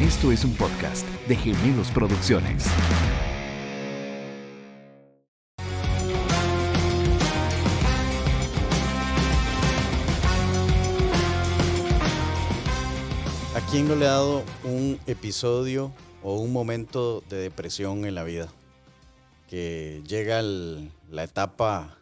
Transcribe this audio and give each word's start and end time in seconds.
Esto 0.00 0.32
es 0.32 0.44
un 0.44 0.52
podcast 0.54 1.06
de 1.28 1.36
Gemelos 1.36 1.90
Producciones. 1.90 2.66
¿A 13.54 13.60
quién 13.70 13.86
no 13.88 13.94
le 13.94 14.06
ha 14.06 14.10
dado 14.12 14.44
un 14.64 14.98
episodio 15.06 15.92
o 16.22 16.36
un 16.38 16.52
momento 16.52 17.22
de 17.28 17.36
depresión 17.36 18.04
en 18.04 18.14
la 18.14 18.24
vida? 18.24 18.48
Que 19.48 20.02
llega 20.06 20.40
el- 20.40 20.90
la 21.10 21.24
etapa 21.24 21.98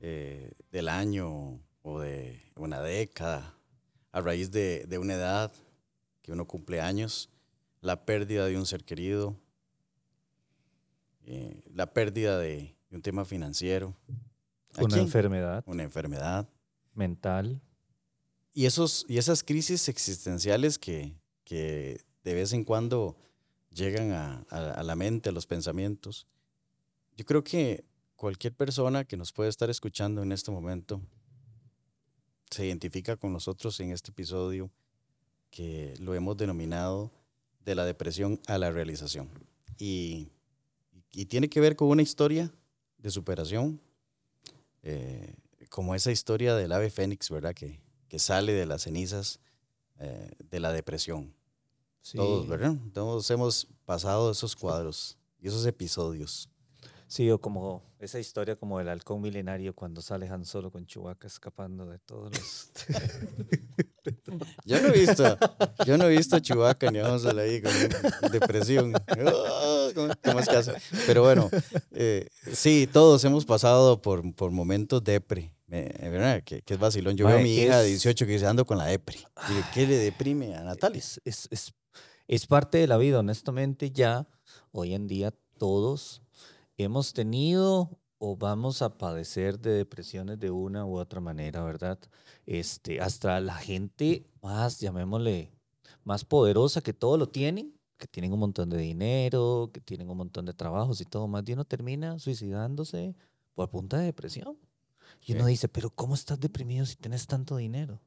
eh, 0.00 0.52
del 0.70 0.88
año 0.88 1.58
o 1.82 2.00
de 2.00 2.40
una 2.56 2.80
década 2.82 3.54
a 4.12 4.20
raíz 4.20 4.50
de, 4.52 4.84
de 4.86 4.98
una 4.98 5.14
edad 5.14 5.50
que 6.28 6.32
uno 6.34 6.46
cumple 6.46 6.78
años, 6.82 7.30
la 7.80 8.04
pérdida 8.04 8.44
de 8.44 8.58
un 8.58 8.66
ser 8.66 8.84
querido, 8.84 9.34
eh, 11.24 11.62
la 11.72 11.94
pérdida 11.94 12.38
de, 12.38 12.76
de 12.90 12.96
un 12.96 13.00
tema 13.00 13.24
financiero, 13.24 13.96
¿A 14.74 14.80
Una 14.84 14.88
quién? 14.96 15.06
enfermedad 15.06 15.64
una 15.66 15.84
enfermedad. 15.84 16.46
mental. 16.92 17.62
Y, 18.52 18.66
esos, 18.66 19.06
y 19.08 19.16
esas 19.16 19.42
crisis 19.42 19.88
existenciales 19.88 20.78
que, 20.78 21.14
que 21.44 22.02
de 22.24 22.34
vez 22.34 22.52
en 22.52 22.64
cuando 22.64 23.16
llegan 23.70 24.12
a, 24.12 24.44
a- 24.50 24.72
a 24.72 24.82
la 24.82 24.96
mente, 24.96 25.30
a 25.30 25.32
los 25.32 25.46
pensamientos, 25.46 26.26
yo 27.16 27.24
creo 27.24 27.42
que 27.42 27.86
cualquier 28.16 28.54
persona 28.54 29.04
que 29.06 29.16
nos 29.16 29.32
puede 29.32 29.48
estar 29.48 29.70
escuchando 29.70 30.22
en 30.22 30.32
este 30.32 30.50
momento 30.50 31.00
se 32.50 32.66
identifica 32.66 33.16
con 33.16 33.32
nosotros 33.32 33.80
en 33.80 33.92
este 33.92 34.10
episodio 34.10 34.70
que 35.50 35.94
lo 36.00 36.14
hemos 36.14 36.36
denominado 36.36 37.10
de 37.64 37.74
la 37.74 37.84
depresión 37.84 38.40
a 38.46 38.58
la 38.58 38.70
realización. 38.70 39.28
Y, 39.78 40.28
y 41.12 41.26
tiene 41.26 41.48
que 41.48 41.60
ver 41.60 41.76
con 41.76 41.88
una 41.88 42.02
historia 42.02 42.52
de 42.98 43.10
superación, 43.10 43.80
eh, 44.82 45.34
como 45.70 45.94
esa 45.94 46.10
historia 46.10 46.54
del 46.54 46.72
ave 46.72 46.90
fénix, 46.90 47.30
¿verdad? 47.30 47.54
Que, 47.54 47.80
que 48.08 48.18
sale 48.18 48.52
de 48.52 48.66
las 48.66 48.82
cenizas 48.82 49.40
eh, 49.98 50.30
de 50.50 50.60
la 50.60 50.72
depresión. 50.72 51.34
Sí, 52.02 52.16
Todos, 52.16 52.48
¿verdad? 52.48 52.74
Todos 52.92 53.30
hemos 53.30 53.66
pasado 53.84 54.30
esos 54.30 54.56
cuadros 54.56 55.18
y 55.40 55.48
esos 55.48 55.66
episodios. 55.66 56.48
Sí, 57.06 57.30
o 57.30 57.40
como 57.40 57.82
esa 58.00 58.18
historia 58.20 58.56
como 58.56 58.78
del 58.78 58.88
halcón 58.88 59.20
milenario 59.20 59.74
cuando 59.74 60.00
sale 60.02 60.28
Han 60.28 60.44
Solo 60.44 60.70
con 60.70 60.86
Chewbacca 60.86 61.26
escapando 61.26 61.86
de 61.86 61.98
todos 61.98 62.30
los... 62.36 62.70
Yo 64.64 64.80
no 64.80 64.88
he 64.88 64.92
visto, 65.00 65.36
yo 65.84 65.98
no 65.98 66.04
he 66.06 66.16
visto 66.16 66.36
a 66.36 66.40
Chewbacca 66.40 66.90
ni 66.90 66.98
vamos 67.00 67.26
a 67.26 67.32
la 67.34 67.42
ahí 67.42 67.60
con 67.60 67.72
depresión. 68.32 68.94
Ah, 68.94 69.88
¿cómo- 69.94 70.12
cómo 70.24 70.40
es 70.40 70.48
que 70.48 70.56
hace? 70.56 70.72
Pero 71.06 71.22
bueno, 71.22 71.50
eh, 71.92 72.26
sí, 72.52 72.88
todos 72.90 73.22
hemos 73.24 73.44
pasado 73.44 74.00
por, 74.00 74.34
por 74.34 74.50
momentos 74.50 75.04
depre. 75.04 75.52
Que, 75.68 76.62
que 76.64 76.74
es 76.74 76.80
vacilón. 76.80 77.16
Yo 77.18 77.26
veo 77.26 77.36
a 77.36 77.40
mi 77.42 77.54
hija 77.54 77.80
de 77.80 77.84
es- 77.92 78.02
18 78.02 78.24
que 78.24 78.32
dice 78.32 78.46
ando 78.46 78.64
con 78.64 78.78
la 78.78 78.86
depre. 78.86 79.18
Digo, 79.48 79.60
¿Qué 79.74 79.86
le 79.86 79.96
deprime 79.98 80.54
a 80.54 80.62
Natalia? 80.62 80.98
es, 80.98 81.20
es, 81.26 81.46
es, 81.50 81.74
es 82.26 82.46
parte 82.46 82.78
de 82.78 82.86
la 82.86 82.96
vida, 82.96 83.18
honestamente 83.18 83.90
ya 83.90 84.26
hoy 84.72 84.94
en 84.94 85.06
día 85.06 85.34
todos 85.58 86.22
hemos 86.78 87.12
tenido 87.12 87.90
o 88.18 88.36
vamos 88.36 88.82
a 88.82 88.96
padecer 88.96 89.58
de 89.60 89.70
depresiones 89.72 90.38
de 90.40 90.50
una 90.50 90.84
u 90.86 90.96
otra 90.98 91.20
manera, 91.20 91.62
¿verdad? 91.62 91.98
Este, 92.46 93.00
hasta 93.00 93.38
la 93.40 93.54
gente 93.56 94.26
más, 94.42 94.80
llamémosle, 94.80 95.52
más 96.04 96.24
poderosa 96.24 96.80
que 96.80 96.92
todo 96.92 97.16
lo 97.16 97.28
tienen, 97.28 97.74
que 97.96 98.06
tienen 98.06 98.32
un 98.32 98.40
montón 98.40 98.70
de 98.70 98.78
dinero, 98.78 99.70
que 99.72 99.80
tienen 99.80 100.08
un 100.08 100.16
montón 100.16 100.46
de 100.46 100.54
trabajos 100.54 101.00
y 101.00 101.04
todo, 101.04 101.28
más 101.28 101.44
de 101.44 101.52
uno 101.54 101.64
termina 101.64 102.18
suicidándose 102.18 103.14
por 103.54 103.68
punta 103.70 103.98
de 103.98 104.06
depresión. 104.06 104.56
Y 105.26 105.32
uno 105.32 105.44
Sí. 105.44 105.50
dice, 105.50 105.68
pero 105.68 105.90
¿cómo 105.90 106.14
estás 106.14 106.38
deprimido 106.38 106.86
si 106.86 106.96
tienes 106.96 107.26
tanto 107.26 107.56
dinero? 107.56 108.00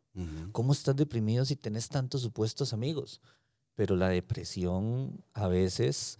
¿Cómo 0.51 0.73
estás 0.73 0.95
deprimido 0.95 1.45
si 1.45 1.55
tenés 1.55 1.87
tantos 1.87 2.21
supuestos 2.21 2.73
amigos? 2.73 3.21
Pero 3.75 3.95
la 3.95 4.09
depresión 4.09 5.23
a 5.33 5.47
veces 5.47 6.17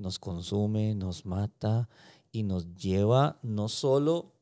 nos 0.00 0.18
consume, 0.18 0.94
nos 0.94 1.26
mata 1.26 1.88
y 2.32 2.42
nos 2.42 2.74
lleva 2.74 3.38
no 3.42 3.68
solo, 3.68 4.32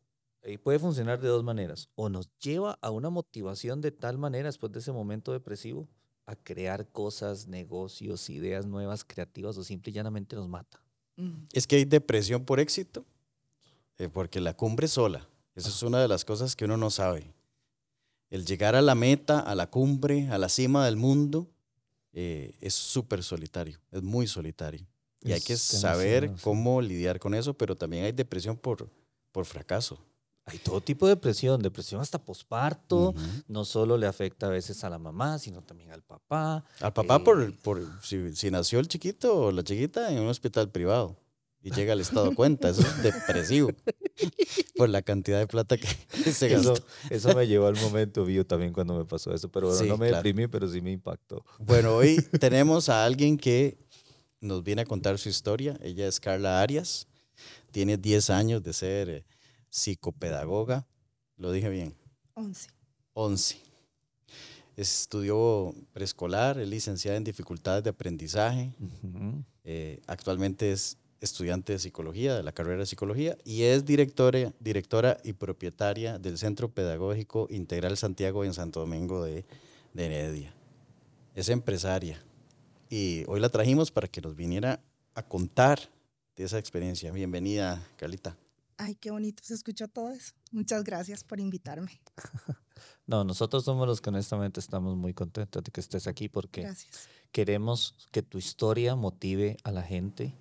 eh, 0.43 0.59
puede 0.59 0.79
funcionar 0.79 1.21
de 1.21 1.29
dos 1.29 1.45
maneras, 1.45 1.91
o 1.95 2.09
nos 2.09 2.31
lleva 2.39 2.79
a 2.81 2.91
una 2.91 3.11
motivación 3.11 3.81
de 3.81 3.91
tal 3.91 4.19
manera 4.19 4.49
después 4.49 4.73
de 4.73 4.79
ese 4.79 4.93
momento 4.93 5.33
depresivo 5.33 5.89
a 6.27 6.37
crear 6.37 6.89
cosas, 6.91 7.49
negocios, 7.49 8.31
ideas 8.31 8.67
nuevas, 8.67 9.05
creativas 9.05 9.57
o 9.57 9.65
simple 9.65 9.91
y 9.91 9.95
llanamente 9.95 10.37
nos 10.37 10.49
mata. 10.49 10.81
Es 11.53 11.67
que 11.67 11.77
hay 11.77 11.85
depresión 11.85 12.45
por 12.45 12.61
éxito, 12.61 13.05
eh, 13.99 14.09
porque 14.09 14.41
la 14.41 14.55
cumbre 14.55 14.87
es 14.87 14.93
sola. 14.93 15.29
Esa 15.57 15.71
es 15.71 15.83
una 15.83 16.01
de 16.01 16.07
las 16.07 16.25
cosas 16.25 16.55
que 16.55 16.67
uno 16.67 16.77
no 16.77 16.91
sabe. 16.91 17.35
El 18.31 18.45
llegar 18.45 18.77
a 18.77 18.83
la 18.83 18.95
meta, 18.95 19.41
a 19.41 19.57
la 19.57 19.69
cumbre, 19.69 20.29
a 20.29 20.39
la 20.39 20.49
cima 20.49 20.85
del 20.85 20.97
mundo, 20.97 21.51
eh, 22.13 22.57
es 22.61 22.75
súper 22.75 23.25
solitario, 23.25 23.81
es 23.91 24.03
muy 24.03 24.29
solitario. 24.29 24.87
Y 25.23 25.33
hay 25.33 25.41
que 25.41 25.57
saber 25.57 26.23
demasiado, 26.23 26.43
cómo 26.43 26.81
lidiar 26.81 27.19
con 27.19 27.35
eso, 27.35 27.55
pero 27.55 27.77
también 27.77 28.05
hay 28.05 28.13
depresión 28.13 28.57
por, 28.57 28.89
por 29.33 29.45
fracaso. 29.47 29.99
Hay 30.45 30.59
todo 30.59 30.81
tipo 30.81 31.07
de 31.07 31.15
depresión, 31.17 31.61
depresión 31.61 32.01
hasta 32.01 32.19
posparto, 32.25 33.11
Ujú. 33.11 33.21
no 33.49 33.65
solo 33.67 33.99
le 33.99 34.07
afecta 34.07 34.47
a 34.47 34.51
veces 34.51 34.83
a 34.85 34.89
la 34.89 34.99
mamá, 34.99 35.39
sino 35.39 35.61
también 35.63 35.91
al 35.93 36.03
papá. 36.03 36.65
Al 36.81 36.93
papá, 36.95 37.17
Eh, 37.17 37.21
por, 37.21 37.53
por 37.59 37.83
si, 38.03 38.35
si 38.35 38.51
nació 38.51 38.79
el 38.81 38.89
chiquito 38.89 39.37
o 39.37 39.53
la 39.53 39.63
chiquita 39.63 40.11
en 40.11 40.21
un 40.21 40.29
hospital 40.29 40.71
privado 40.71 41.19
y 41.61 41.71
llega 41.73 41.93
al 41.93 42.01
estado 42.01 42.35
cuenta, 42.35 42.71
eso 42.71 42.81
es 42.81 43.03
depresivo 43.03 43.71
por 44.77 44.89
la 44.89 45.03
cantidad 45.03 45.39
de 45.39 45.47
plata 45.47 45.77
que, 45.77 45.87
se 46.33 46.47
Eso, 46.53 46.73
gastó. 46.73 46.87
eso 47.11 47.35
me 47.35 47.47
llevó 47.47 47.67
al 47.67 47.75
momento 47.75 48.25
mío 48.25 48.47
también 48.47 48.73
cuando 48.73 48.97
me 48.97 49.05
pasó 49.05 49.35
eso, 49.35 49.51
pero 49.51 49.67
bueno, 49.69 49.83
Sí, 49.83 49.89
no 49.89 49.99
me 49.99 50.09
claro. 50.09 50.23
deprimí, 50.23 50.47
pero 50.49 50.69
sí 50.69 50.81
me 50.81 50.93
impactó. 50.93 51.45
Bueno, 51.59 51.95
hoy 51.97 52.17
tenemos 52.41 52.89
a 52.89 53.05
alguien 53.05 53.37
que 53.37 53.79
nos 54.41 54.63
viene 54.63 54.83
a 54.83 54.87
contar 54.87 55.19
su 55.19 55.29
historia. 55.29 55.79
Ella 55.83 56.07
es 56.07 56.21
Carla 56.21 56.61
Arias, 56.61 57.07
tiene 57.71 57.97
10 57.97 58.31
años 58.31 58.63
de 58.63 58.73
ser 58.73 59.09
eh, 59.09 59.25
psicopedagoga, 59.69 60.87
lo 61.37 61.53
dije 61.53 61.69
bien, 61.69 61.95
11. 62.35 62.69
11. 63.15 63.61
Estudió 64.77 65.75
preescolar, 65.93 66.59
es 66.61 66.69
licenciada 66.69 67.17
en 67.17 67.25
dificultades 67.25 67.83
de 67.83 67.91
aprendizaje, 67.91 68.73
eh, 69.65 70.01
actualmente 70.07 70.71
es 70.71 70.97
estudiante 71.21 71.73
de 71.73 71.81
psicología, 71.81 72.37
de 72.37 72.45
la 72.45 72.53
carrera 72.53 72.79
de 72.79 72.87
psicología, 72.87 73.37
y 73.45 73.63
es 73.63 73.85
directora, 73.85 74.53
directora 74.61 75.19
y 75.25 75.33
propietaria 75.33 76.19
del 76.21 76.39
Centro 76.39 76.69
Pedagógico 76.69 77.49
Integral 77.51 77.97
Santiago 77.97 78.45
en 78.45 78.55
Santo 78.55 78.79
Domingo 78.79 79.25
de, 79.25 79.45
de 79.95 80.07
Heredia. 80.07 80.55
Es 81.35 81.49
empresaria 81.49 82.23
y 82.91 83.25
hoy 83.27 83.41
la 83.41 83.49
trajimos 83.49 83.91
para 83.91 84.09
que 84.09 84.21
nos 84.21 84.35
viniera 84.35 84.81
a 85.15 85.23
contar 85.23 85.79
de 86.37 86.45
esa 86.45 86.59
experiencia. 86.59 87.13
Bienvenida, 87.13 87.83
Carlita. 87.97 88.37
Ay, 88.77 88.95
qué 88.95 89.11
bonito 89.11 89.43
se 89.45 89.55
escuchó 89.55 89.89
todo 89.89 90.11
eso. 90.11 90.35
Muchas 90.53 90.85
gracias 90.85 91.25
por 91.25 91.41
invitarme. 91.41 92.01
No, 93.07 93.25
nosotros 93.25 93.65
somos 93.65 93.89
los 93.89 94.01
que 94.01 94.11
honestamente 94.11 94.61
estamos 94.61 94.95
muy 94.97 95.15
contentos 95.15 95.65
de 95.65 95.71
que 95.73 95.81
estés 95.81 96.07
aquí 96.07 96.29
porque 96.29 96.61
Gracias. 96.61 97.09
queremos 97.33 98.09
que 98.13 98.23
tu 98.23 98.39
historia 98.39 98.95
motive 98.95 99.57
a 99.65 99.73
la 99.73 99.83
gente 99.83 100.35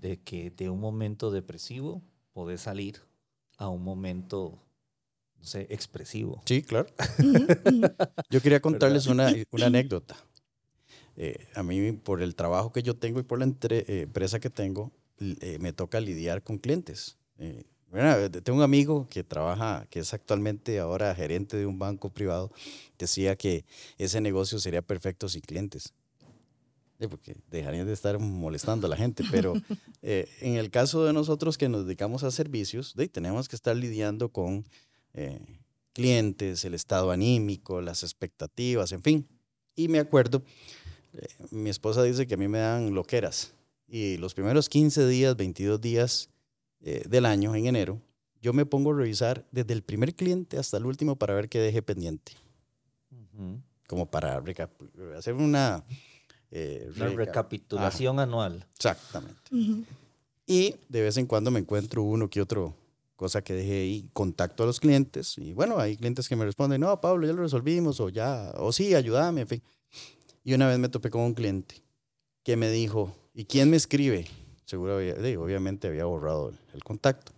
de 0.00 0.16
que 0.18 0.50
de 0.50 0.70
un 0.70 0.80
momento 0.80 1.30
depresivo 1.30 2.00
podés 2.32 2.62
salir 2.62 3.02
a 3.58 3.68
un 3.68 3.82
momento, 3.82 4.58
no 5.36 5.44
sé, 5.44 5.66
expresivo. 5.68 6.40
Sí, 6.46 6.62
claro. 6.62 6.88
Yo 8.30 8.40
quería 8.40 8.60
contarles 8.60 9.06
una, 9.06 9.32
una 9.50 9.66
anécdota. 9.66 10.16
Eh, 11.16 11.46
a 11.54 11.62
mí, 11.62 11.92
por 11.92 12.22
el 12.22 12.34
trabajo 12.34 12.72
que 12.72 12.82
yo 12.82 12.94
tengo 12.94 13.20
y 13.20 13.22
por 13.22 13.38
la 13.38 13.44
entre- 13.44 13.84
eh, 13.88 14.02
empresa 14.02 14.38
que 14.38 14.50
tengo, 14.50 14.92
eh, 15.18 15.58
me 15.60 15.72
toca 15.72 15.98
lidiar 16.00 16.42
con 16.42 16.58
clientes. 16.58 17.16
Eh, 17.38 17.64
bueno, 17.90 18.30
tengo 18.30 18.58
un 18.58 18.62
amigo 18.64 19.06
que 19.08 19.24
trabaja, 19.24 19.86
que 19.88 20.00
es 20.00 20.12
actualmente 20.12 20.78
ahora 20.78 21.14
gerente 21.14 21.56
de 21.56 21.64
un 21.66 21.78
banco 21.78 22.10
privado, 22.10 22.50
decía 22.98 23.36
que 23.36 23.64
ese 23.96 24.20
negocio 24.20 24.58
sería 24.58 24.82
perfecto 24.82 25.28
sin 25.28 25.40
clientes. 25.40 25.94
Sí, 26.98 27.06
porque 27.08 27.36
dejarían 27.50 27.86
de 27.86 27.92
estar 27.92 28.18
molestando 28.18 28.86
a 28.86 28.90
la 28.90 28.96
gente, 28.96 29.22
pero 29.30 29.54
eh, 30.02 30.28
en 30.40 30.56
el 30.56 30.70
caso 30.70 31.04
de 31.04 31.12
nosotros 31.12 31.56
que 31.58 31.68
nos 31.68 31.84
dedicamos 31.86 32.24
a 32.24 32.30
servicios, 32.30 32.94
de, 32.94 33.08
tenemos 33.08 33.48
que 33.48 33.56
estar 33.56 33.76
lidiando 33.76 34.30
con 34.30 34.64
eh, 35.14 35.40
clientes, 35.92 36.64
el 36.64 36.74
estado 36.74 37.10
anímico, 37.10 37.80
las 37.80 38.02
expectativas, 38.02 38.92
en 38.92 39.02
fin. 39.02 39.28
Y 39.74 39.88
me 39.88 39.98
acuerdo, 39.98 40.42
eh, 41.20 41.26
mi 41.50 41.70
esposa 41.70 42.02
dice 42.02 42.26
que 42.26 42.34
a 42.34 42.36
mí 42.36 42.48
me 42.48 42.58
dan 42.58 42.94
loqueras 42.94 43.52
y 43.88 44.16
los 44.18 44.34
primeros 44.34 44.68
15 44.68 45.06
días, 45.06 45.36
22 45.36 45.80
días 45.80 46.28
eh, 46.80 47.02
del 47.08 47.24
año, 47.26 47.54
en 47.54 47.66
enero, 47.66 48.00
yo 48.42 48.52
me 48.52 48.66
pongo 48.66 48.92
a 48.92 48.96
revisar 48.96 49.44
desde 49.52 49.72
el 49.72 49.82
primer 49.82 50.14
cliente 50.14 50.58
hasta 50.58 50.76
el 50.76 50.86
último 50.86 51.16
para 51.16 51.34
ver 51.34 51.48
qué 51.48 51.58
deje 51.58 51.82
pendiente 51.82 52.32
como 53.86 54.06
para 54.10 54.42
hacer 55.16 55.34
una, 55.34 55.84
eh, 56.50 56.90
reca- 56.96 57.14
recapitulación 57.16 58.18
anual. 58.18 58.66
Exactamente. 58.76 59.50
Y 60.46 60.74
de 60.88 61.02
vez 61.02 61.16
en 61.16 61.26
cuando 61.26 61.50
me 61.50 61.60
encuentro 61.60 62.02
uno 62.02 62.28
que 62.30 62.40
otro 62.40 62.74
cosa 63.16 63.42
que 63.42 63.54
dejé 63.54 63.80
ahí, 63.82 64.08
contacto 64.12 64.62
a 64.62 64.66
los 64.66 64.78
clientes 64.78 65.38
y 65.38 65.54
bueno, 65.54 65.78
hay 65.78 65.96
clientes 65.96 66.28
que 66.28 66.36
me 66.36 66.44
responden, 66.44 66.80
no, 66.82 67.00
Pablo, 67.00 67.26
ya 67.26 67.32
lo 67.32 67.42
resolvimos 67.42 67.98
o 68.00 68.10
ya, 68.10 68.52
o 68.58 68.72
sí, 68.72 68.94
ayúdame, 68.94 69.40
en 69.42 69.48
fin. 69.48 69.62
Y 70.46 70.54
una 70.54 70.68
vez 70.68 70.78
me 70.78 70.88
topé 70.88 71.10
con 71.10 71.22
un 71.22 71.34
cliente 71.34 71.82
que 72.44 72.56
me 72.56 72.70
dijo, 72.70 73.12
¿y 73.34 73.46
quién 73.46 73.68
me 73.68 73.76
escribe? 73.76 74.28
Seguro, 74.64 74.94
había- 74.98 75.16
obviamente 75.40 75.88
había 75.88 76.04
borrado 76.04 76.50
el, 76.50 76.58
el 76.72 76.84
contacto. 76.84 77.32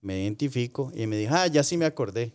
Me 0.00 0.22
identifico 0.22 0.90
y 0.94 1.06
me 1.06 1.18
dijo, 1.18 1.34
ah, 1.34 1.46
ya 1.46 1.62
sí 1.62 1.76
me 1.76 1.84
acordé. 1.84 2.32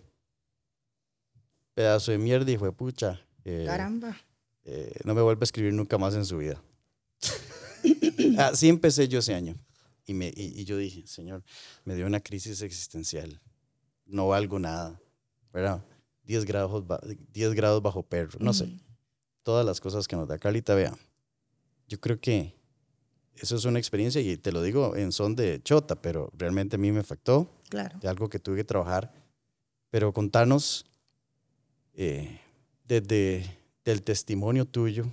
Pedazo 1.74 2.12
de 2.12 2.20
mierda 2.20 2.52
y 2.52 2.58
fue 2.58 2.72
pucha. 2.72 3.20
eh, 3.44 3.64
Caramba. 3.66 4.16
eh, 4.66 4.94
no 5.04 5.16
me 5.16 5.24
vuelve 5.24 5.42
a 5.42 5.46
escribir 5.46 5.74
nunca 5.74 5.98
más 5.98 6.14
en 6.14 6.26
su 6.26 6.38
vida. 6.38 6.62
Así 8.38 8.70
empecé 8.70 9.08
yo 9.08 9.18
ese 9.20 9.34
año. 9.34 9.56
Y, 10.06 10.14
me, 10.14 10.28
y, 10.28 10.62
y 10.62 10.64
yo 10.66 10.78
dije, 10.78 11.08
Señor, 11.08 11.44
me 11.86 11.96
dio 11.96 12.06
una 12.06 12.20
crisis 12.20 12.62
existencial. 12.62 13.40
No 14.06 14.28
valgo 14.28 14.60
nada. 14.60 15.02
¿Verdad? 15.52 15.84
10 16.24 16.46
grados, 16.46 16.86
ba- 16.86 17.02
10 17.34 17.56
grados 17.56 17.82
bajo 17.82 18.04
perro. 18.04 18.38
No 18.40 18.54
sé. 18.54 18.70
Todas 19.50 19.66
las 19.66 19.82
cosas 19.82 20.08
que 20.08 20.16
nos 20.16 20.28
da 20.28 20.38
Carlita, 20.38 20.76
vea. 20.76 20.96
Yo 21.88 22.00
creo 22.00 22.20
que 22.22 22.54
eso 23.34 23.56
es 23.56 23.66
una 23.66 23.80
experiencia 23.80 24.22
y 24.22 24.38
te 24.38 24.52
lo 24.52 24.62
digo 24.62 24.96
en 24.96 25.12
son 25.12 25.36
de 25.36 25.60
chota, 25.64 26.00
pero 26.00 26.30
realmente 26.38 26.76
a 26.76 26.78
mí 26.80 26.92
me 26.92 27.00
afectó 27.00 27.50
Claro. 27.68 27.98
de 27.98 28.08
algo 28.08 28.30
que 28.30 28.38
tuve 28.38 28.58
que 28.58 28.64
trabajar. 28.64 29.12
Pero 29.90 30.14
contarnos 30.14 30.86
eh, 31.96 32.40
desde 32.88 33.44
del 33.84 34.04
testimonio 34.04 34.66
tuyo, 34.66 35.08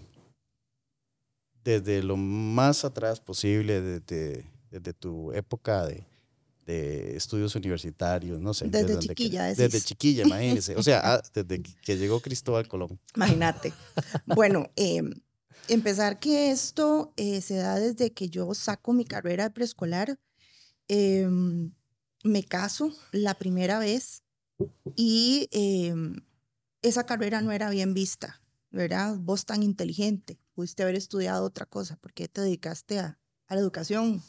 desde 1.64 2.02
lo 2.02 2.18
más 2.18 2.84
atrás 2.84 3.20
posible, 3.20 3.80
desde, 3.80 4.44
desde 4.70 4.92
tu 4.92 5.32
época 5.32 5.86
de, 5.86 6.04
de 6.66 7.16
estudios 7.16 7.54
universitarios, 7.54 8.40
no 8.40 8.52
sé. 8.52 8.66
Desde 8.66 8.94
donde 8.94 9.08
chiquilla, 9.08 9.54
que-. 9.54 9.62
Desde 9.62 9.80
chiquilla, 9.80 10.24
imagínese. 10.24 10.74
O 10.76 10.82
sea, 10.82 11.00
ah, 11.04 11.22
desde 11.32 11.62
que- 11.62 11.96
llegó 11.96 12.20
Cristóbal 12.20 12.66
Colón. 12.68 13.00
Imagínate. 13.14 13.72
bueno, 14.26 14.68
eh, 14.76 15.02
empezar 15.68 16.18
que 16.18 16.50
esto 16.50 17.12
eh, 17.16 17.40
se 17.40 17.54
da 17.56 17.76
desde 17.78 18.12
que 18.12 18.28
yo 18.28 18.52
saco 18.54 18.92
mi 18.92 19.04
carrera 19.04 19.44
de 19.44 19.50
preescolar. 19.50 20.18
em, 20.88 21.72
me 22.24 22.42
caso 22.44 22.92
la 23.12 23.34
primera 23.34 23.78
vez 23.78 24.22
y 24.96 25.48
em, 25.52 26.16
esa 26.82 27.04
carrera 27.06 27.40
no 27.40 27.52
era 27.52 27.70
bien 27.70 27.94
vista, 27.94 28.42
¿verdad? 28.70 29.16
Vos 29.18 29.44
tan 29.44 29.62
inteligente, 29.62 30.38
pudiste 30.54 30.82
haber 30.82 30.96
estudiado 30.96 31.44
otra 31.44 31.66
cosa, 31.66 31.96
¿por 31.96 32.12
qué 32.12 32.26
te 32.26 32.40
dedicaste 32.40 32.98
a, 32.98 33.18
a 33.46 33.54
la 33.54 33.60
educación? 33.60 34.22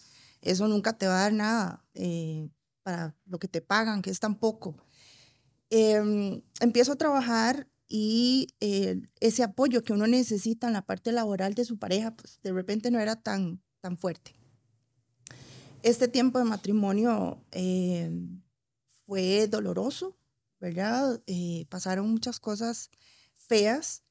Eso 0.48 0.68
nunca 0.68 0.98
te 0.98 1.08
va 1.08 1.20
a 1.20 1.22
dar 1.24 1.34
nada 1.34 1.86
eh, 1.94 2.50
para 2.84 3.16
lo 3.26 3.38
que 3.38 3.48
te 3.48 3.62
pagan, 3.62 4.02
que 4.02 4.10
es 4.10 4.20
tan 4.20 4.36
poco. 4.36 4.78
Em, 5.70 6.42
empiezo 6.62 6.94
a 6.94 6.96
trabajar 6.96 7.68
y 7.88 8.48
eh, 8.62 9.02
ese 9.20 9.44
apoyo 9.44 9.84
que 9.84 9.94
uno 9.94 10.08
necesita 10.08 10.68
en 10.68 10.74
la 10.74 10.86
parte 10.86 11.12
laboral 11.12 11.54
de 11.54 11.66
su 11.66 11.78
pareja, 11.78 12.16
pues 12.16 12.40
de 12.42 12.54
repente 12.54 12.92
no 12.92 13.00
era 13.00 13.16
tan, 13.16 13.62
tan 13.82 13.98
fuerte. 13.98 14.36
Este 15.84 16.08
tiempo 16.08 16.40
de 16.40 16.46
matrimonio 16.46 17.44
eh, 17.52 18.10
fue 19.06 19.48
doloroso, 19.48 20.18
¿verdad? 20.60 21.22
Eh, 21.28 21.66
pasaron 21.70 22.10
muchas 22.10 22.40
cosas 22.40 22.90
feas 23.36 24.04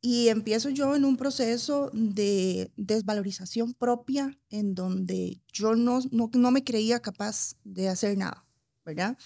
y 0.00 0.28
empiezo 0.28 0.70
yo 0.70 0.94
en 0.94 1.04
un 1.04 1.16
proceso 1.16 1.90
de 1.92 2.72
desvalorización 2.76 3.74
propia 3.74 4.38
en 4.48 4.74
donde 4.74 5.40
yo 5.52 5.74
no, 5.74 6.00
no, 6.10 6.30
no 6.32 6.50
me 6.50 6.64
creía 6.64 7.00
capaz 7.00 7.56
de 7.64 7.88
hacer 7.88 8.16
nada, 8.16 8.46
¿verdad? 8.84 9.18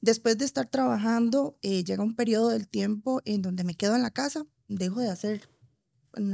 Después 0.00 0.38
de 0.38 0.44
estar 0.44 0.68
trabajando, 0.68 1.58
eh, 1.62 1.82
llega 1.82 2.02
un 2.02 2.14
periodo 2.14 2.50
del 2.50 2.68
tiempo 2.68 3.20
en 3.24 3.42
donde 3.42 3.64
me 3.64 3.74
quedo 3.74 3.96
en 3.96 4.02
la 4.02 4.12
casa, 4.12 4.46
dejo 4.68 5.00
de 5.00 5.08
hacer 5.08 5.48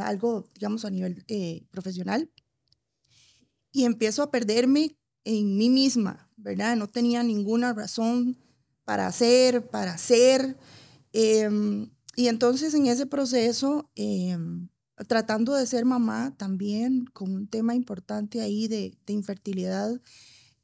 algo, 0.00 0.44
digamos, 0.54 0.84
a 0.84 0.90
nivel 0.90 1.24
eh, 1.28 1.64
profesional 1.70 2.30
y 3.72 3.84
empiezo 3.84 4.22
a 4.22 4.30
perderme 4.30 4.98
en 5.24 5.56
mí 5.56 5.70
misma, 5.70 6.30
¿verdad? 6.36 6.76
No 6.76 6.88
tenía 6.88 7.22
ninguna 7.22 7.72
razón 7.72 8.36
para 8.84 9.06
hacer, 9.06 9.68
para 9.68 9.94
hacer. 9.94 10.56
em, 11.14 11.90
y 12.16 12.28
entonces 12.28 12.74
en 12.74 12.86
ese 12.86 13.06
proceso, 13.06 13.90
em, 13.94 14.68
tratando 15.08 15.54
de 15.54 15.66
ser 15.66 15.84
mamá 15.84 16.34
también, 16.36 17.06
con 17.06 17.32
un 17.34 17.46
tema 17.46 17.74
importante 17.74 18.40
ahí 18.40 18.68
de, 18.68 18.96
infertilidad, 19.06 20.00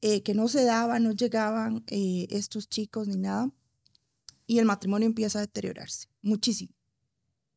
eh, 0.00 0.22
que 0.22 0.34
no 0.34 0.48
se 0.48 0.64
daba, 0.64 1.00
no 1.00 1.12
llegaban 1.12 1.84
eh, 1.88 2.26
estos 2.30 2.68
chicos 2.68 3.08
ni 3.08 3.16
nada, 3.16 3.50
y 4.46 4.58
el 4.58 4.64
matrimonio 4.64 5.06
empieza 5.06 5.38
a 5.38 5.42
deteriorarse 5.42 6.08
muchísimo, 6.22 6.72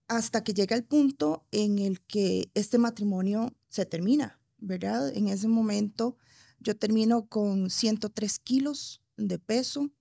hasta 0.07 0.43
que 0.43 0.53
llega 0.53 0.75
el 0.75 0.83
punto 0.83 1.45
en 1.51 1.79
el 1.79 2.01
que 2.01 2.49
este 2.53 2.77
matrimonio 2.77 3.53
se 3.69 3.85
termina, 3.85 4.39
¿verdad? 4.57 5.15
En 5.15 5.27
ese 5.27 5.47
momento 5.47 6.17
yo 6.59 6.77
termino 6.77 7.27
con 7.27 7.69
103 7.69 8.39
kilos 8.39 9.01
de 9.17 9.39
peso, 9.39 9.91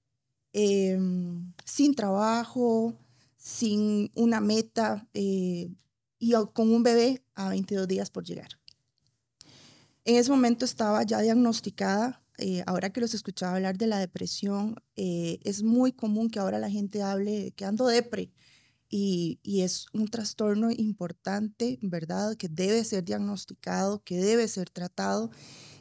em, 0.52 1.52
sin 1.64 1.94
trabajo, 1.94 2.96
sin 3.40 4.12
una 4.14 4.40
meta 4.40 5.08
eh, 5.14 5.70
y 6.18 6.32
con 6.52 6.70
un 6.70 6.82
bebé 6.82 7.24
a 7.34 7.48
22 7.48 7.88
días 7.88 8.10
por 8.10 8.24
llegar. 8.24 8.50
En 10.04 10.16
ese 10.16 10.30
momento 10.30 10.66
estaba 10.66 11.02
ya 11.04 11.20
diagnosticada, 11.20 12.22
eh, 12.36 12.62
ahora 12.66 12.92
que 12.92 13.00
los 13.00 13.14
escuchaba 13.14 13.56
hablar 13.56 13.78
de 13.78 13.86
la 13.86 13.98
depresión, 13.98 14.76
eh, 14.96 15.40
es 15.42 15.62
muy 15.62 15.92
común 15.92 16.28
que 16.28 16.38
ahora 16.38 16.58
la 16.58 16.70
gente 16.70 17.02
hable 17.02 17.52
que 17.52 17.64
ando 17.64 17.86
depre 17.86 18.30
y, 18.90 19.40
y 19.42 19.62
es 19.62 19.86
un 19.94 20.08
trastorno 20.08 20.70
importante, 20.70 21.78
¿verdad? 21.80 22.36
Que 22.36 22.48
debe 22.48 22.84
ser 22.84 23.04
diagnosticado, 23.04 24.02
que 24.04 24.18
debe 24.18 24.48
ser 24.48 24.68
tratado. 24.68 25.30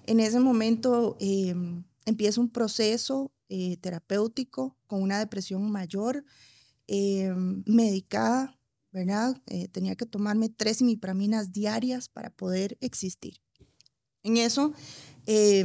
En 0.05 0.21
ese 0.21 0.39
momento 0.39 1.17
eh, 1.19 1.53
empieza 2.05 2.39
un 2.39 2.49
proceso 2.49 3.33
eh, 3.49 3.77
terapéutico 3.77 4.77
con 4.87 5.01
una 5.01 5.19
depresión 5.19 5.69
mayor, 5.71 6.23
eh, 6.89 7.31
medicada, 7.65 8.59
¿verdad? 8.91 9.39
Eh, 9.45 9.67
tenía 9.67 9.95
que 9.95 10.07
tomarme 10.07 10.49
tres 10.49 10.81
imipraminas 10.81 11.51
diarias 11.51 12.09
para 12.09 12.31
poder 12.31 12.77
existir. 12.81 13.41
En 14.23 14.37
eso 14.37 14.73
eh, 15.27 15.63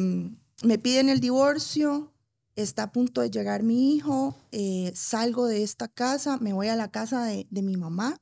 me 0.62 0.78
piden 0.78 1.08
el 1.08 1.20
divorcio, 1.20 2.12
está 2.56 2.84
a 2.84 2.92
punto 2.92 3.22
de 3.22 3.30
llegar 3.30 3.62
mi 3.62 3.96
hijo, 3.96 4.36
eh, 4.52 4.92
salgo 4.94 5.46
de 5.46 5.62
esta 5.62 5.88
casa, 5.88 6.36
me 6.38 6.52
voy 6.52 6.68
a 6.68 6.76
la 6.76 6.90
casa 6.90 7.24
de, 7.24 7.46
de 7.50 7.62
mi 7.62 7.76
mamá 7.76 8.18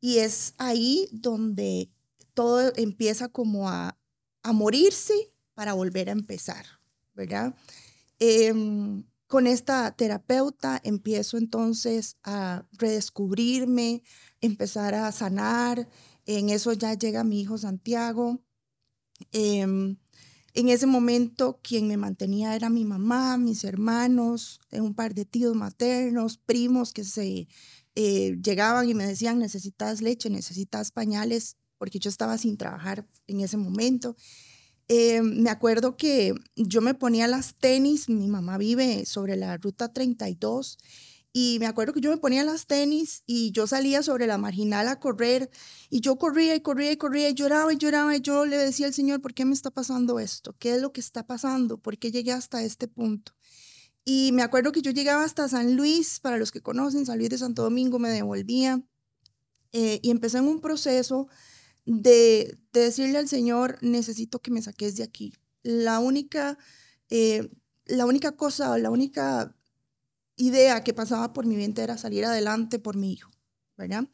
y 0.00 0.18
es 0.18 0.54
ahí 0.58 1.08
donde 1.10 1.90
todo 2.34 2.72
empieza 2.76 3.28
como 3.28 3.68
a, 3.68 3.98
a 4.44 4.52
morirse 4.52 5.32
para 5.54 5.74
volver 5.74 6.08
a 6.08 6.12
empezar, 6.12 6.64
¿verdad? 7.14 7.54
Em, 8.20 9.04
con 9.28 9.46
esta 9.46 9.94
terapeuta 9.94 10.80
empiezo 10.82 11.36
entonces 11.36 12.16
a 12.24 12.66
redescubrirme, 12.72 14.02
empezar 14.40 14.94
a 14.94 15.12
sanar. 15.12 15.88
En 16.24 16.48
eso 16.48 16.72
ya 16.72 16.94
llega 16.94 17.24
mi 17.24 17.42
hijo 17.42 17.58
Santiago. 17.58 18.40
Em, 19.32 19.98
en 20.54 20.68
ese 20.70 20.86
momento 20.86 21.60
quien 21.62 21.88
me 21.88 21.98
mantenía 21.98 22.56
era 22.56 22.70
mi 22.70 22.84
mamá, 22.84 23.36
mis 23.36 23.64
hermanos, 23.64 24.60
eh, 24.70 24.80
un 24.80 24.94
par 24.94 25.14
de 25.14 25.26
tíos 25.26 25.54
maternos, 25.54 26.38
primos 26.38 26.92
que 26.94 27.04
se 27.04 27.48
eh, 27.94 28.38
llegaban 28.42 28.88
y 28.88 28.94
me 28.94 29.06
decían, 29.06 29.38
necesitas 29.38 30.00
leche, 30.00 30.30
necesitas 30.30 30.90
pañales, 30.90 31.58
porque 31.76 31.98
yo 31.98 32.08
estaba 32.08 32.38
sin 32.38 32.56
trabajar 32.56 33.06
en 33.26 33.40
ese 33.40 33.58
momento. 33.58 34.16
Eh, 34.88 35.20
me 35.22 35.50
acuerdo 35.50 35.96
que 35.96 36.34
yo 36.56 36.80
me 36.80 36.94
ponía 36.94 37.28
las 37.28 37.54
tenis, 37.54 38.08
mi 38.08 38.26
mamá 38.26 38.56
vive 38.56 39.04
sobre 39.04 39.36
la 39.36 39.56
ruta 39.58 39.92
32 39.92 40.78
y 41.32 41.58
me 41.60 41.66
acuerdo 41.66 41.92
que 41.92 42.00
yo 42.00 42.10
me 42.10 42.16
ponía 42.16 42.42
las 42.42 42.66
tenis 42.66 43.22
y 43.26 43.52
yo 43.52 43.66
salía 43.66 44.02
sobre 44.02 44.26
la 44.26 44.38
marginal 44.38 44.88
a 44.88 44.98
correr 44.98 45.50
y 45.90 46.00
yo 46.00 46.16
corría 46.16 46.54
y 46.54 46.60
corría 46.62 46.90
y 46.90 46.96
corría 46.96 47.28
y 47.28 47.34
lloraba 47.34 47.70
y 47.72 47.76
lloraba 47.76 48.16
y 48.16 48.22
yo 48.22 48.46
le 48.46 48.56
decía 48.56 48.86
al 48.86 48.94
Señor, 48.94 49.20
¿por 49.20 49.34
qué 49.34 49.44
me 49.44 49.52
está 49.52 49.70
pasando 49.70 50.18
esto? 50.18 50.56
¿Qué 50.58 50.74
es 50.76 50.80
lo 50.80 50.90
que 50.92 51.00
está 51.00 51.26
pasando? 51.26 51.78
¿Por 51.78 51.98
qué 51.98 52.10
llegué 52.10 52.32
hasta 52.32 52.62
este 52.62 52.88
punto? 52.88 53.32
Y 54.06 54.32
me 54.32 54.42
acuerdo 54.42 54.72
que 54.72 54.80
yo 54.80 54.90
llegaba 54.90 55.22
hasta 55.22 55.48
San 55.48 55.76
Luis, 55.76 56.18
para 56.18 56.38
los 56.38 56.50
que 56.50 56.62
conocen, 56.62 57.04
San 57.04 57.18
Luis 57.18 57.28
de 57.28 57.36
Santo 57.36 57.62
Domingo, 57.62 57.98
me 57.98 58.08
devolvía 58.08 58.82
eh, 59.72 60.00
y 60.02 60.10
empecé 60.10 60.38
en 60.38 60.48
un 60.48 60.62
proceso 60.62 61.28
de, 61.88 62.58
de, 62.72 62.80
decirle 62.80 63.18
al 63.18 63.28
Señor, 63.28 63.78
necesito 63.80 64.40
que 64.40 64.50
me 64.50 64.62
saques 64.62 64.96
de 64.96 65.02
aquí. 65.02 65.32
La 65.62 66.00
única, 66.00 66.58
eh, 67.08 67.48
la 67.86 68.06
única 68.06 68.32
cosa, 68.32 68.76
la 68.78 68.90
única 68.90 69.56
idea 70.36 70.84
que 70.84 70.94
pasaba 70.94 71.32
por 71.32 71.46
mi 71.46 71.56
mente 71.56 71.82
era 71.82 71.98
salir 71.98 72.24
adelante 72.24 72.78
por 72.78 72.96
mi 72.96 73.12
hijo, 73.12 73.30
¿verdad? 73.76 74.04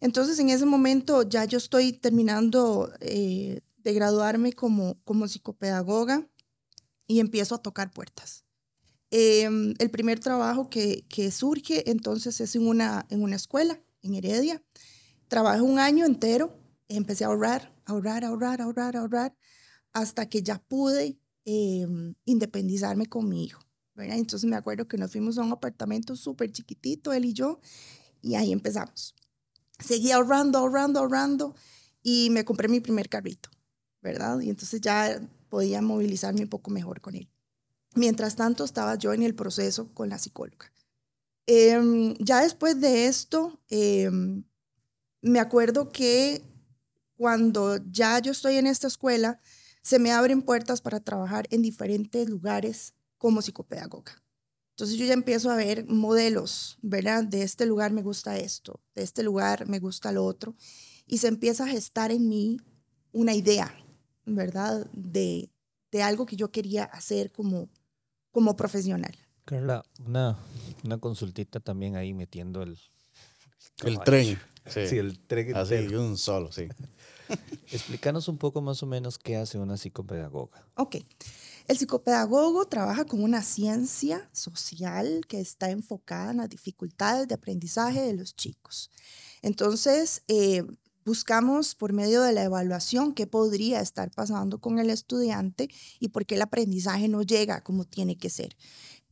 Entonces, 0.00 0.38
en 0.38 0.50
ese 0.50 0.66
momento 0.66 1.22
ya 1.22 1.44
yo 1.46 1.58
estoy 1.58 1.92
terminando 1.92 2.92
eh, 3.00 3.60
de 3.78 3.92
graduarme 3.94 4.52
como, 4.52 5.00
como 5.04 5.26
psicopedagoga 5.26 6.28
y 7.06 7.20
empiezo 7.20 7.54
a 7.54 7.62
tocar 7.62 7.90
puertas. 7.92 8.44
Em, 9.10 9.74
el 9.78 9.90
primer 9.90 10.20
trabajo 10.20 10.68
que, 10.68 11.06
que, 11.08 11.30
surge 11.30 11.90
entonces 11.90 12.40
es 12.40 12.56
en 12.56 12.66
una, 12.66 13.06
en 13.08 13.22
una 13.22 13.36
escuela, 13.36 13.80
en 14.02 14.14
Heredia. 14.14 14.62
Trabajo 15.28 15.64
un 15.64 15.78
año 15.78 16.04
entero, 16.04 16.58
empecé 16.88 17.24
a 17.24 17.28
ahorrar, 17.28 17.74
ahorrar, 17.84 18.24
ahorrar, 18.24 18.60
ahorrar, 18.60 18.96
ahorrar, 18.96 19.36
hasta 19.92 20.28
que 20.28 20.42
ya 20.42 20.58
pude 20.58 21.18
em, 21.44 22.14
independizarme 22.24 23.06
con 23.06 23.28
mi 23.28 23.44
hijo. 23.44 23.66
Entonces 23.96 24.48
me 24.48 24.56
acuerdo 24.56 24.86
que 24.86 24.98
nos 24.98 25.12
fuimos 25.12 25.38
a 25.38 25.42
un 25.42 25.52
apartamento 25.52 26.16
súper 26.16 26.52
chiquitito, 26.52 27.12
él 27.12 27.24
y 27.24 27.32
yo, 27.32 27.60
y 28.20 28.34
ahí 28.34 28.52
empezamos. 28.52 29.14
Seguí 29.78 30.12
ahorrando, 30.12 30.58
ahorrando, 30.58 31.00
ahorrando, 31.00 31.54
y 32.02 32.28
me 32.30 32.44
compré 32.44 32.68
mi 32.68 32.80
primer 32.80 33.08
carrito, 33.08 33.48
¿verdad? 34.02 34.40
Y 34.40 34.50
entonces 34.50 34.80
ya 34.80 35.20
podía 35.48 35.80
movilizarme 35.82 36.42
un 36.42 36.48
poco 36.48 36.70
mejor 36.70 37.00
con 37.00 37.14
él. 37.14 37.28
Mientras 37.94 38.36
tanto, 38.36 38.64
estaba 38.64 38.96
yo 38.96 39.12
en 39.14 39.22
el 39.22 39.34
proceso 39.34 39.92
con 39.94 40.10
la 40.10 40.18
psicóloga. 40.18 40.70
Em, 41.46 42.14
ya 42.18 42.42
después 42.42 42.80
de 42.80 43.06
esto, 43.06 43.60
em, 43.70 44.44
me 45.22 45.40
acuerdo 45.40 45.90
que 45.90 46.42
cuando 47.16 47.78
ya 47.90 48.18
yo 48.18 48.32
estoy 48.32 48.56
en 48.56 48.66
esta 48.66 48.86
escuela, 48.86 49.40
se 49.82 49.98
me 49.98 50.12
abren 50.12 50.42
puertas 50.42 50.80
para 50.80 51.00
trabajar 51.00 51.46
en 51.50 51.62
diferentes 51.62 52.28
lugares 52.28 52.94
como 53.18 53.42
psicopedagoga. 53.42 54.22
Entonces 54.70 54.98
yo 54.98 55.06
ya 55.06 55.14
empiezo 55.14 55.50
a 55.50 55.56
ver 55.56 55.86
modelos, 55.86 56.78
¿verdad? 56.82 57.24
De 57.24 57.42
este 57.42 57.64
lugar 57.64 57.92
me 57.92 58.02
gusta 58.02 58.36
esto, 58.36 58.80
de 58.94 59.02
este 59.02 59.22
lugar 59.22 59.66
me 59.66 59.78
gusta 59.78 60.12
lo 60.12 60.24
otro. 60.24 60.54
Y 61.06 61.18
se 61.18 61.28
empieza 61.28 61.64
a 61.64 61.68
gestar 61.68 62.10
en 62.10 62.28
mí 62.28 62.58
una 63.12 63.32
idea, 63.32 63.74
¿verdad? 64.26 64.86
De, 64.92 65.50
de 65.90 66.02
algo 66.02 66.26
que 66.26 66.36
yo 66.36 66.50
quería 66.50 66.84
hacer 66.84 67.32
como, 67.32 67.70
como 68.32 68.54
profesional. 68.54 69.16
Carla, 69.46 69.82
una, 70.04 70.36
una 70.84 70.98
consultita 70.98 71.60
también 71.60 71.96
ahí 71.96 72.12
metiendo 72.12 72.62
el... 72.62 72.78
El, 73.84 74.00
tren. 74.00 74.38
Sí. 74.68 74.80
el 74.96 75.18
tren. 75.20 75.56
Así, 75.56 75.74
un 75.74 76.16
solo, 76.16 76.52
sí. 76.52 76.68
Explícanos 77.72 78.28
un 78.28 78.38
poco 78.38 78.60
más 78.62 78.82
o 78.82 78.86
menos 78.86 79.18
qué 79.18 79.36
hace 79.36 79.58
una 79.58 79.76
psicopedagoga. 79.76 80.66
Ok. 80.76 80.96
El 81.66 81.76
psicopedagogo 81.76 82.66
trabaja 82.66 83.04
con 83.04 83.22
una 83.24 83.42
ciencia 83.42 84.28
social 84.32 85.22
que 85.28 85.40
está 85.40 85.70
enfocada 85.70 86.30
en 86.30 86.36
las 86.36 86.48
dificultades 86.48 87.26
de 87.26 87.34
aprendizaje 87.34 88.02
de 88.02 88.14
los 88.14 88.36
chicos. 88.36 88.90
Entonces, 89.42 90.22
eh, 90.28 90.62
buscamos 91.04 91.74
por 91.74 91.92
medio 91.92 92.22
de 92.22 92.32
la 92.32 92.44
evaluación 92.44 93.14
qué 93.14 93.26
podría 93.26 93.80
estar 93.80 94.10
pasando 94.10 94.60
con 94.60 94.78
el 94.78 94.90
estudiante 94.90 95.68
y 95.98 96.08
por 96.08 96.26
qué 96.26 96.34
el 96.34 96.42
aprendizaje 96.42 97.08
no 97.08 97.22
llega 97.22 97.62
como 97.62 97.84
tiene 97.84 98.16
que 98.16 98.30
ser. 98.30 98.56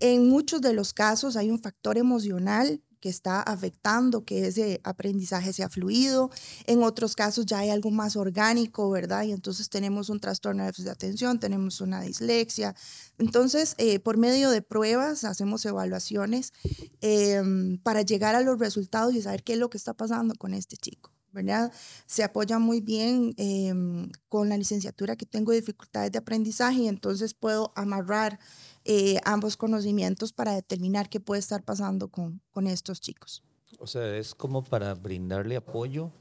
En 0.01 0.29
muchos 0.29 0.61
de 0.61 0.73
los 0.73 0.93
casos 0.93 1.37
hay 1.37 1.51
un 1.51 1.61
factor 1.61 1.97
emocional 1.97 2.83
que 3.05 3.11
está 3.11 3.43
afectando 3.43 4.25
que 4.25 4.47
ese 4.47 4.81
aprendizaje 4.83 5.53
sea 5.53 5.69
fluido. 5.69 6.31
En 6.67 6.83
otros 6.83 7.15
casos 7.15 7.45
ya 7.45 7.59
hay 7.59 7.69
algo 7.69 7.91
más 7.91 8.17
orgánico, 8.17 8.89
¿verdad? 8.89 9.25
Y 9.25 9.33
entonces 9.33 9.69
tenemos 9.69 10.09
un 10.09 10.21
trastorno 10.21 10.65
de 10.65 10.91
atención, 10.91 11.39
tenemos 11.39 11.83
una 11.83 12.01
dislexia. 12.01 12.75
Entonces, 13.19 13.75
eh, 13.77 13.99
por 13.99 14.17
medio 14.17 14.49
de 14.49 14.63
pruebas, 14.63 15.25
hacemos 15.25 15.67
evaluaciones 15.67 16.55
em, 17.03 17.77
para 17.77 18.01
llegar 18.01 18.35
a 18.37 18.41
los 18.41 18.59
resultados 18.59 19.15
y 19.15 19.21
saber 19.21 19.43
qué 19.43 19.53
es 19.53 19.59
lo 19.59 19.69
que 19.69 19.77
está 19.77 19.93
pasando 19.93 20.35
con 20.37 20.55
este 20.55 20.79
chico. 20.79 21.11
¿verdad? 21.31 21.73
Se 22.07 22.23
apoya 22.23 22.59
muy 22.59 22.81
bien 22.81 23.35
em, 23.37 24.09
con 24.29 24.49
la 24.49 24.57
licenciatura 24.57 25.17
que 25.17 25.27
tengo 25.27 25.53
dificultades 25.53 26.13
de 26.13 26.19
aprendizaje 26.19 26.83
y 26.83 26.89
entonces 26.89 27.35
puedo 27.35 27.73
amarrar 27.75 28.39
eh, 28.85 29.19
ambos 29.25 29.57
conocimientos 29.57 30.33
para 30.33 30.53
determinar 30.53 31.09
qué 31.09 31.21
puede 31.21 31.41
estar 31.41 31.63
pasando 31.63 32.09
con, 32.09 32.41
con 32.51 32.67
estos 32.67 33.01
chicos. 33.01 33.43
O 33.79 33.87
sea, 33.87 34.17
es 34.17 34.35
como 34.35 34.63
para 34.63 34.95
brindarle 34.95 35.57
apoyo 35.57 36.13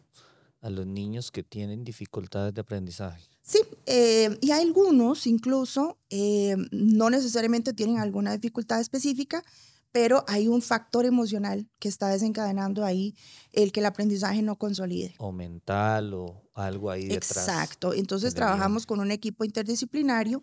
a 0.61 0.69
los 0.69 0.87
niños 0.87 1.29
que 1.29 1.43
tienen 1.43 1.83
dificultades 1.83 2.53
de 2.53 2.61
aprendizaje. 2.61 3.21
Sí, 3.41 3.59
eh, 3.85 4.37
y 4.41 4.51
hay 4.51 4.63
algunos 4.63 5.27
incluso 5.27 5.97
eh, 6.09 6.55
no 6.71 7.09
necesariamente 7.09 7.73
tienen 7.73 7.99
alguna 7.99 8.31
dificultad 8.31 8.79
específica, 8.79 9.43
pero 9.91 10.23
hay 10.27 10.47
un 10.47 10.61
factor 10.61 11.05
emocional 11.05 11.69
que 11.79 11.89
está 11.89 12.07
desencadenando 12.07 12.85
ahí 12.85 13.13
el 13.51 13.73
que 13.73 13.81
el 13.81 13.85
aprendizaje 13.85 14.41
no 14.41 14.57
consolide. 14.57 15.13
O 15.17 15.33
mental 15.33 16.13
o 16.13 16.49
algo 16.53 16.89
ahí 16.89 17.07
detrás. 17.07 17.47
Exacto, 17.49 17.93
entonces 17.93 18.33
trabajamos 18.33 18.85
con 18.85 19.01
un 19.01 19.11
equipo 19.11 19.43
interdisciplinario 19.43 20.41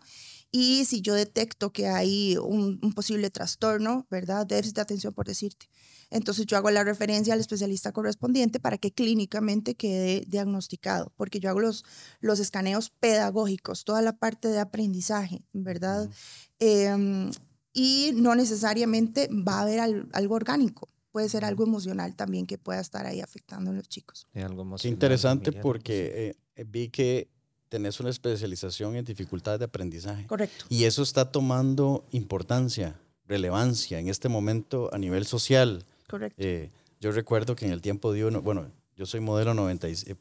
y 0.53 0.85
si 0.85 1.01
yo 1.01 1.15
detecto 1.15 1.73
que 1.73 1.89
hay 1.89 2.37
un, 2.37 2.79
posible 2.95 3.31
trastorno, 3.31 4.07
¿verdad? 4.11 4.47
Déficit 4.47 4.77
de 4.77 4.83
atención, 4.83 5.15
por 5.15 5.27
decirte. 5.27 5.69
Entonces 6.11 6.47
yo 6.47 6.57
hago 6.57 6.71
la 6.71 6.83
referencia 6.83 7.35
al 7.35 7.41
especialista 7.41 7.93
correspondiente 7.93 8.59
para 8.59 8.77
que 8.79 8.93
clínicamente 8.93 9.77
quede 9.77 10.25
diagnosticado, 10.27 11.13
porque 11.17 11.39
yo 11.39 11.51
hago 11.51 11.61
los, 11.61 11.85
los 12.21 12.41
escaneos 12.41 12.91
pedagógicos, 12.91 13.85
toda 13.85 14.03
la 14.03 14.17
parte 14.17 14.49
de 14.49 14.59
aprendizaje, 14.59 15.45
¿verdad? 15.53 16.11
Em, 16.59 17.31
y 17.73 18.11
no 18.17 18.35
necesariamente 18.35 19.29
va 19.29 19.59
a 19.59 19.63
haber 19.63 19.81
algo 20.13 20.35
orgánico, 20.35 20.89
puede 21.13 21.29
ser 21.29 21.45
algo 21.45 21.63
emocional 21.63 22.17
también 22.17 22.47
que 22.47 22.59
pueda 22.59 22.81
estar 22.81 23.07
ahí 23.07 23.21
afectando 23.21 23.71
a 23.71 23.75
los 23.75 23.89
chicos. 23.89 24.27
algo 24.35 24.77
Qué 24.77 24.89
interesante 24.89 25.53
porque 25.53 26.35
eh, 26.57 26.65
vi 26.65 26.89
que 26.89 27.31
tenés 27.71 28.01
una 28.01 28.11
especialización 28.11 28.97
en 28.97 29.05
dificultades 29.05 29.61
de 29.61 29.65
aprendizaje. 29.65 30.27
Correcto. 30.27 30.67
Y 30.69 30.85
eso 30.85 31.03
está 31.03 31.31
tomando 31.33 32.05
importancia, 32.11 33.01
relevancia 33.27 33.99
en 33.99 34.09
este 34.09 34.29
momento 34.29 34.91
a 34.93 34.99
nivel 34.99 35.25
social. 35.25 35.87
Correcto. 36.09 36.37
Eh, 36.43 36.71
yo 37.01 37.13
recuerdo 37.13 37.57
que 37.57 37.65
en 37.65 37.73
el 37.73 37.81
tiempo 37.81 38.13
de 38.13 38.27
uno, 38.27 38.43
bueno, 38.43 38.71
yo 38.97 39.07
soy 39.07 39.21
modelo 39.21 39.55
96, 39.55 40.05
eh, 40.09 40.17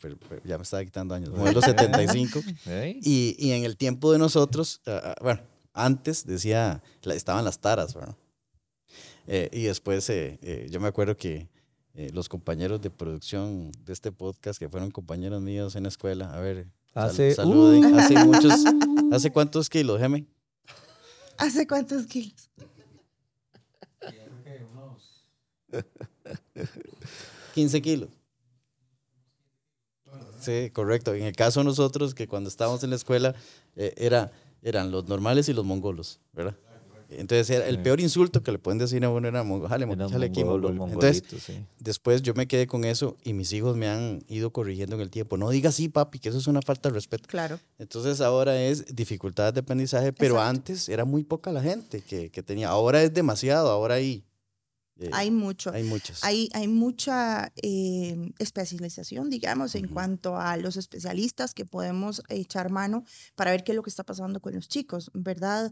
ya 0.45 0.57
me 0.57 0.63
estaba 0.63 0.85
quitando 0.85 1.15
años, 1.15 1.31
modelo 1.31 1.59
75. 1.63 2.39
y, 3.01 3.35
y, 3.37 3.51
en 3.51 3.65
el 3.65 3.75
tiempo 3.75 4.11
de 4.13 4.19
nosotros, 4.19 4.79
ah, 4.85 5.15
bueno, 5.21 5.41
antes 5.73 6.25
decía, 6.25 6.83
estaban 7.03 7.43
las 7.43 7.59
taras, 7.59 7.95
¿verdad? 7.95 8.15
Eh, 9.27 9.49
y 9.51 9.63
después 9.63 10.09
yo 10.69 10.79
me 10.79 10.87
acuerdo 10.87 11.17
que 11.17 11.49
los 12.13 12.29
compañeros 12.29 12.81
de 12.81 12.89
producción 12.89 13.71
de 13.85 13.93
este 13.93 14.11
podcast, 14.11 14.59
que 14.59 14.69
fueron 14.69 14.91
compañeros 14.91 15.41
míos 15.41 15.75
en 15.75 15.83
la 15.83 15.89
escuela, 15.89 16.33
a 16.33 16.39
ver, 16.39 16.67
Hace, 16.93 17.35
uh. 17.43 17.97
hace 17.97 18.15
muchos. 18.25 18.53
¿Hace 19.11 19.31
cuántos 19.31 19.69
kilos, 19.69 19.99
Geme? 19.99 20.25
¿Hace 21.37 21.67
cuántos 21.67 22.05
kilos? 22.05 22.49
15 27.55 27.81
kilos. 27.81 28.09
Sí, 30.39 30.69
correcto. 30.71 31.13
En 31.13 31.23
el 31.23 31.35
caso 31.35 31.59
de 31.59 31.65
nosotros, 31.65 32.13
que 32.13 32.27
cuando 32.27 32.49
estábamos 32.49 32.83
en 32.83 32.89
la 32.91 32.95
escuela, 32.95 33.35
eh, 33.75 33.93
era, 33.97 34.31
eran 34.61 34.91
los 34.91 35.07
normales 35.07 35.49
y 35.49 35.53
los 35.53 35.65
mongolos, 35.65 36.19
¿verdad? 36.33 36.55
Entonces, 37.11 37.49
el 37.49 37.81
peor 37.81 37.99
insulto 37.99 38.43
que 38.43 38.51
le 38.51 38.59
pueden 38.59 38.77
decir 38.77 39.03
a 39.03 39.09
uno 39.09 39.27
era, 39.27 39.43
jale, 39.67 39.87
jale 39.87 40.25
aquí, 40.25 40.41
Entonces, 40.41 41.23
después 41.79 42.21
yo 42.21 42.33
me 42.35 42.47
quedé 42.47 42.67
con 42.67 42.83
eso 42.85 43.17
y 43.23 43.33
mis 43.33 43.51
hijos 43.53 43.75
me 43.75 43.87
han 43.87 44.23
ido 44.27 44.51
corrigiendo 44.51 44.95
en 44.95 45.01
el 45.01 45.09
tiempo. 45.09 45.37
No 45.37 45.49
diga 45.49 45.69
así, 45.69 45.89
papi, 45.89 46.19
que 46.19 46.29
eso 46.29 46.37
es 46.37 46.47
una 46.47 46.61
falta 46.61 46.89
de 46.89 46.93
respeto. 46.93 47.27
Claro. 47.27 47.59
Entonces, 47.79 48.21
ahora 48.21 48.61
es 48.61 48.95
dificultades 48.95 49.53
de 49.55 49.61
aprendizaje, 49.61 50.13
pero 50.13 50.39
antes 50.39 50.87
era 50.87 51.05
muy 51.05 51.23
poca 51.23 51.51
la 51.51 51.61
gente 51.61 52.01
que, 52.01 52.29
que 52.29 52.43
tenía. 52.43 52.69
Ahora 52.69 53.01
es 53.01 53.13
demasiado, 53.13 53.69
ahora 53.69 53.95
hay 53.95 54.23
eh, 54.99 55.09
hay 55.13 55.31
mucho. 55.31 55.71
Hay 55.71 55.83
muchas. 55.83 56.23
Hay, 56.23 56.49
hay 56.53 56.67
mucha 56.67 57.53
eh, 57.61 58.31
especialización, 58.37 59.29
digamos, 59.29 59.75
en 59.75 59.87
cuanto 59.87 60.37
a 60.37 60.57
los 60.57 60.75
especialistas 60.75 61.53
que 61.53 61.65
podemos 61.65 62.21
echar 62.27 62.69
mano 62.69 63.05
para 63.35 63.51
ver 63.51 63.63
qué 63.63 63.71
es 63.71 63.75
lo 63.77 63.83
que 63.83 63.89
está 63.89 64.03
pasando 64.03 64.41
con 64.41 64.53
los 64.53 64.67
chicos, 64.67 65.09
¿verdad? 65.13 65.71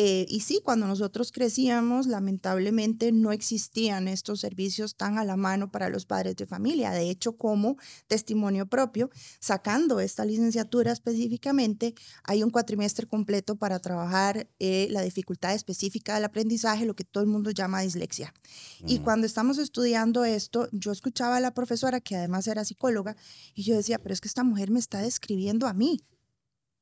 Eh, 0.00 0.26
y 0.28 0.40
sí, 0.40 0.60
cuando 0.62 0.86
nosotros 0.86 1.32
crecíamos, 1.32 2.06
lamentablemente 2.06 3.10
no 3.10 3.32
existían 3.32 4.06
estos 4.06 4.38
servicios 4.38 4.94
tan 4.94 5.18
a 5.18 5.24
la 5.24 5.36
mano 5.36 5.72
para 5.72 5.88
los 5.88 6.06
padres 6.06 6.36
de 6.36 6.46
familia. 6.46 6.92
De 6.92 7.10
hecho, 7.10 7.36
como 7.36 7.78
testimonio 8.06 8.66
propio, 8.66 9.10
sacando 9.40 9.98
esta 9.98 10.24
licenciatura 10.24 10.92
específicamente, 10.92 11.96
hay 12.22 12.44
un 12.44 12.50
cuatrimestre 12.50 13.08
completo 13.08 13.56
para 13.56 13.80
trabajar 13.80 14.48
la 14.60 15.02
dificultad 15.02 15.52
específica 15.56 16.14
del 16.14 16.26
aprendizaje, 16.26 16.86
lo 16.86 16.94
que 16.94 17.02
todo 17.02 17.24
el 17.24 17.28
mundo 17.28 17.50
llama 17.50 17.80
dislexia. 17.80 18.32
Y 18.86 19.00
cuando 19.00 19.26
estamos 19.26 19.58
estudiando 19.58 20.24
esto, 20.24 20.68
yo 20.70 20.92
escuchaba 20.92 21.38
a 21.38 21.40
la 21.40 21.54
profesora, 21.54 22.00
que 22.00 22.14
además 22.14 22.46
era 22.46 22.64
psicóloga, 22.64 23.16
y 23.52 23.64
yo 23.64 23.74
decía, 23.74 23.98
pero 23.98 24.12
es 24.12 24.20
que 24.20 24.28
esta 24.28 24.44
mujer 24.44 24.70
me 24.70 24.78
está 24.78 25.02
describiendo 25.02 25.66
a 25.66 25.74
mí. 25.74 26.04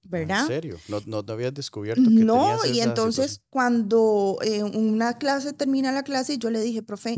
¿Verdad? 0.09 0.43
¿En 0.43 0.47
serio? 0.47 0.79
¿No, 0.89 1.01
no, 1.07 1.23
no 1.23 1.33
habías 1.33 1.53
descubierto 1.55 2.03
que 2.03 2.25
No, 2.25 2.65
y 2.67 2.81
entonces 2.81 3.33
situación? 3.33 3.47
cuando 3.51 4.39
eh, 4.43 4.63
una 4.63 5.19
clase 5.19 5.53
termina 5.53 5.93
la 5.93 6.03
clase, 6.03 6.39
yo 6.39 6.51
le 6.51 6.61
dije, 6.61 6.83
profe, 6.83 7.17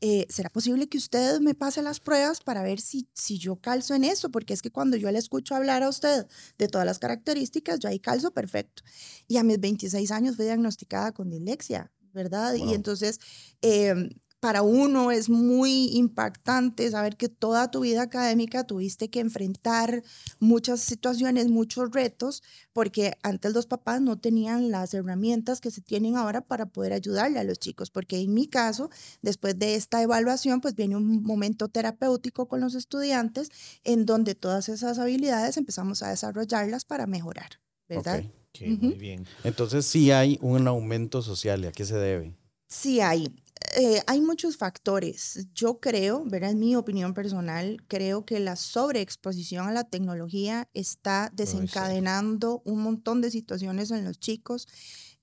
eh, 0.00 0.26
¿será 0.28 0.50
posible 0.50 0.88
que 0.88 0.98
usted 0.98 1.40
me 1.40 1.54
pase 1.54 1.82
las 1.82 2.00
pruebas 2.00 2.40
para 2.40 2.62
ver 2.62 2.80
si, 2.80 3.08
si 3.14 3.38
yo 3.38 3.56
calzo 3.56 3.94
en 3.94 4.04
eso? 4.04 4.30
Porque 4.30 4.54
es 4.54 4.62
que 4.62 4.70
cuando 4.70 4.96
yo 4.96 5.10
le 5.10 5.18
escucho 5.18 5.54
hablar 5.54 5.82
a 5.82 5.88
usted 5.88 6.26
de 6.58 6.68
todas 6.68 6.86
las 6.86 6.98
características, 6.98 7.78
yo 7.78 7.88
ahí 7.88 7.98
calzo 8.00 8.32
perfecto. 8.32 8.82
Y 9.28 9.36
a 9.36 9.42
mis 9.42 9.60
26 9.60 10.10
años 10.10 10.36
fui 10.36 10.44
diagnosticada 10.44 11.12
con 11.12 11.30
dislexia, 11.30 11.90
¿verdad? 12.12 12.56
Wow. 12.56 12.68
Y 12.70 12.74
entonces... 12.74 13.20
em, 13.62 14.10
para 14.40 14.62
uno 14.62 15.10
es 15.10 15.28
muy 15.28 15.90
impactante 15.92 16.90
saber 16.90 17.16
que 17.16 17.28
toda 17.28 17.70
tu 17.70 17.80
vida 17.80 18.02
académica 18.02 18.64
tuviste 18.64 19.10
que 19.10 19.20
enfrentar 19.20 20.02
muchas 20.38 20.80
situaciones, 20.80 21.48
muchos 21.48 21.90
retos, 21.92 22.42
porque 22.72 23.12
antes 23.22 23.52
los 23.52 23.66
papás 23.66 24.00
no 24.00 24.18
tenían 24.18 24.70
las 24.70 24.94
herramientas 24.94 25.60
que 25.60 25.70
se 25.70 25.82
tienen 25.82 26.16
ahora 26.16 26.40
para 26.40 26.66
poder 26.66 26.94
ayudarle 26.94 27.38
a 27.38 27.44
los 27.44 27.58
chicos, 27.58 27.90
porque 27.90 28.18
en 28.18 28.32
mi 28.32 28.46
caso, 28.46 28.90
después 29.20 29.58
de 29.58 29.74
esta 29.74 30.02
evaluación, 30.02 30.62
pues 30.62 30.74
viene 30.74 30.96
un 30.96 31.22
momento 31.22 31.68
terapéutico 31.68 32.48
con 32.48 32.60
los 32.60 32.74
estudiantes 32.74 33.50
en 33.84 34.06
donde 34.06 34.34
todas 34.34 34.70
esas 34.70 34.98
habilidades 34.98 35.58
empezamos 35.58 36.02
a 36.02 36.08
desarrollarlas 36.08 36.86
para 36.86 37.06
mejorar, 37.06 37.60
¿verdad? 37.88 38.20
Ok. 38.20 38.40
Ok, 38.52 38.66
muy 38.66 38.94
bien. 38.94 39.26
Entonces 39.44 39.86
sí 39.86 40.10
hay 40.10 40.36
un 40.42 40.66
aumento 40.66 41.22
social. 41.22 41.62
¿Y 41.64 41.68
a 41.68 41.72
qué 41.72 41.84
se 41.84 41.94
debe? 41.96 42.34
Sí 42.66 43.00
hay. 43.00 43.32
Eh, 43.76 44.02
hay 44.06 44.20
muchos 44.20 44.56
factores. 44.56 45.46
Yo 45.54 45.80
creo, 45.80 46.24
¿verdad? 46.24 46.54
Mi 46.54 46.74
opinión 46.74 47.14
personal, 47.14 47.76
creo 47.88 48.24
que 48.24 48.40
la 48.40 48.56
sobreexposición 48.56 49.68
a 49.68 49.72
la 49.72 49.84
tecnología 49.84 50.68
está 50.74 51.30
desencadenando 51.32 52.62
un 52.64 52.82
montón 52.82 53.20
de 53.20 53.30
situaciones 53.30 53.90
en 53.90 54.04
los 54.04 54.18
chicos. 54.18 54.66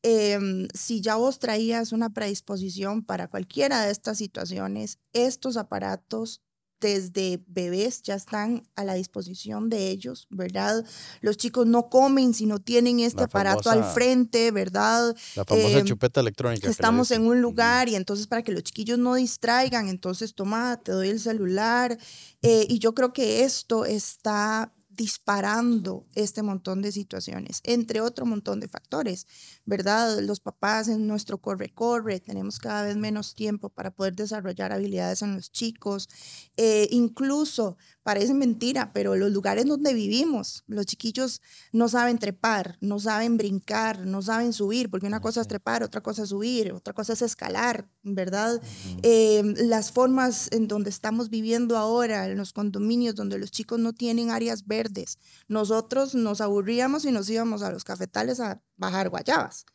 Em, 0.04 0.68
si 0.74 1.02
ya 1.02 1.16
vos 1.16 1.40
traías 1.40 1.92
una 1.92 2.12
predisposición 2.14 3.04
para 3.04 3.28
cualquiera 3.28 3.84
de 3.86 3.92
estas 3.92 4.18
situaciones, 4.18 5.00
estos 5.12 5.58
aparatos 5.58 6.42
desde 6.80 7.44
bebés 7.48 8.02
ya 8.04 8.16
están 8.16 8.68
a 8.76 8.84
la 8.84 8.94
disposición 8.94 9.70
de 9.70 9.90
ellos, 9.90 10.28
¿verdad? 10.30 10.86
Los 11.22 11.38
chicos 11.38 11.66
no 11.66 11.90
comen 11.90 12.34
si 12.34 12.46
no 12.46 12.60
tienen 12.60 13.00
este 13.00 13.18
La 13.22 13.26
aparato 13.26 13.70
al 13.70 13.84
frente, 13.84 14.52
¿verdad? 14.52 15.16
La 15.36 15.46
famosa 15.46 15.80
Em, 15.80 15.86
chupeta 15.86 16.20
electrónica. 16.22 16.70
Estamos 16.70 17.12
en 17.12 17.26
un 17.28 17.42
lugar 17.42 17.90
y 17.90 17.96
entonces 17.96 18.28
para 18.28 18.44
que 18.44 18.52
los 18.52 18.64
chiquillos 18.64 19.00
no 19.00 19.16
distraigan, 19.16 19.88
entonces 19.88 20.34
toma, 20.36 20.78
te 20.84 20.92
doy 20.92 21.10
el 21.10 21.20
celular. 21.20 21.98
eh, 22.42 22.66
y 22.70 22.80
yo 22.80 22.94
creo 22.94 23.14
que 23.14 23.44
esto 23.44 23.86
está 23.86 24.72
disparando 24.98 26.06
este 26.16 26.42
montón 26.42 26.82
de 26.82 26.92
situaciones, 26.92 27.62
entre 27.64 28.02
otro 28.02 28.26
montón 28.26 28.60
de 28.60 28.68
factores, 28.68 29.28
¿verdad? 29.66 30.20
Los 30.22 30.40
papás 30.40 30.88
en 30.90 31.08
nuestro 31.08 31.38
corre-corre, 31.38 32.20
tenemos 32.20 32.60
cada 32.60 32.84
vez 32.84 32.98
menos 32.98 33.36
tiempo 33.36 33.70
para 33.70 33.92
poder 33.92 34.16
desarrollar 34.16 34.74
habilidades 34.74 35.22
en 35.22 35.36
los 35.36 35.52
chicos. 35.52 36.10
eh, 36.58 36.88
incluso, 36.92 37.78
parece 38.08 38.34
mentira, 38.34 38.94
pero 38.94 39.18
los 39.18 39.34
lugares 39.34 39.66
donde 39.66 39.94
vivimos, 39.94 40.64
los 40.68 40.86
chiquillos 40.86 41.42
no 41.74 41.90
saben 41.90 42.20
trepar, 42.20 42.78
no 42.80 43.00
saben 43.00 43.36
brincar, 43.36 44.06
no 44.06 44.22
saben 44.22 44.54
subir, 44.54 44.90
porque 44.90 45.08
una 45.08 45.20
cosa 45.20 45.42
es 45.42 45.48
trepar, 45.50 45.84
otra 45.84 46.00
cosa 46.00 46.24
es 46.24 46.30
subir, 46.30 46.72
otra 46.72 46.94
cosa 46.94 47.12
es 47.12 47.22
escalar, 47.22 47.90
¿verdad? 48.04 48.62
Eh, 49.04 49.44
las 49.58 49.92
formas 49.92 50.48
en 50.54 50.70
donde 50.70 50.90
estamos 50.90 51.30
viviendo 51.30 51.76
ahora, 51.76 52.30
en 52.30 52.38
los 52.38 52.54
condominios 52.54 53.14
donde 53.14 53.38
los 53.40 53.52
chicos 53.52 53.78
no 53.78 53.92
tienen 53.92 54.30
áreas 54.30 54.66
verdes. 54.66 55.18
Nosotros 55.50 56.16
nos 56.16 56.40
aburríamos 56.40 57.04
y 57.04 57.12
nos 57.12 57.30
íbamos 57.30 57.62
a 57.62 57.74
los 57.74 57.84
cafetales 57.84 58.40
a 58.40 58.62
bajar 58.78 59.10
guayabas, 59.10 59.66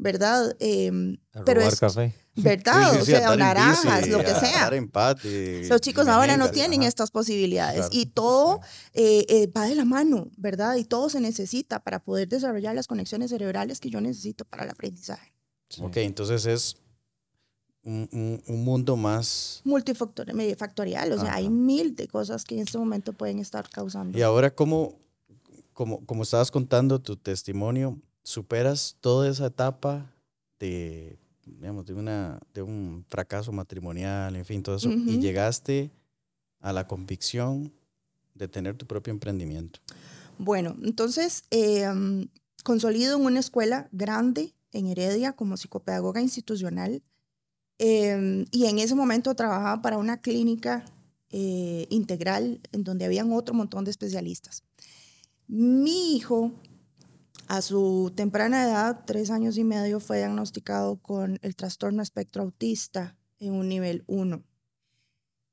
¿verdad? 0.00 0.56
Em, 0.58 1.18
A 1.34 1.44
pero 1.44 1.60
robar 1.60 1.72
es- 1.74 1.80
café. 1.80 2.14
¿Verdad? 2.36 2.90
Sí, 2.92 2.96
sí, 2.96 3.02
o 3.02 3.04
sí, 3.04 3.12
a 3.14 3.18
sea, 3.18 3.30
o 3.30 3.32
andar 3.32 3.56
en 3.58 3.68
bici, 3.70 3.86
naranjas, 3.86 4.08
lo 4.08 4.18
que 4.20 4.30
a 4.30 4.40
sea. 4.40 4.68
empate, 4.72 5.68
Los 5.68 5.80
chicos 5.80 6.06
ahora 6.08 6.36
no 6.36 6.50
tienen 6.50 6.80
ajá. 6.80 6.88
estas 6.88 7.10
posibilidades 7.10 7.80
Claro. 7.80 7.90
y 7.92 8.06
todo 8.06 8.60
eh, 8.94 9.26
eh, 9.28 9.46
va 9.48 9.66
de 9.66 9.74
la 9.74 9.84
mano, 9.84 10.28
¿verdad? 10.38 10.76
Y 10.76 10.84
todo 10.84 11.10
se 11.10 11.20
necesita 11.20 11.80
para 11.80 11.98
poder 12.02 12.28
desarrollar 12.28 12.74
las 12.74 12.86
conexiones 12.86 13.30
cerebrales 13.30 13.78
que 13.80 13.90
yo 13.90 14.00
necesito 14.00 14.44
para 14.44 14.64
el 14.64 14.70
aprendizaje. 14.70 15.34
Sí. 15.68 15.82
Ok, 15.82 15.96
entonces 15.98 16.46
es 16.46 16.76
un, 17.82 18.08
un- 18.12 18.42
un 18.46 18.64
mundo 18.64 18.96
más... 18.96 19.60
Multifactorial, 19.64 21.12
o 21.12 21.18
sea, 21.20 21.34
hay 21.34 21.46
Ajá. 21.46 21.52
mil 21.54 21.94
de 21.96 22.08
cosas 22.08 22.44
que 22.44 22.54
en 22.54 22.62
este 22.62 22.78
momento 22.78 23.12
pueden 23.12 23.38
estar 23.40 23.68
causando. 23.68 24.16
Y 24.16 24.22
ahora, 24.22 24.54
¿cómo, 24.54 24.98
como, 25.72 26.04
como 26.06 26.22
estabas 26.22 26.50
contando 26.50 27.00
tu 27.00 27.16
testimonio, 27.16 27.98
superas 28.22 28.96
toda 29.00 29.28
esa 29.28 29.46
etapa 29.46 30.12
de, 30.58 31.18
digamos, 31.44 31.86
de, 31.86 31.94
una, 31.94 32.38
de 32.54 32.62
un 32.62 33.04
fracaso 33.08 33.52
matrimonial, 33.52 34.36
en 34.36 34.44
fin, 34.44 34.62
todo 34.62 34.76
eso, 34.76 34.90
y 34.90 35.18
llegaste 35.18 35.90
a 36.60 36.72
la 36.72 36.86
convicción 36.86 37.72
de 38.34 38.48
tener 38.48 38.76
tu 38.76 38.86
propio 38.86 39.12
emprendimiento? 39.12 39.80
Bueno, 40.38 40.76
entonces 40.82 41.44
eh, 41.50 41.86
consolido 42.64 43.16
en 43.16 43.26
una 43.26 43.40
escuela 43.40 43.88
grande 43.92 44.54
en 44.72 44.86
Heredia 44.86 45.32
como 45.32 45.56
psicopedagoga 45.56 46.20
institucional 46.20 47.02
eh, 47.78 48.46
y 48.50 48.66
en 48.66 48.78
ese 48.78 48.94
momento 48.94 49.34
trabajaba 49.34 49.82
para 49.82 49.98
una 49.98 50.20
clínica 50.20 50.84
eh, 51.30 51.86
integral 51.90 52.60
en 52.72 52.84
donde 52.84 53.04
habían 53.04 53.32
otro 53.32 53.54
montón 53.54 53.84
de 53.84 53.90
especialistas. 53.90 54.64
Mi 55.46 56.16
hijo, 56.16 56.52
a 57.50 57.62
su 57.62 58.12
temprana 58.14 58.62
edad, 58.62 59.02
tres 59.04 59.28
años 59.28 59.58
y 59.58 59.64
medio, 59.64 59.98
fue 59.98 60.18
diagnosticado 60.18 61.02
con 61.02 61.40
el 61.42 61.56
trastorno 61.56 62.00
espectro 62.00 62.44
autista 62.44 63.16
en 63.40 63.54
un 63.54 63.68
nivel 63.68 64.04
1. 64.06 64.44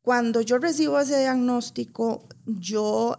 Cuando 0.03 0.41
yo 0.41 0.60
recibo 0.60 0.99
ese 0.99 1.17
diagnóstico, 1.17 2.27
yo 2.45 3.17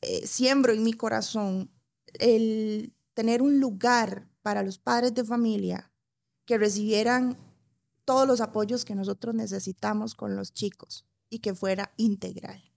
eh, 0.00 0.26
siembro 0.26 0.72
en 0.72 0.82
mi 0.82 0.94
corazón 0.94 1.70
el 2.14 2.92
tener 3.14 3.40
un 3.40 3.60
lugar 3.60 4.26
para 4.42 4.64
los 4.64 4.80
padres 4.80 5.14
de 5.14 5.22
familia 5.22 5.92
que 6.44 6.58
recibieran 6.58 7.38
todos 8.04 8.26
los 8.26 8.40
apoyos 8.40 8.84
que 8.84 8.96
nosotros 8.96 9.32
necesitamos 9.32 10.16
con 10.16 10.34
los 10.34 10.52
chicos 10.52 11.06
y 11.30 11.38
que 11.38 11.54
fuera 11.54 11.92
integral. 11.96 12.67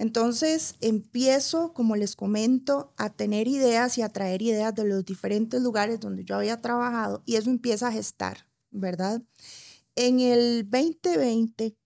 Entonces 0.00 0.76
empiezo, 0.80 1.74
como 1.74 1.94
les 1.94 2.16
comento, 2.16 2.94
a 2.96 3.10
tener 3.10 3.46
ideas 3.48 3.98
y 3.98 4.02
a 4.02 4.08
traer 4.08 4.40
ideas 4.40 4.74
de 4.74 4.84
los 4.84 5.04
diferentes 5.04 5.60
lugares 5.60 6.00
donde 6.00 6.24
yo 6.24 6.36
había 6.36 6.58
trabajado 6.62 7.22
y 7.26 7.36
eso 7.36 7.50
empieza 7.50 7.88
a 7.88 7.92
gestar, 7.92 8.46
¿verdad? 8.70 9.20
En 9.96 10.20
el 10.20 10.66
2020, 10.70 11.76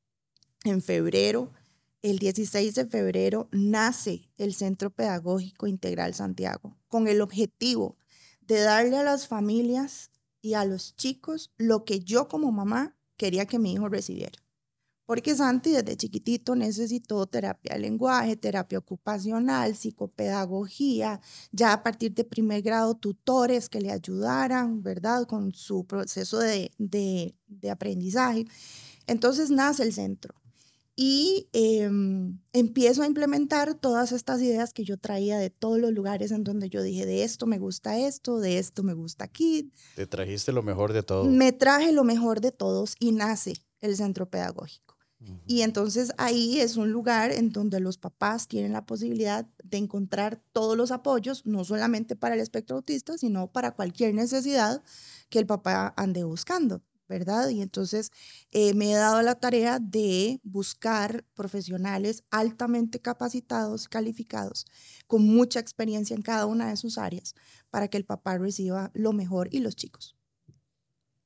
en 0.62 0.80
febrero, 0.80 1.50
el 2.02 2.20
16 2.20 2.76
de 2.76 2.86
febrero, 2.86 3.48
nace 3.50 4.30
el 4.38 4.54
Centro 4.54 4.90
Pedagógico 4.90 5.66
Integral 5.66 6.14
Santiago 6.14 6.78
con 6.86 7.08
el 7.08 7.20
objetivo 7.20 7.96
de 8.42 8.60
darle 8.60 8.96
a 8.96 9.02
las 9.02 9.26
familias 9.26 10.12
y 10.40 10.54
a 10.54 10.64
los 10.64 10.94
chicos 10.94 11.50
lo 11.56 11.84
que 11.84 11.98
yo 11.98 12.28
como 12.28 12.52
mamá 12.52 12.96
quería 13.16 13.46
que 13.46 13.58
mi 13.58 13.72
hijo 13.72 13.88
recibiera. 13.88 14.43
Porque 15.06 15.34
Santi 15.34 15.70
desde 15.70 15.96
chiquitito 15.96 16.56
necesitó 16.56 17.26
terapia 17.26 17.74
de 17.74 17.80
lenguaje, 17.80 18.36
terapia 18.36 18.78
ocupacional, 18.78 19.74
psicopedagogía, 19.74 21.20
ya 21.52 21.72
a 21.74 21.82
partir 21.82 22.14
de 22.14 22.24
primer 22.24 22.62
grado 22.62 22.94
tutores 22.94 23.68
que 23.68 23.80
le 23.80 23.90
ayudaran, 23.90 24.82
¿verdad? 24.82 25.26
Con 25.26 25.52
su 25.52 25.84
proceso 25.84 26.38
de, 26.38 26.70
de, 26.78 27.34
de 27.46 27.70
aprendizaje. 27.70 28.46
Entonces 29.06 29.50
nace 29.50 29.82
el 29.82 29.92
centro 29.92 30.34
y 30.96 31.48
eh, 31.52 31.90
empiezo 32.52 33.02
a 33.02 33.06
implementar 33.06 33.74
todas 33.74 34.12
estas 34.12 34.40
ideas 34.40 34.72
que 34.72 34.84
yo 34.84 34.96
traía 34.96 35.38
de 35.38 35.50
todos 35.50 35.78
los 35.78 35.92
lugares 35.92 36.30
en 36.30 36.44
donde 36.44 36.68
yo 36.68 36.82
dije, 36.82 37.04
de 37.04 37.24
esto 37.24 37.46
me 37.46 37.58
gusta 37.58 37.98
esto, 37.98 38.38
de 38.38 38.58
esto 38.58 38.82
me 38.82 38.94
gusta 38.94 39.24
aquí. 39.24 39.72
Te 39.96 40.06
trajiste 40.06 40.52
lo 40.52 40.62
mejor 40.62 40.92
de 40.92 41.02
todo. 41.02 41.24
Me 41.24 41.52
traje 41.52 41.90
lo 41.92 42.04
mejor 42.04 42.40
de 42.40 42.52
todos 42.52 42.94
y 43.00 43.12
nace 43.12 43.54
el 43.80 43.96
centro 43.96 44.30
pedagógico. 44.30 44.83
Y 45.46 45.62
entonces 45.62 46.12
ahí 46.16 46.60
es 46.60 46.76
un 46.76 46.90
lugar 46.90 47.30
en 47.32 47.50
donde 47.50 47.80
los 47.80 47.98
papás 47.98 48.48
tienen 48.48 48.72
la 48.72 48.86
posibilidad 48.86 49.46
de 49.62 49.78
encontrar 49.78 50.42
todos 50.52 50.76
los 50.76 50.90
apoyos, 50.90 51.44
no 51.46 51.64
solamente 51.64 52.16
para 52.16 52.34
el 52.34 52.40
espectro 52.40 52.76
autista, 52.76 53.18
sino 53.18 53.50
para 53.52 53.72
cualquier 53.72 54.14
necesidad 54.14 54.82
que 55.28 55.38
el 55.38 55.46
papá 55.46 55.92
ande 55.96 56.24
buscando, 56.24 56.82
¿verdad? 57.08 57.48
Y 57.50 57.60
entonces 57.60 58.10
eh, 58.52 58.74
me 58.74 58.92
he 58.92 58.94
dado 58.94 59.22
la 59.22 59.34
tarea 59.34 59.78
de 59.78 60.40
buscar 60.42 61.24
profesionales 61.34 62.24
altamente 62.30 63.00
capacitados, 63.00 63.88
calificados, 63.88 64.66
con 65.06 65.26
mucha 65.26 65.60
experiencia 65.60 66.16
en 66.16 66.22
cada 66.22 66.46
una 66.46 66.68
de 66.68 66.76
sus 66.76 66.98
áreas, 66.98 67.34
para 67.70 67.88
que 67.88 67.96
el 67.96 68.04
papá 68.04 68.38
reciba 68.38 68.90
lo 68.94 69.12
mejor 69.12 69.48
y 69.52 69.60
los 69.60 69.76
chicos. 69.76 70.16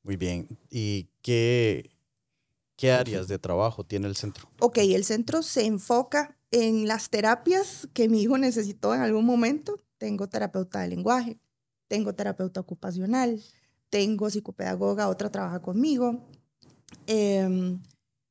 Muy 0.02 0.16
bien. 0.16 0.58
¿Y 0.70 1.10
qué, 1.20 1.90
qué 2.78 2.92
áreas 2.92 3.28
de 3.28 3.38
trabajo 3.38 3.84
tiene 3.84 4.06
el 4.06 4.16
centro? 4.16 4.48
Ok, 4.60 4.78
el 4.78 5.04
centro 5.04 5.42
se 5.42 5.66
enfoca 5.66 6.38
en 6.50 6.86
las 6.86 7.10
terapias 7.10 7.88
que 7.92 8.08
mi 8.08 8.22
hijo 8.22 8.38
necesitó 8.38 8.94
en 8.94 9.02
algún 9.02 9.26
momento, 9.26 9.76
tengo 9.98 10.28
terapeuta 10.28 10.80
de 10.80 10.88
lenguaje, 10.88 11.38
tengo 11.88 12.14
terapeuta 12.14 12.60
ocupacional, 12.60 13.42
tengo 13.90 14.30
psicopedagoga, 14.30 15.08
otra 15.08 15.30
trabaja 15.30 15.60
conmigo. 15.60 16.24
Em, 17.06 17.82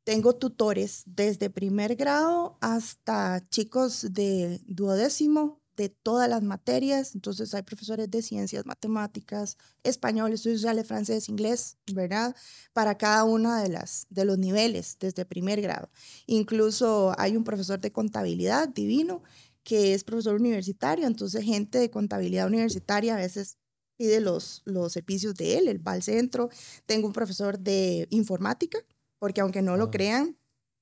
tengo 0.05 0.33
tutores 0.33 1.03
desde 1.05 1.49
primer 1.49 1.95
grado 1.95 2.57
hasta 2.61 3.45
chicos 3.49 4.13
de 4.13 4.61
duodécimo, 4.65 5.59
de 5.77 5.89
todas 5.89 6.27
las 6.29 6.43
materias. 6.43 7.15
Entonces 7.15 7.53
hay 7.53 7.61
profesores 7.63 8.09
de 8.11 8.21
ciencias, 8.21 8.65
matemáticas, 8.65 9.57
español, 9.83 10.33
estudios 10.33 10.61
sociales, 10.61 10.87
francés, 10.87 11.29
inglés, 11.29 11.77
¿verdad? 11.93 12.35
Para 12.73 12.97
cada 12.97 13.23
uno 13.23 13.55
de, 13.55 13.69
las, 13.69 14.07
de 14.09 14.25
los 14.25 14.37
niveles 14.37 14.97
desde 14.99 15.25
primer 15.25 15.61
grado. 15.61 15.89
Incluso 16.25 17.13
hay 17.17 17.37
un 17.37 17.43
profesor 17.43 17.79
de 17.79 17.91
contabilidad 17.91 18.67
divino 18.69 19.23
que 19.63 19.93
es 19.93 20.03
profesor 20.03 20.35
universitario, 20.35 21.07
entonces 21.07 21.43
gente 21.43 21.77
de 21.79 21.89
contabilidad 21.91 22.47
universitaria 22.47 23.15
a 23.15 23.17
veces 23.17 23.57
pide 23.97 24.21
los, 24.21 24.61
los 24.65 24.93
servicios 24.93 25.35
de 25.35 25.57
él, 25.57 25.67
él 25.67 25.85
va 25.85 25.93
al 25.93 26.03
centro. 26.03 26.49
Tengo 26.85 27.07
un 27.07 27.13
profesor 27.13 27.59
de 27.59 28.07
informática, 28.11 28.79
porque 29.19 29.41
aunque 29.41 29.61
no 29.61 29.75
lo 29.77 29.85
Ah. 29.85 29.91
crean, 29.91 30.37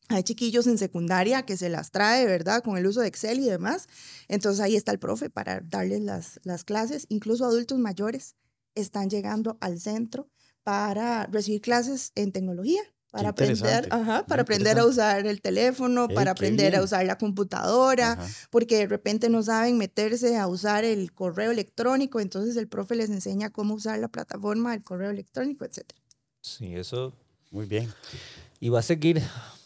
hay 0.09 0.23
chiquillos 0.23 0.67
en 0.67 0.77
secundaria 0.77 1.43
que 1.43 1.57
se 1.57 1.69
las 1.69 1.91
trae, 1.91 2.25
¿verdad? 2.25 2.63
Con 2.63 2.77
el 2.77 2.85
uso 2.85 3.01
de 3.01 3.07
Excel 3.07 3.39
y 3.39 3.45
demás. 3.49 3.87
Entonces 4.27 4.61
ahí 4.61 4.75
está 4.75 4.91
el 4.91 4.99
profe 4.99 5.29
para 5.29 5.61
darles 5.61 6.01
las, 6.01 6.39
las 6.43 6.63
clases. 6.63 7.05
Incluso 7.09 7.45
adultos 7.45 7.79
mayores 7.79 8.35
están 8.75 9.09
llegando 9.09 9.57
al 9.61 9.79
centro 9.79 10.29
para 10.63 11.25
recibir 11.27 11.61
clases 11.61 12.11
en 12.15 12.31
tecnología, 12.31 12.81
para 13.11 13.29
aprender, 13.29 13.87
ajá, 13.91 14.25
para 14.25 14.41
aprender 14.41 14.77
a 14.77 14.85
usar 14.85 15.25
el 15.25 15.41
teléfono, 15.41 16.07
Ey, 16.09 16.15
para 16.15 16.31
aprender 16.31 16.75
a 16.75 16.83
usar 16.83 17.05
la 17.05 17.17
computadora, 17.17 18.13
Ajá. 18.13 18.27
porque 18.49 18.79
de 18.79 18.87
repente 18.87 19.29
no 19.29 19.41
saben 19.41 19.77
meterse 19.77 20.37
a 20.37 20.47
usar 20.47 20.83
el 20.83 21.13
correo 21.13 21.51
electrónico, 21.51 22.19
entonces 22.19 22.57
el 22.57 22.67
profe 22.67 22.95
les 22.95 23.09
enseña 23.09 23.51
cómo 23.51 23.75
usar 23.75 23.99
la 23.99 24.09
plataforma 24.09 24.71
del 24.71 24.83
correo 24.83 25.11
electrónico, 25.11 25.63
etc. 25.65 25.83
Sí, 26.41 26.75
eso 26.75 27.13
Muy 27.51 27.67
bien. 27.67 27.93
Y 28.59 28.69
va 28.69 28.79
a 28.79 28.83
seguir 28.83 29.21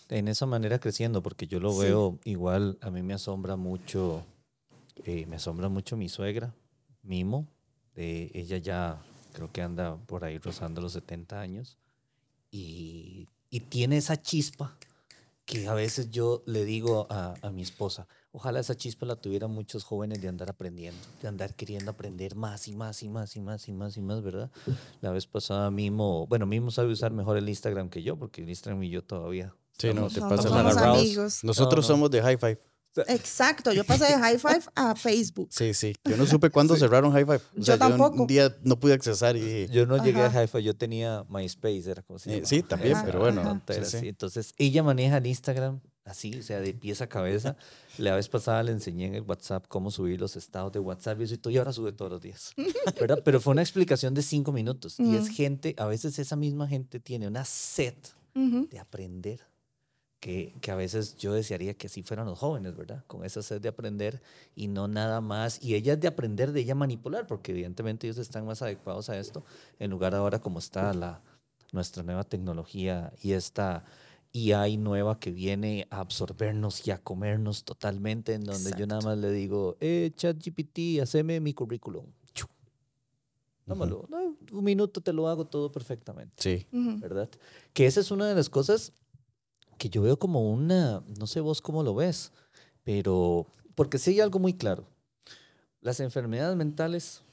en 0.10 0.28
esa 0.28 0.46
manera 0.46 0.80
creciendo, 0.80 1.22
porque 1.22 1.48
yo 1.48 1.60
lo 1.60 1.72
Sí. 1.74 1.82
veo 1.82 2.20
igual, 2.26 2.78
a 2.82 2.90
mí 2.90 3.02
me 3.04 3.14
asombra 3.14 3.56
mucho, 3.56 4.26
eh, 5.06 5.26
me 5.28 5.36
asombra 5.38 5.70
mucho 5.70 5.96
mi 5.98 6.10
suegra, 6.10 6.54
Mimo, 7.04 7.48
eh, 7.96 8.30
ella 8.34 8.58
ya 8.58 9.02
creo 9.34 9.52
que 9.52 9.62
anda 9.62 9.96
por 10.08 10.24
ahí 10.26 10.38
rozando 10.38 10.82
los 10.82 10.94
70 10.94 11.40
años, 11.40 11.78
y, 12.52 13.28
y 13.50 13.60
tiene 13.62 13.98
esa 13.98 14.22
chispa 14.22 14.76
que 15.46 15.68
a 15.68 15.74
veces 15.74 16.12
yo 16.12 16.44
le 16.46 16.64
digo 16.66 17.08
a, 17.10 17.34
a 17.42 17.50
mi 17.52 17.62
esposa, 17.64 18.08
ojalá 18.32 18.60
esa 18.60 18.76
chispa 18.76 19.06
la 19.08 19.16
tuvieran 19.16 19.50
muchos 19.52 19.84
jóvenes 19.84 20.22
de 20.22 20.28
andar 20.28 20.50
aprendiendo, 20.50 21.00
de 21.22 21.28
andar 21.28 21.56
queriendo 21.56 21.90
aprender 21.92 22.36
más 22.36 22.68
y 22.68 22.76
más 22.76 23.02
y 23.02 23.10
más 23.10 23.36
y 23.36 23.42
más 23.42 23.68
y 23.68 23.72
más 23.74 23.98
y 23.98 24.02
más, 24.02 24.22
¿verdad? 24.22 24.52
La 25.02 25.12
vez 25.12 25.26
pasada 25.26 25.72
Mimo, 25.72 26.28
bueno, 26.28 26.46
Mimo 26.46 26.70
sabe 26.70 26.92
usar 26.92 27.12
mejor 27.14 27.38
el 27.38 27.50
Instagram 27.50 27.90
que 27.90 28.04
yo, 28.04 28.16
porque 28.16 28.42
el 28.44 28.50
Instagram 28.50 28.84
y 28.84 28.90
yo 28.90 29.04
todavía. 29.04 29.56
Sí, 29.80 29.94
no, 29.94 30.08
te 30.10 30.16
Somos, 30.16 30.30
pasa 30.38 30.48
estamos 30.50 30.76
la 30.76 30.92
amigos. 30.92 31.44
Nosotros 31.44 31.86
No, 31.88 31.94
no. 31.94 31.96
somos 31.96 32.12
de 32.12 32.22
High 32.22 32.38
Five. 32.38 32.60
Exacto, 33.08 33.72
yo 33.72 33.84
pasé 33.86 34.06
de 34.06 34.18
High 34.18 34.40
Five 34.40 34.62
a 34.76 34.96
Facebook. 34.96 35.48
Sí, 35.52 35.74
sí. 35.74 35.94
Yo 36.04 36.18
no 36.18 36.26
supe 36.26 36.50
cuándo 36.50 36.76
cerraron 36.76 37.12
High 37.14 37.24
Five. 37.26 37.38
O 37.38 37.58
Yo 37.58 37.64
sea, 37.64 37.78
tampoco. 37.78 38.22
un 38.22 38.28
día 38.28 38.56
no 38.64 38.80
pude 38.80 38.94
accesar 38.94 39.36
y 39.38 39.42
dije, 39.42 39.70
Yo 39.72 39.86
no 39.86 40.04
llegué 40.04 40.22
a 40.22 40.26
Ajá. 40.26 40.44
Hi-Fi, 40.44 40.64
yo 40.64 40.76
tenía 40.76 41.24
MySpace, 41.30 41.90
era 41.92 42.02
como 42.02 42.20
se 42.20 42.38
Eh, 42.38 42.42
sí, 42.46 42.62
también, 42.64 42.94
Esa 42.94 43.06
pero 43.06 43.20
bueno, 43.20 43.62
sí, 43.68 43.74
era 43.74 43.86
sí. 43.86 44.08
Entonces, 44.08 44.54
ella 44.58 44.84
maneja 44.84 45.18
el 45.18 45.28
Instagram 45.28 45.80
así, 46.04 46.34
o 46.40 46.42
sea, 46.44 46.60
de 46.60 46.74
pies 46.74 47.02
a 47.02 47.08
cabeza. 47.08 47.56
La 48.00 48.16
vez 48.16 48.28
pasada 48.28 48.64
le 48.64 48.72
enseñé 48.72 49.06
en 49.06 49.16
el 49.16 49.22
WhatsApp 49.22 49.66
cómo 49.68 49.92
subir 49.92 50.20
los 50.20 50.36
estados 50.36 50.72
de 50.72 50.80
WhatsApp 50.80 51.22
y 51.22 51.24
eso 51.26 51.36
y 51.36 51.38
todo, 51.38 51.54
y 51.54 51.58
ahora 51.58 51.72
sube 51.72 51.92
todos 51.94 52.12
los 52.12 52.22
días. 52.22 52.54
¿verdad? 53.00 53.22
Pero 53.24 53.40
fue 53.40 53.52
una 53.52 53.62
explicación 53.62 54.14
de 54.16 54.24
cinco 54.24 54.52
minutos. 54.52 55.00
Y 55.00 55.16
es 55.16 55.30
Mm. 55.30 55.34
gente, 55.34 55.76
a 55.78 55.86
veces 55.86 56.18
esa 56.18 56.36
misma 56.36 56.68
gente 56.68 57.00
tiene 57.00 57.28
una 57.28 57.46
sed 57.46 57.94
de 58.34 58.80
aprender. 58.80 59.42
Que, 60.20 60.54
que 60.60 60.72
a 60.72 60.76
veces 60.76 61.16
yo 61.18 61.34
desearía 61.34 61.76
que 61.76 61.88
así 61.88 62.04
fueran 62.04 62.26
los 62.26 62.38
jóvenes, 62.38 62.76
¿verdad? 62.76 63.06
Con 63.08 63.24
esa 63.24 63.42
sed 63.42 63.62
de 63.62 63.70
aprender 63.70 64.22
y 64.54 64.68
no 64.68 64.90
nada 64.90 65.22
más. 65.22 65.64
Y 65.64 65.76
ella 65.76 65.94
es 65.94 66.02
de 66.02 66.10
aprender, 66.10 66.52
de 66.52 66.60
ella 66.60 66.76
manipular, 66.76 67.26
porque 67.26 67.54
evidentemente 67.54 68.06
ellos 68.06 68.18
están 68.18 68.46
más 68.46 68.62
adecuados 68.62 69.10
a 69.10 69.18
esto, 69.18 69.46
en 69.80 69.90
lugar 69.90 70.16
ahora 70.16 70.40
como 70.40 70.60
está 70.60 70.94
la, 70.94 71.22
nuestra 71.72 72.04
nueva 72.04 72.24
tecnología 72.24 73.14
y 73.22 73.34
esta 73.34 73.84
IA 74.32 74.68
nueva 74.78 75.20
que 75.20 75.32
viene 75.32 75.88
a 75.90 76.00
absorbernos 76.00 76.86
y 76.88 76.92
a 76.92 76.98
comernos 77.00 77.64
totalmente, 77.64 78.34
en 78.34 78.44
donde 78.44 78.72
yo 78.72 78.86
nada 78.86 79.00
Exacto. 79.00 79.08
más 79.08 79.18
le 79.18 79.32
digo, 79.32 79.78
eh, 79.80 80.12
ChatGPT, 80.16 81.02
haceme 81.02 81.40
mi 81.40 81.54
currículum. 81.54 82.06
Chu. 82.34 82.48
Tómalo. 83.66 84.06
No, 84.10 84.36
un 84.52 84.64
minuto 84.64 85.02
te 85.02 85.14
lo 85.14 85.28
hago 85.28 85.46
todo 85.46 85.72
perfectamente. 85.72 86.34
sí. 86.38 86.68
Ujú. 86.72 87.00
¿verdad? 87.00 87.30
Que 87.74 87.86
esa 87.86 88.00
es 88.00 88.12
una 88.12 88.28
de 88.28 88.36
las 88.36 88.50
cosas 88.50 88.94
que 89.80 89.90
yo 89.90 90.04
veo 90.04 90.20
como 90.20 90.52
una, 90.52 91.02
no 91.18 91.26
sé 91.26 91.40
vos 91.40 91.62
cómo 91.62 91.82
lo 91.82 91.96
ves, 91.96 92.32
pero 92.84 93.48
porque 93.74 93.98
sí 93.98 94.12
hay 94.12 94.20
algo 94.20 94.38
muy 94.38 94.54
claro. 94.54 94.86
Las 95.82 96.00
enfermedades 96.02 96.56
mentales 96.56 97.24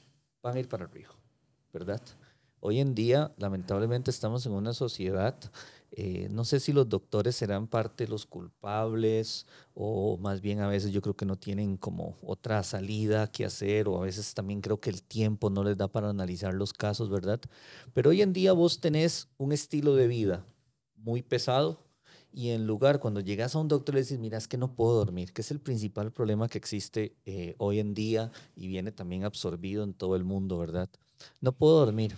van 0.41 0.55
a 0.55 0.59
ir 0.59 0.67
para 0.67 0.85
arriba, 0.85 1.09
¿verdad? 1.71 2.01
Hoy 2.59 2.79
en 2.79 2.95
día, 2.95 3.31
lamentablemente, 3.37 4.09
estamos 4.09 4.45
en 4.47 4.53
una 4.53 4.73
sociedad, 4.73 5.35
eh, 5.91 6.27
no 6.31 6.43
sé 6.43 6.59
si 6.59 6.73
los 6.73 6.89
doctores 6.89 7.35
serán 7.35 7.67
parte 7.67 8.05
de 8.05 8.09
los 8.09 8.25
culpables 8.25 9.45
o 9.73 10.17
más 10.17 10.41
bien 10.41 10.59
a 10.59 10.67
veces 10.67 10.91
yo 10.91 11.01
creo 11.01 11.15
que 11.15 11.25
no 11.25 11.37
tienen 11.37 11.77
como 11.77 12.17
otra 12.21 12.61
salida 12.63 13.31
que 13.31 13.45
hacer 13.45 13.87
o 13.87 13.97
a 13.97 14.05
veces 14.05 14.33
también 14.33 14.59
creo 14.61 14.81
que 14.81 14.89
el 14.89 15.01
tiempo 15.01 15.49
no 15.49 15.63
les 15.63 15.77
da 15.77 15.87
para 15.87 16.09
analizar 16.09 16.53
los 16.53 16.73
casos, 16.73 17.09
¿verdad? 17.09 17.39
Pero 17.93 18.09
hoy 18.09 18.21
en 18.21 18.33
día 18.33 18.53
vos 18.53 18.81
tenés 18.81 19.29
un 19.37 19.53
estilo 19.53 19.95
de 19.95 20.07
vida 20.07 20.45
muy 20.95 21.21
pesado 21.21 21.86
y 22.31 22.49
en 22.49 22.67
lugar 22.67 22.99
cuando 22.99 23.19
llegas 23.19 23.55
a 23.55 23.59
un 23.59 23.67
doctor 23.67 23.95
le 23.95 24.01
dices, 24.01 24.19
mira, 24.19 24.37
es 24.37 24.47
que 24.47 24.57
no 24.57 24.75
puedo 24.75 24.93
dormir, 24.93 25.33
que 25.33 25.41
es 25.41 25.51
el 25.51 25.59
principal 25.59 26.11
problema 26.11 26.47
que 26.47 26.57
existe 26.57 27.15
eh, 27.25 27.55
hoy 27.57 27.79
en 27.79 27.93
día 27.93 28.31
y 28.55 28.67
viene 28.67 28.91
también 28.91 29.23
absorbido 29.23 29.83
en 29.83 29.93
todo 29.93 30.15
el 30.15 30.23
mundo, 30.23 30.57
¿verdad? 30.57 30.89
No 31.41 31.51
puedo 31.51 31.79
dormir, 31.79 32.17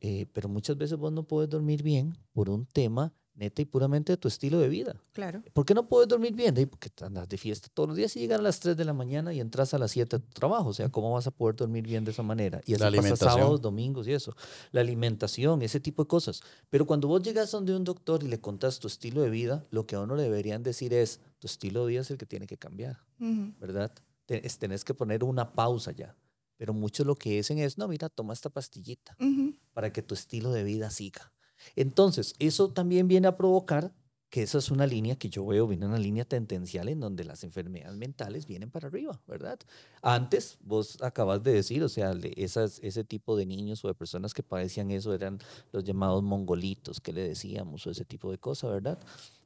eh, 0.00 0.26
pero 0.32 0.48
muchas 0.48 0.76
veces 0.76 0.98
vos 0.98 1.12
no 1.12 1.22
puedes 1.24 1.48
dormir 1.48 1.82
bien 1.82 2.16
por 2.32 2.50
un 2.50 2.66
tema 2.66 3.12
neta 3.36 3.62
y 3.62 3.64
puramente 3.64 4.12
de 4.12 4.16
tu 4.16 4.28
estilo 4.28 4.58
de 4.58 4.68
vida. 4.68 4.96
Claro. 5.12 5.42
¿Por 5.52 5.64
qué 5.64 5.74
no 5.74 5.86
puedes 5.88 6.08
dormir 6.08 6.34
bien? 6.34 6.54
De- 6.54 6.66
Porque 6.66 6.90
andas 7.04 7.28
de 7.28 7.36
fiesta 7.38 7.68
todos 7.72 7.88
los 7.90 7.96
días 7.96 8.16
y 8.16 8.20
llegas 8.20 8.38
a 8.40 8.42
las 8.42 8.58
3 8.60 8.76
de 8.76 8.84
la 8.84 8.92
mañana 8.92 9.32
y 9.32 9.40
entras 9.40 9.74
a 9.74 9.78
las 9.78 9.90
7 9.92 10.16
a 10.16 10.18
tu 10.18 10.28
trabajo. 10.30 10.70
O 10.70 10.72
sea, 10.74 10.88
¿cómo 10.88 11.12
vas 11.12 11.26
a 11.26 11.30
poder 11.30 11.54
dormir 11.56 11.86
bien 11.86 12.04
de 12.04 12.10
esa 12.10 12.22
manera? 12.22 12.60
Y 12.66 12.74
así 12.74 12.82
La 12.82 12.88
pasa 12.96 13.08
sábados, 13.34 13.60
domingos 13.62 14.08
y 14.08 14.12
eso. 14.12 14.34
La 14.72 14.80
alimentación, 14.80 15.62
ese 15.62 15.80
tipo 15.80 16.02
de 16.04 16.08
cosas. 16.08 16.40
Pero 16.70 16.86
cuando 16.86 17.08
vos 17.08 17.22
llegas 17.22 17.50
donde 17.50 17.76
un 17.76 17.84
doctor 17.84 18.22
y 18.22 18.28
le 18.28 18.40
contás 18.40 18.78
tu 18.80 18.86
estilo 18.88 19.20
de 19.22 19.30
vida, 19.30 19.64
lo 19.70 19.84
que 19.84 19.96
a 19.96 20.00
uno 20.00 20.16
le 20.16 20.22
deberían 20.24 20.62
decir 20.62 20.92
es, 20.94 21.20
tu 21.38 21.46
estilo 21.46 21.84
de 21.84 21.90
vida 21.92 22.00
es 22.00 22.10
el 22.10 22.18
que 22.18 22.26
tiene 22.26 22.46
que 22.46 22.56
cambiar. 22.56 22.98
¿verdad? 23.60 23.92
Tenés 24.26 24.84
que 24.84 24.94
poner 24.94 25.22
una 25.24 25.52
pausa 25.52 25.92
ya. 25.92 26.16
Pero 26.58 26.72
muchos 26.72 27.06
lo 27.06 27.14
que 27.16 27.30
dicen 27.36 27.58
es, 27.58 27.76
no, 27.76 27.86
mira, 27.86 28.08
toma 28.08 28.32
esta 28.32 28.48
pastillita 28.48 29.14
para 29.74 29.92
que 29.92 30.00
tu 30.02 30.14
estilo 30.14 30.50
de 30.52 30.64
vida 30.64 30.90
siga. 30.90 31.30
Entonces, 31.74 32.34
eso 32.38 32.68
también 32.68 33.08
viene 33.08 33.28
a 33.28 33.36
provocar 33.36 33.92
que 34.28 34.42
esa 34.42 34.58
es 34.58 34.70
una 34.70 34.86
línea 34.86 35.16
que 35.16 35.30
yo 35.30 35.46
veo, 35.46 35.66
viene 35.68 35.86
una 35.86 35.98
línea 35.98 36.24
tendencial 36.24 36.88
en 36.88 37.00
donde 37.00 37.24
las 37.24 37.44
enfermedades 37.44 37.96
mentales 37.96 38.46
vienen 38.46 38.70
para 38.70 38.88
arriba, 38.88 39.20
¿verdad? 39.26 39.58
Antes, 40.02 40.58
vos 40.60 41.00
acabas 41.00 41.42
de 41.44 41.52
decir, 41.52 41.82
o 41.84 41.88
sea, 41.88 42.12
ese 42.12 43.04
tipo 43.04 43.36
de 43.36 43.46
niños 43.46 43.84
o 43.84 43.88
de 43.88 43.94
personas 43.94 44.34
que 44.34 44.42
padecían 44.42 44.90
eso 44.90 45.14
eran 45.14 45.38
los 45.72 45.84
llamados 45.84 46.22
mongolitos, 46.22 47.00
que 47.00 47.12
le 47.12 47.26
decíamos, 47.26 47.86
o 47.86 47.90
ese 47.90 48.04
tipo 48.04 48.30
de 48.30 48.38
cosas, 48.38 48.72
¿verdad? 48.72 48.98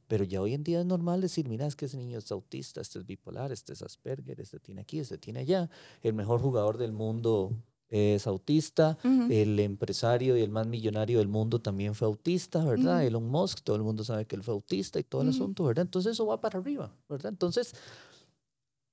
Pero 0.07 0.25
ya 0.25 0.41
hoy 0.41 0.55
en 0.55 0.63
día 0.63 0.81
es 0.81 0.85
normal 0.85 1.21
decir, 1.21 1.47
mira, 1.47 1.67
es 1.67 1.75
que 1.75 1.85
ese 1.85 1.95
niño 1.95 2.17
es 2.17 2.31
autista, 2.31 2.81
este 2.81 2.99
es 2.99 3.05
bipolar, 3.05 3.51
este 3.51 3.73
es 3.73 3.81
Asperger, 3.83 4.41
este 4.41 4.59
tiene 4.59 4.81
aquí, 4.81 4.99
este 4.99 5.17
tiene 5.17 5.39
allá. 5.41 5.69
El 6.01 6.15
mejor 6.15 6.41
jugador 6.41 6.77
del 6.77 6.91
mundo 6.91 7.53
es 7.91 8.25
autista, 8.25 8.97
Ujú. 9.03 9.27
el 9.29 9.59
empresario 9.59 10.35
y 10.37 10.41
el 10.41 10.49
más 10.49 10.65
millonario 10.65 11.19
del 11.19 11.27
mundo 11.27 11.59
también 11.59 11.93
fue 11.93 12.07
autista, 12.07 12.63
¿verdad? 12.65 12.97
Ujú. 12.99 13.07
Elon 13.07 13.27
Musk, 13.29 13.61
todo 13.61 13.75
el 13.75 13.83
mundo 13.83 14.03
sabe 14.03 14.25
que 14.25 14.35
él 14.35 14.43
fue 14.43 14.53
autista 14.53 14.97
y 14.99 15.03
todo 15.03 15.21
el 15.21 15.27
Ujú. 15.29 15.35
asunto, 15.37 15.63
¿verdad? 15.65 15.83
Entonces 15.83 16.13
eso 16.13 16.25
va 16.25 16.39
para 16.41 16.57
arriba, 16.59 16.91
¿verdad? 17.09 17.29
Entonces, 17.31 17.73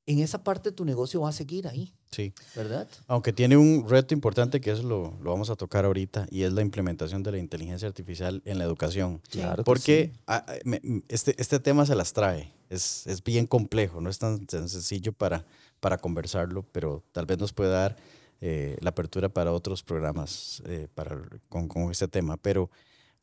en 0.07 0.21
esa 0.21 0.43
parte 0.43 0.73
tu 0.73 0.85
negocio 0.87 1.21
va 1.21 1.29
a 1.29 1.33
seguir 1.33 1.69
ahí, 1.69 1.93
Sí. 2.11 2.33
¿verdad? 2.57 2.89
Aunque 3.09 3.35
tiene 3.35 3.59
un 3.59 3.87
reto 3.87 4.15
importante 4.15 4.59
que 4.61 4.71
eso 4.71 4.83
lo, 4.83 5.13
lo 5.23 5.31
vamos 5.31 5.51
a 5.51 5.57
tocar 5.57 5.85
ahorita 5.85 6.27
y 6.31 6.45
es 6.45 6.53
la 6.55 6.63
implementación 6.63 7.23
de 7.23 7.33
la 7.33 7.39
inteligencia 7.39 7.87
artificial 7.87 8.41
en 8.47 8.57
la 8.57 8.65
educación. 8.65 9.21
Claro. 9.31 9.57
que 9.59 9.65
Porque 9.65 10.13
sí. 10.15 10.21
ah, 10.27 10.47
ah, 10.49 10.55
me- 10.65 10.81
este, 11.09 11.35
este 11.41 11.61
tema 11.61 11.85
se 11.85 11.95
las 11.95 12.15
trae. 12.15 12.51
Es, 12.71 13.07
es 13.07 13.23
bien 13.23 13.47
complejo, 13.47 14.01
no 14.01 14.09
es 14.09 14.19
tan, 14.19 14.47
tan 14.47 14.69
sencillo 14.71 15.13
para, 15.13 15.45
para 15.81 15.99
conversarlo, 15.99 16.65
pero 16.73 17.03
tal 17.13 17.27
vez 17.27 17.39
nos 17.39 17.53
pueda 17.53 17.71
dar 17.73 17.97
eh, 18.40 18.77
la 18.81 18.90
apertura 18.90 19.29
para 19.29 19.53
otros 19.53 19.83
programas 19.83 20.62
eh, 20.66 20.88
para, 20.94 21.20
con, 21.48 21.68
con 21.68 21.90
este 21.90 22.09
tema. 22.09 22.37
Pero 22.37 22.70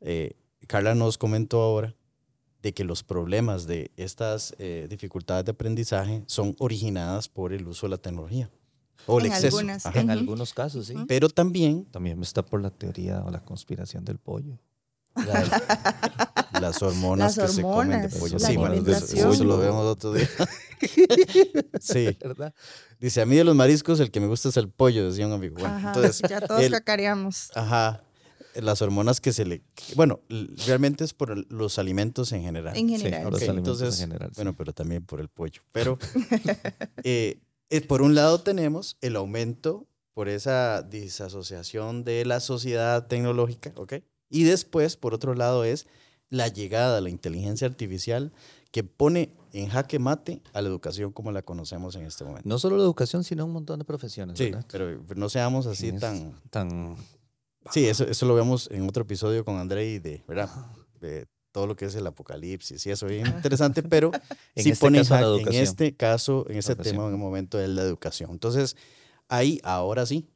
eh, 0.01 0.33
Carla 0.67 0.95
nos 0.95 1.17
comentó 1.17 1.61
ahora 1.61 1.95
de 2.61 2.73
que 2.73 2.83
los 2.83 3.03
problemas 3.03 3.67
de 3.67 3.91
estas 3.95 4.55
eh, 4.57 4.87
dificultades 4.89 5.45
de 5.45 5.51
aprendizaje 5.51 6.23
son 6.25 6.55
originadas 6.59 7.29
por 7.29 7.53
el 7.53 7.67
uso 7.67 7.85
de 7.85 7.91
la 7.91 7.97
tecnología. 7.97 8.49
O 9.07 9.19
el 9.19 9.27
En 9.27 9.33
exceso. 9.33 9.59
algunas. 9.59 9.85
En 9.95 10.09
algunos 10.09 10.53
casos, 10.53 10.87
sí. 10.87 10.95
Pero 11.07 11.29
también 11.29 11.85
También 11.85 12.19
está 12.23 12.43
por 12.43 12.61
la 12.61 12.71
teoría 12.71 13.23
o 13.23 13.29
la 13.29 13.43
conspiración 13.43 14.03
del 14.03 14.17
pollo. 14.17 14.57
La- 15.15 16.45
las 16.61 16.81
hormonas 16.81 17.37
Las 17.37 17.47
que 17.49 17.55
se 17.55 17.61
comen 17.61 18.01
de 18.01 18.09
pollo. 18.09 18.37
la 18.37 18.47
Sí, 18.47 18.55
bueno, 18.57 18.73
eso- 18.75 19.43
lo 19.43 19.57
vemos 19.57 19.85
otro 19.85 20.13
día. 20.13 20.29
sí. 21.79 22.17
¿Verdad? 22.21 22.53
Dice, 22.99 23.21
a 23.21 23.25
mí 23.25 23.35
de 23.35 23.43
los 23.43 23.55
mariscos 23.55 23.99
el 23.99 24.11
que 24.11 24.19
me 24.19 24.27
gusta 24.27 24.49
es 24.49 24.57
el 24.57 24.69
pollo, 24.69 25.09
decía 25.09 25.27
un 25.27 25.33
amigo. 25.33 25.55
Bueno, 25.59 25.75
Ajá, 25.75 25.93
entonces, 25.95 26.21
ya 26.29 26.41
todos 26.41 26.61
el- 26.61 26.71
cacareamos. 26.71 27.51
ajá, 27.55 28.03
las 28.55 28.81
hormonas 28.81 29.19
que 29.19 29.33
se 29.33 29.45
le... 29.45 29.61
Bueno, 29.95 30.21
realmente 30.65 31.03
es 31.03 31.13
por 31.13 31.51
los 31.51 31.77
alimentos 31.77 32.31
en 32.31 32.43
general. 32.43 32.75
En 32.77 32.87
Sí, 32.87 32.97
general. 32.97 33.23
los 33.25 33.35
Ok, 33.41 33.49
alimentos 33.49 33.79
entonces, 33.81 34.01
en 34.01 34.07
general. 34.07 34.29
sí. 34.29 34.35
Bueno, 34.35 34.55
pero 34.57 34.73
también 34.73 35.05
por 35.05 35.19
el 35.19 35.27
pollo. 35.29 35.61
Pero 35.73 35.97
eh, 37.03 37.39
eh, 37.69 37.81
por 37.81 38.01
un 38.01 38.15
lado 38.15 38.41
tenemos 38.41 38.97
el 39.01 39.15
aumento 39.17 39.87
por 40.13 40.29
esa 40.29 40.81
disasociación 40.83 42.05
de 42.05 42.23
la 42.23 42.39
sociedad 42.39 43.07
tecnológica, 43.07 43.73
¿ok? 43.75 43.95
Y 44.29 44.43
después, 44.43 44.97
por 44.97 45.13
otro 45.13 45.33
lado, 45.35 45.63
es 45.63 45.87
la 46.29 46.47
llegada 46.47 46.95
de 46.95 47.01
la 47.01 47.09
inteligencia 47.09 47.67
artificial 47.67 48.31
que 48.71 48.83
pone 48.83 49.31
en 49.53 49.69
jaque 49.69 49.99
mate 49.99 50.41
a 50.53 50.61
la 50.61 50.67
educación 50.67 51.11
como 51.11 51.31
la 51.31 51.41
conocemos 51.43 51.95
en 51.95 52.03
este 52.05 52.23
momento. 52.25 52.47
no 52.49 52.59
solo 52.59 52.75
la 52.77 52.83
educación, 52.83 53.23
sino 53.23 53.45
un 53.45 53.53
montón 53.53 53.79
de 53.79 53.85
profesiones. 53.85 54.37
Sí, 54.37 54.45
¿verdad? 54.45 54.65
pero 54.69 54.99
no 55.15 55.29
seamos 55.29 55.65
así 55.67 55.89
Es 55.89 55.99
tan... 56.01 56.33
tan 56.49 56.95
Sí, 57.71 57.87
eso, 57.87 58.03
eso 58.03 58.25
lo 58.27 58.35
vemos 58.35 58.69
en 58.71 58.87
otro 58.87 59.03
episodio 59.03 59.43
con 59.45 59.55
André 59.57 59.87
y 59.93 59.99
de, 59.99 60.23
¿verdad? 60.27 60.49
De 60.99 61.25
todo 61.51 61.65
lo 61.67 61.75
que 61.75 61.85
es 61.85 61.95
el 61.95 62.05
apocalipsis 62.05 62.85
y 62.85 62.91
eso, 62.91 63.07
bien 63.07 63.25
interesante, 63.27 63.81
pero 63.81 64.11
En 64.55 64.63
sí 64.63 64.71
este 64.71 64.85
pone 64.85 64.99
caso, 64.99 65.13
la 65.15 65.21
ja- 65.21 65.49
en 65.49 65.63
este 65.63 65.95
caso, 65.95 66.45
en 66.49 66.57
este 66.57 66.75
tema, 66.75 67.05
en 67.07 67.13
el 67.13 67.17
momento 67.17 67.57
de 67.57 67.67
la 67.69 67.81
educación. 67.81 68.29
Entonces, 68.31 68.75
ahí, 69.29 69.59
ahora 69.63 70.05
sí, 70.05 70.27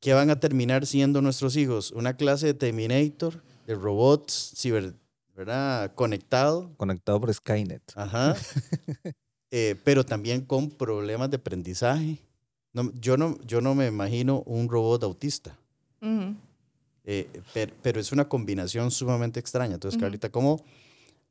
¿qué 0.00 0.14
van 0.14 0.30
a 0.30 0.38
terminar 0.40 0.86
siendo 0.86 1.20
nuestros 1.22 1.56
hijos? 1.56 1.90
Una 1.92 2.16
clase 2.16 2.46
de 2.46 2.54
Terminator, 2.54 3.42
de 3.66 3.74
robots, 3.74 4.52
ciber, 4.56 4.94
¿verdad? 5.34 5.92
Conectado, 5.94 6.70
conectado 6.76 7.20
por 7.20 7.32
Skynet. 7.32 7.82
ajá, 7.94 8.36
eh, 9.50 9.76
pero 9.84 10.04
también 10.04 10.42
con 10.42 10.70
problemas 10.70 11.30
de 11.30 11.36
aprendizaje. 11.36 12.18
No, 12.72 12.92
yo, 13.00 13.16
no, 13.16 13.38
yo 13.46 13.60
no 13.60 13.74
me 13.74 13.86
imagino 13.86 14.42
un 14.46 14.68
robot 14.68 15.02
autista. 15.04 15.56
Ujú. 16.02 16.34
Eh, 17.04 17.28
per- 17.54 17.72
pero 17.82 18.00
es 18.00 18.12
una 18.12 18.28
combinación 18.28 18.90
sumamente 18.90 19.40
extraña. 19.40 19.74
Entonces, 19.74 19.96
Ujú. 19.96 20.04
Carlita, 20.04 20.30
¿cómo? 20.30 20.62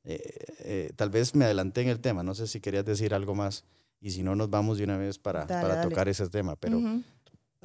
eh, 0.07 0.19
eh, 0.59 0.91
tal 0.95 1.09
vez 1.09 1.33
me 1.35 1.45
adelanté 1.45 1.81
en 1.81 1.89
el 1.89 1.99
tema, 1.99 2.21
no 2.21 2.35
sé 2.35 2.45
si 2.47 2.59
querías 2.59 2.85
decir 2.85 3.13
algo 3.15 3.33
más 3.33 3.63
y 3.99 4.11
si 4.11 4.21
no 4.21 4.35
nos 4.35 4.49
vamos 4.51 4.77
de 4.77 4.83
una 4.83 4.97
vez 4.97 5.17
para, 5.17 5.47
Dale, 5.47 5.61
para 5.61 5.75
dale. 5.77 5.89
tocar 5.89 6.07
ese 6.07 6.27
tema, 6.29 6.55
pero 6.55 6.77
Ujú. 6.77 7.01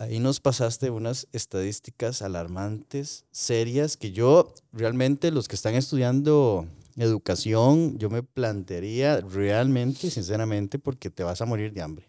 Ahí 0.01 0.19
nos 0.19 0.41
pasaste 0.41 0.89
unas 0.89 1.29
estadísticas 1.33 2.23
alarmantes, 2.23 3.27
serias, 3.31 3.99
que 3.99 4.13
yo 4.13 4.55
realmente 4.73 5.31
los 5.31 5.47
que 5.47 5.57
están 5.57 5.75
estudiando 5.75 6.67
educación, 6.97 7.99
yo 7.99 8.09
me 8.09 8.23
plantearía 8.23 9.21
realmente, 9.21 10.11
sinceramente, 10.11 10.79
porque 10.79 11.11
te 11.11 11.23
vas 11.23 11.43
a 11.43 11.47
morir 11.47 11.73
de 11.75 11.83
hambre. 11.83 12.09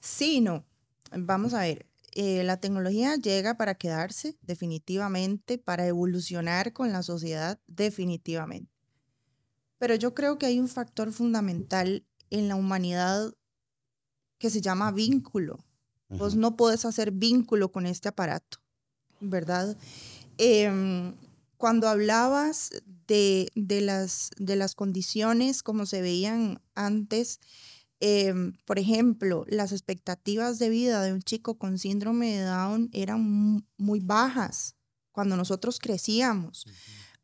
Sí, 0.00 0.40
no. 0.40 0.64
Vamos 1.12 1.54
a 1.54 1.60
ver. 1.60 1.86
eh, 2.14 2.42
la 2.44 2.58
tecnología 2.58 3.16
llega 3.16 3.58
para 3.58 3.74
quedarse 3.74 4.36
definitivamente, 4.40 5.58
para 5.58 5.86
evolucionar 5.86 6.72
con 6.72 6.92
la 6.92 7.02
sociedad 7.02 7.60
definitivamente. 7.66 8.72
Pero 9.78 9.94
yo 9.94 10.14
creo 10.14 10.38
que 10.38 10.46
hay 10.46 10.58
un 10.58 10.68
factor 10.68 11.12
fundamental 11.12 12.04
en 12.30 12.48
la 12.48 12.56
humanidad 12.56 13.34
que 14.38 14.50
se 14.50 14.60
llama 14.62 14.90
vínculo. 14.92 15.67
Vos 16.10 16.36
no 16.36 16.56
podés 16.56 16.84
hacer 16.84 17.10
vínculo 17.12 17.70
con 17.70 17.84
este 17.86 18.08
aparato, 18.08 18.58
¿verdad? 19.20 19.76
Em, 20.38 21.14
cuando 21.56 21.88
hablabas 21.88 22.70
de, 23.06 23.50
de 23.54 23.80
las, 23.80 24.30
de 24.38 24.56
las 24.56 24.74
condiciones 24.74 25.62
como 25.62 25.86
se 25.86 26.00
veían 26.00 26.60
antes, 26.74 27.40
em, 28.00 28.52
por 28.64 28.78
ejemplo, 28.78 29.44
las 29.48 29.72
expectativas 29.72 30.58
de 30.58 30.68
vida 30.68 31.02
de 31.02 31.12
un 31.12 31.20
chico 31.22 31.58
con 31.58 31.78
síndrome 31.78 32.36
de 32.36 32.42
Down 32.44 32.90
eran 32.92 33.20
mu- 33.22 33.60
muy 33.76 34.00
bajas 34.00 34.76
cuando 35.12 35.36
nosotros 35.36 35.78
crecíamos. 35.80 36.64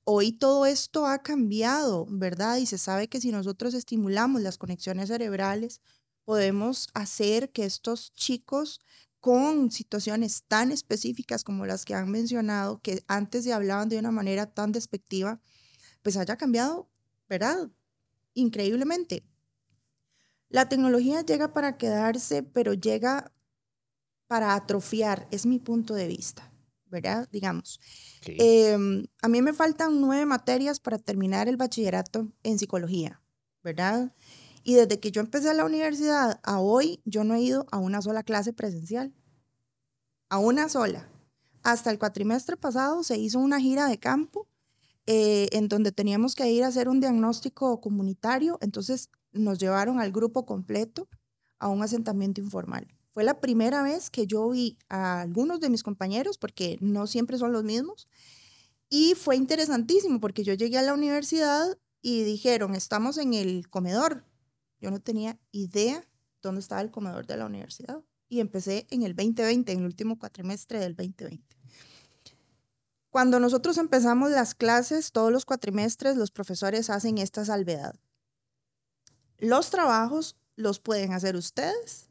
Hoy 0.04 0.32
todo 0.32 0.66
esto 0.66 1.06
ha 1.06 1.22
cambiado, 1.22 2.06
¿verdad? 2.10 2.56
Y 2.58 2.66
se 2.66 2.76
sabe 2.76 3.08
que 3.08 3.20
si 3.20 3.30
nosotros 3.30 3.72
estimulamos 3.72 4.42
las 4.42 4.58
conexiones 4.58 5.08
cerebrales, 5.08 5.80
podemos 6.24 6.88
hacer 6.94 7.50
que 7.50 7.64
estos 7.64 8.12
chicos 8.12 8.80
con 9.20 9.70
situaciones 9.70 10.44
tan 10.48 10.70
específicas 10.70 11.44
como 11.44 11.64
las 11.64 11.86
que 11.86 11.94
han 11.94 12.10
mencionado, 12.10 12.80
que 12.82 13.02
antes 13.08 13.44
se 13.44 13.54
hablaban 13.54 13.88
de 13.88 13.98
una 13.98 14.10
manera 14.10 14.46
tan 14.52 14.70
despectiva, 14.70 15.40
pues 16.02 16.18
haya 16.18 16.36
cambiado, 16.36 16.90
¿verdad? 17.26 17.70
Increíblemente. 18.34 19.24
La 20.50 20.68
tecnología 20.68 21.22
llega 21.22 21.54
para 21.54 21.78
quedarse, 21.78 22.42
pero 22.42 22.74
llega 22.74 23.32
para 24.26 24.54
atrofiar, 24.54 25.26
es 25.30 25.46
mi 25.46 25.58
punto 25.58 25.94
de 25.94 26.06
vista, 26.06 26.52
¿verdad? 26.86 27.28
Digamos. 27.32 27.80
Em, 28.26 29.06
a 29.22 29.28
mí 29.28 29.40
me 29.40 29.52
faltan 29.52 30.00
nueve 30.00 30.26
materias 30.26 30.80
para 30.80 30.98
terminar 30.98 31.48
el 31.48 31.56
bachillerato 31.56 32.28
en 32.42 32.58
psicología, 32.58 33.22
¿verdad? 33.62 34.14
Y 34.64 34.74
desde 34.74 34.98
que 34.98 35.10
yo 35.12 35.20
empecé 35.20 35.52
la 35.54 35.64
universidad 35.64 36.40
a 36.42 36.58
hoy, 36.58 37.00
yo 37.04 37.22
no 37.22 37.34
he 37.34 37.42
ido 37.42 37.66
a 37.70 37.78
una 37.78 38.00
sola 38.02 38.22
clase 38.22 38.52
presencial. 38.52 39.14
A 40.30 40.38
una 40.38 40.68
sola. 40.68 41.08
Hasta 41.62 41.90
el 41.90 41.98
cuatrimestre 41.98 42.56
pasado 42.56 43.04
se 43.04 43.18
hizo 43.18 43.38
una 43.38 43.60
gira 43.60 43.86
de 43.86 43.98
campo 43.98 44.48
eh, 45.06 45.48
en 45.52 45.68
donde 45.68 45.92
teníamos 45.92 46.34
que 46.34 46.50
ir 46.50 46.64
a 46.64 46.68
hacer 46.68 46.88
un 46.88 46.98
diagnóstico 46.98 47.80
comunitario. 47.80 48.58
Entonces 48.62 49.10
nos 49.32 49.58
llevaron 49.58 50.00
al 50.00 50.12
grupo 50.12 50.46
completo 50.46 51.08
a 51.58 51.68
un 51.68 51.82
asentamiento 51.82 52.40
informal. 52.40 52.88
Fue 53.12 53.22
la 53.22 53.40
primera 53.40 53.82
vez 53.82 54.10
que 54.10 54.26
yo 54.26 54.48
vi 54.48 54.78
a 54.88 55.20
algunos 55.20 55.60
de 55.60 55.70
mis 55.70 55.82
compañeros, 55.82 56.38
porque 56.38 56.78
no 56.80 57.06
siempre 57.06 57.38
son 57.38 57.52
los 57.52 57.62
mismos, 57.62 58.08
y 58.88 59.14
fue 59.14 59.36
interesantísimo 59.36 60.20
porque 60.20 60.42
yo 60.42 60.54
llegué 60.54 60.78
a 60.78 60.82
la 60.82 60.94
universidad 60.94 61.78
y 62.02 62.22
dijeron, 62.22 62.74
estamos 62.74 63.18
en 63.18 63.34
el 63.34 63.68
comedor. 63.68 64.24
Yo 64.80 64.90
no 64.90 65.00
tenía 65.00 65.38
idea 65.52 66.06
dónde 66.42 66.60
estaba 66.60 66.80
el 66.80 66.90
comedor 66.90 67.26
de 67.26 67.36
la 67.36 67.46
universidad. 67.46 68.02
Y 68.28 68.40
empecé 68.40 68.86
en 68.90 69.02
el 69.02 69.14
2020, 69.14 69.72
en 69.72 69.78
el 69.80 69.84
último 69.84 70.18
cuatrimestre 70.18 70.78
del 70.80 70.94
2020. 70.96 71.56
Cuando 73.10 73.38
nosotros 73.38 73.78
empezamos 73.78 74.32
las 74.32 74.54
clases, 74.54 75.12
todos 75.12 75.30
los 75.30 75.44
cuatrimestres, 75.44 76.16
los 76.16 76.32
profesores 76.32 76.90
hacen 76.90 77.18
esta 77.18 77.44
salvedad. 77.44 77.94
Los 79.38 79.70
trabajos 79.70 80.36
los 80.56 80.80
pueden 80.80 81.12
hacer 81.12 81.36
ustedes 81.36 82.08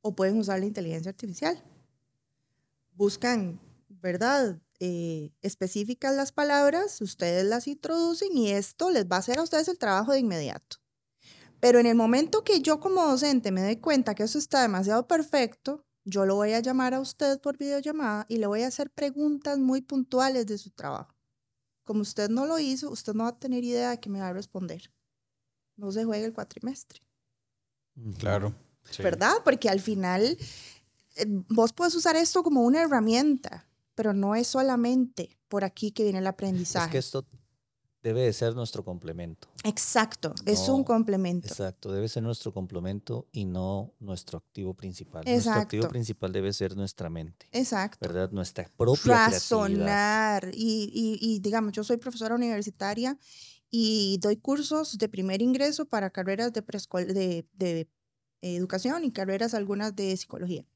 o 0.00 0.14
pueden 0.14 0.38
usar 0.38 0.60
la 0.60 0.66
inteligencia 0.66 1.10
artificial. 1.10 1.62
Buscan, 2.94 3.60
¿verdad? 3.88 4.58
Eh, 4.80 5.32
específicas 5.42 6.14
las 6.14 6.32
palabras, 6.32 7.00
ustedes 7.00 7.44
las 7.44 7.68
introducen 7.68 8.36
y 8.36 8.50
esto 8.50 8.90
les 8.90 9.04
va 9.04 9.16
a 9.16 9.18
hacer 9.20 9.38
a 9.38 9.42
ustedes 9.42 9.68
el 9.68 9.78
trabajo 9.78 10.12
de 10.12 10.18
inmediato. 10.18 10.81
Pero 11.62 11.78
en 11.78 11.86
el 11.86 11.94
momento 11.94 12.42
que 12.42 12.60
yo 12.60 12.80
como 12.80 13.06
docente 13.06 13.52
me 13.52 13.62
doy 13.62 13.76
cuenta 13.76 14.16
que 14.16 14.24
eso 14.24 14.36
está 14.36 14.62
demasiado 14.62 15.06
perfecto, 15.06 15.84
yo 16.04 16.26
lo 16.26 16.34
voy 16.34 16.54
a 16.54 16.58
llamar 16.58 16.92
a 16.92 16.98
usted 16.98 17.40
por 17.40 17.56
videollamada 17.56 18.26
y 18.28 18.38
le 18.38 18.48
voy 18.48 18.62
a 18.62 18.66
hacer 18.66 18.90
preguntas 18.90 19.60
muy 19.60 19.80
puntuales 19.80 20.44
de 20.46 20.58
su 20.58 20.72
trabajo. 20.72 21.14
Como 21.84 22.00
usted 22.02 22.28
no 22.30 22.46
lo 22.46 22.58
hizo, 22.58 22.90
usted 22.90 23.14
no 23.14 23.22
va 23.22 23.28
a 23.30 23.38
tener 23.38 23.62
idea 23.62 23.90
de 23.90 24.00
que 24.00 24.10
me 24.10 24.18
va 24.18 24.26
a 24.28 24.32
responder. 24.32 24.92
No 25.76 25.92
se 25.92 26.04
juegue 26.04 26.24
el 26.24 26.32
cuatrimestre. 26.32 27.00
Ujú. 27.96 28.12
Claro. 28.18 28.54
¿verdad? 28.98 29.34
Porque 29.44 29.68
al 29.68 29.78
final 29.78 30.36
eh, 31.14 31.24
vos 31.48 31.72
puedes 31.72 31.94
usar 31.94 32.16
esto 32.16 32.42
como 32.42 32.62
una 32.62 32.82
herramienta, 32.82 33.68
pero 33.94 34.12
no 34.12 34.34
es 34.34 34.48
solamente 34.48 35.38
por 35.46 35.62
aquí 35.62 35.92
que 35.92 36.02
viene 36.02 36.18
el 36.18 36.24
Es 36.26 36.30
aprendizaje. 36.30 36.90
que 36.90 36.98
esto 36.98 37.24
debe 38.02 38.22
de 38.22 38.32
ser 38.32 38.54
nuestro 38.54 38.84
complemento. 38.84 39.48
Exacto, 39.64 40.34
es 40.44 40.68
un 40.68 40.82
complemento. 40.84 41.46
Exacto, 41.48 41.92
debe 41.92 42.08
ser 42.08 42.22
nuestro 42.22 42.52
complemento 42.52 43.28
y 43.32 43.44
no 43.44 43.94
nuestro 44.00 44.38
activo 44.38 44.74
principal. 44.74 45.24
Nuestro 45.24 45.52
activo 45.52 45.88
principal 45.88 46.32
debe 46.32 46.52
ser 46.52 46.76
nuestra 46.76 47.08
mente, 47.08 47.48
Exacto. 47.52 47.98
¿verdad? 48.00 48.30
Nuestra 48.32 48.68
propia. 48.76 49.28
Razonar. 49.28 50.50
Y, 50.52 50.90
y, 50.92 51.18
y 51.20 51.38
digamos, 51.40 51.72
yo 51.72 51.84
soy 51.84 51.96
profesora 51.98 52.34
universitaria 52.34 53.18
y 53.70 54.18
doy 54.20 54.36
cursos 54.36 54.98
de 54.98 55.08
primer 55.08 55.40
ingreso 55.40 55.86
para 55.86 56.10
carreras 56.10 56.52
de, 56.52 56.62
de, 56.62 57.46
de 57.54 57.88
educación 58.42 59.04
y 59.04 59.12
carreras 59.12 59.54
algunas 59.54 59.94
de 59.94 60.16
psicología, 60.16 60.66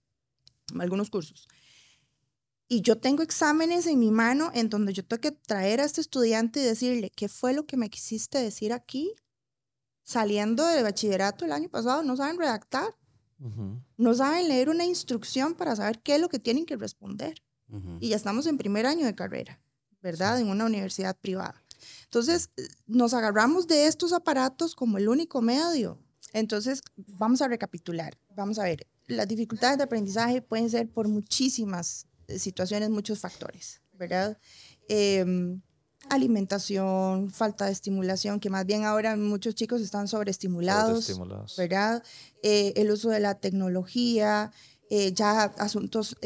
algunos 0.79 1.11
cursos. 1.11 1.49
Y 2.69 2.81
yo 2.81 2.99
tengo 2.99 3.23
exámenes 3.23 3.87
en 3.87 3.99
mi 3.99 4.11
mano 4.11 4.51
en 4.53 4.69
donde 4.69 4.93
yo 4.93 5.05
tengo 5.05 5.21
que 5.21 5.33
traer 5.33 5.81
a 5.81 5.85
este 5.85 6.01
estudiante 6.01 6.61
y 6.61 6.65
decirle, 6.65 7.11
¿qué 7.11 7.29
fue 7.29 7.53
lo 7.53 7.65
que 7.65 7.77
me 7.77 7.91
quisiste 7.91 8.39
decir 8.39 8.73
aquí? 8.73 9.15
Saliendo 10.03 10.67
de 10.67 10.83
bachillerato 10.83 11.45
el 11.45 11.53
año 11.53 11.69
pasado, 11.69 12.03
no 12.03 12.17
saben 12.17 12.39
redactar. 12.39 12.97
No 13.97 14.15
saben 14.15 14.49
leer 14.49 14.71
una 14.71 14.85
instrucción 14.85 15.55
para 15.55 15.77
saber 15.77 16.01
qué 16.03 16.15
es 16.15 16.21
lo 16.21 16.29
que 16.29 16.39
tienen 16.39 16.65
que 16.65 16.77
responder. 16.77 17.43
Y 18.01 18.09
ya 18.09 18.17
estamos 18.17 18.47
en 18.47 18.59
primer 18.59 18.87
año 18.87 19.07
de 19.07 19.15
carrera, 19.15 19.61
¿verdad? 20.01 20.41
En 20.41 20.49
una 20.49 20.65
universidad 20.65 21.17
privada. 21.17 21.63
Entonces, 22.05 22.51
nos 22.87 23.13
agarramos 23.15 23.67
de 23.67 23.87
estos 23.87 24.13
aparatos 24.13 24.75
como 24.75 24.99
el 24.99 25.09
único 25.09 25.43
medio. 25.43 25.99
Entonces, 26.33 26.83
vamos 26.97 27.43
a 27.43 27.49
recapitular. 27.49 28.17
Vamos 28.35 28.59
a 28.59 28.65
ver, 28.65 28.87
las 29.07 29.29
dificultades 29.29 29.79
de 29.79 29.85
aprendizaje 29.85 30.43
pueden 30.43 30.71
ser 30.71 30.89
por 30.89 31.09
muchísimas 31.09 32.07
situaciones, 32.39 32.91
muchos 32.91 33.19
factores, 33.19 33.81
¿verdad? 33.93 34.39
Em, 34.89 35.61
alimentación, 36.09 37.31
falta 37.31 37.67
de 37.67 37.73
estimulación, 37.73 38.39
que 38.41 38.51
más 38.51 38.65
bien 38.67 38.85
ahora 38.85 39.17
muchos 39.17 39.55
chicos 39.55 39.81
están 39.81 40.09
sobreestimulados, 40.09 41.17
¿verdad? 41.57 42.03
Eh, 42.43 42.73
el 42.77 42.91
uso 42.91 43.11
de 43.11 43.21
la 43.21 43.35
tecnología, 43.35 44.53
eh, 44.89 45.13
ya 45.13 45.43
asuntos 45.43 46.17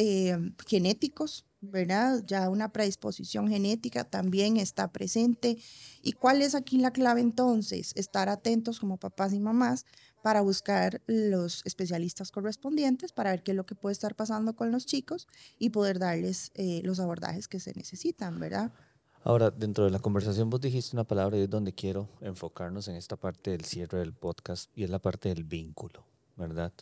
genéticos, 0.67 1.47
¿verdad? 1.61 2.23
Ya 2.27 2.49
una 2.49 2.73
predisposición 2.73 3.49
genética 3.49 4.05
también 4.05 4.57
está 4.57 4.91
presente. 4.93 5.59
¿Y 6.03 6.13
cuál 6.13 6.43
es 6.43 6.55
aquí 6.55 6.79
la 6.79 6.91
clave 6.91 7.21
entonces? 7.21 7.93
Estar 7.97 8.29
atentos 8.29 8.81
como 8.81 8.97
papás 8.97 9.33
y 9.33 9.41
mamás 9.41 9.85
para 10.23 10.41
buscar 10.41 11.03
los 11.07 11.63
especialistas 11.65 12.31
correspondientes 12.31 13.13
para 13.13 13.31
ver 13.31 13.43
qué 13.43 13.53
es 13.53 13.57
lo 13.57 13.67
que 13.67 13.75
puede 13.75 13.93
estar 13.93 14.15
pasando 14.15 14.55
con 14.55 14.71
los 14.71 14.87
chicos 14.87 15.29
y 15.59 15.71
poder 15.71 15.99
darles 15.99 16.51
eh, 16.55 16.81
los 16.85 17.01
abordajes 17.01 17.49
que 17.49 17.61
se 17.61 17.73
necesitan, 17.75 18.39
¿verdad? 18.39 18.73
Ahora, 19.23 19.51
dentro 19.51 19.85
de 19.85 19.91
la 19.91 19.99
conversación 19.99 20.49
vos 20.49 20.61
dijiste 20.61 20.97
una 20.97 21.05
palabra 21.05 21.37
y 21.37 21.43
es 21.43 21.51
donde 21.51 21.75
quiero 21.75 22.09
enfocarnos 22.21 22.89
en 22.89 22.97
esta 22.97 23.17
parte 23.17 23.51
del 23.51 23.65
cierre 23.65 23.99
del 23.99 24.15
podcast 24.15 24.71
y 24.75 24.85
es 24.85 24.91
la 24.91 24.99
parte 24.99 25.29
del 25.29 25.45
vínculo, 25.45 26.07
¿verdad? 26.37 26.73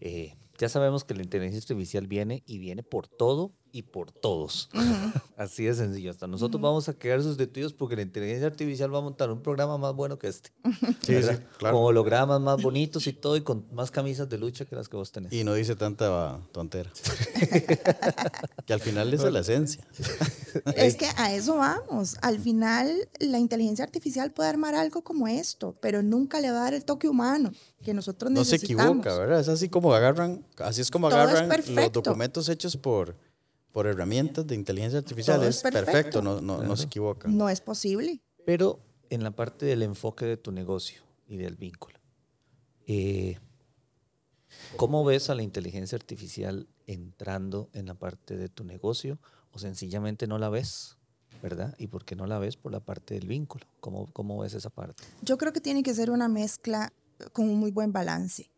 Eh, 0.00 0.36
ya 0.58 0.68
sabemos 0.68 1.04
que 1.04 1.14
la 1.14 1.22
inteligencia 1.22 1.58
artificial 1.58 2.06
viene 2.06 2.42
y 2.46 2.58
viene 2.58 2.82
por 2.82 3.08
todo 3.08 3.52
y 3.72 3.82
por 3.82 4.12
todos. 4.12 4.68
Así 5.36 5.64
de 5.64 5.74
sencillo. 5.74 6.12
Hasta 6.12 6.28
nosotros 6.28 6.62
vamos 6.62 6.88
a 6.88 6.94
quedar 6.94 7.22
sustituidos 7.22 7.72
porque 7.72 7.96
la 7.96 8.02
inteligencia 8.02 8.46
artificial 8.46 8.94
va 8.94 8.98
a 8.98 9.02
montar 9.02 9.32
un 9.32 9.42
programa 9.42 9.78
más 9.78 9.94
bueno 9.94 10.18
que 10.18 10.28
este. 10.28 10.50
Sí, 11.02 11.22
sí, 11.22 11.36
claro. 11.58 11.76
Con 11.76 11.84
hologramas 11.84 12.40
más 12.40 12.62
bonitos 12.62 13.06
y 13.08 13.12
todo 13.12 13.36
y 13.36 13.40
con 13.40 13.66
más 13.72 13.90
camisas 13.90 14.28
de 14.28 14.38
lucha 14.38 14.64
que 14.64 14.76
las 14.76 14.88
que 14.88 14.96
vos 14.96 15.10
tenés. 15.10 15.32
Y 15.32 15.42
no 15.42 15.54
dice 15.54 15.74
tanta 15.74 16.40
tontera. 16.52 16.90
que 18.66 18.72
al 18.72 18.80
final 18.80 19.12
es 19.12 19.24
la 19.24 19.40
esencia. 19.40 19.84
Es 20.76 20.96
que 20.96 21.06
a 21.16 21.34
eso 21.34 21.56
vamos. 21.56 22.16
Al 22.22 22.38
final 22.38 23.08
la 23.18 23.38
inteligencia 23.38 23.84
artificial 23.84 24.32
puede 24.32 24.48
armar 24.48 24.74
algo 24.74 25.02
como 25.02 25.28
esto, 25.28 25.76
pero 25.80 26.02
nunca 26.02 26.40
le 26.40 26.50
va 26.50 26.58
a 26.58 26.64
dar 26.64 26.74
el 26.74 26.84
toque 26.84 27.08
humano 27.08 27.52
que 27.82 27.94
nosotros 27.94 28.30
necesitamos. 28.30 28.62
No 28.62 28.92
se 28.92 28.98
equivoca, 28.98 29.18
¿verdad? 29.18 29.40
Es 29.40 29.48
así 29.48 29.68
como 29.68 29.94
agarran, 29.94 30.46
así 30.58 30.80
es 30.80 30.90
como 30.90 31.08
agarran 31.08 31.48
los 31.48 31.92
documentos 31.92 32.48
hechos 32.48 32.76
por 32.76 33.16
por 33.74 33.88
herramientas 33.88 34.46
de 34.46 34.54
inteligencia 34.54 35.00
artificial 35.00 35.42
es, 35.42 35.60
perfecto, 35.60 36.22
no, 36.22 36.40
no, 36.40 36.76
se 36.76 36.84
equivoca. 36.84 37.26
No 37.26 37.48
es 37.48 37.60
posible. 37.60 38.22
Pero 38.46 38.78
en 39.10 39.24
la 39.24 39.32
parte 39.32 39.66
del 39.66 39.82
enfoque 39.82 40.24
de 40.26 40.36
tu 40.36 40.52
negocio 40.52 41.02
y 41.26 41.38
del 41.38 41.56
vínculo, 41.56 41.98
eh, 42.86 43.40
¿cómo 44.76 45.04
ves 45.04 45.28
a 45.28 45.34
la 45.34 45.42
inteligencia 45.42 45.96
artificial 45.96 46.68
entrando 46.86 47.68
en 47.72 47.86
la 47.86 47.94
parte 47.94 48.36
de 48.36 48.48
tu 48.48 48.62
negocio 48.62 49.18
o 49.54 49.58
sencillamente 49.58 50.26
no 50.26 50.38
la 50.38 50.48
ves? 50.48 50.96
¿Verdad? 51.42 51.74
¿Y 51.78 51.88
por 51.88 52.04
qué 52.04 52.16
no 52.16 52.26
la 52.26 52.38
ves 52.38 52.56
por 52.56 52.72
la 52.72 52.80
parte 52.80 53.14
del 53.14 53.26
vínculo? 53.26 53.66
¿Cómo, 53.80 54.10
cómo 54.12 54.38
ves 54.38 54.54
esa 54.54 54.70
parte? 54.70 55.02
Yo 55.22 55.36
creo 55.36 55.52
que 55.52 55.60
tiene 55.60 55.82
que 55.82 55.94
ser 55.94 56.10
una 56.10 56.28
mezcla 56.28 56.92
con 57.32 57.48
un 57.48 57.58
muy 57.58 57.70
buen 57.70 57.92
balance, 57.92 58.50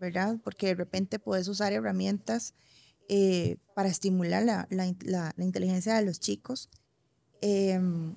¿verdad? 0.00 0.36
Porque 0.42 0.68
de 0.68 0.74
repente 0.74 1.18
puedes 1.18 1.46
usar 1.46 1.72
herramientas 1.72 2.54
eh, 3.08 3.58
para 3.74 3.88
estimular 3.88 4.44
la, 4.44 4.66
la, 4.70 4.92
la, 5.04 5.44
inteligencia 5.44 5.94
de 5.94 6.04
los 6.04 6.18
chicos. 6.18 6.68
Em, 7.40 8.16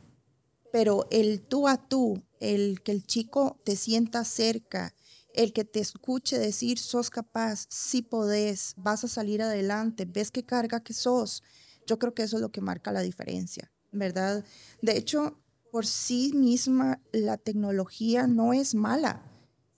pero 0.72 1.06
el 1.12 1.42
tú 1.42 1.68
a 1.68 1.78
tú, 1.78 2.24
el 2.40 2.82
que 2.82 2.92
el 2.92 3.06
chico 3.06 3.60
te 3.64 3.76
sienta 3.76 4.24
cerca, 4.24 4.96
el 5.34 5.54
que 5.54 5.66
te 5.66 5.80
escuche 5.80 6.40
decir, 6.40 6.80
sos 6.80 7.10
capaz, 7.10 7.68
si 7.70 8.02
podés, 8.02 8.74
vas 8.78 9.04
a 9.04 9.08
salir 9.08 9.42
adelante, 9.42 10.06
ves 10.06 10.32
qué 10.32 10.44
carga 10.44 10.80
que 10.80 10.94
sos, 10.94 11.44
yo 11.90 11.98
creo 11.98 12.14
que 12.14 12.22
eso 12.22 12.38
es 12.38 12.42
lo 12.42 12.52
que 12.52 12.62
marca 12.62 12.92
la 12.92 13.02
diferencia, 13.02 13.72
¿verdad? 13.92 14.46
De 14.80 14.96
hecho, 14.96 15.42
por 15.72 15.88
sí 15.88 16.32
misma 16.36 17.02
la 17.12 17.38
tecnología 17.38 18.28
no 18.28 18.54
es 18.54 18.76
mala. 18.76 19.24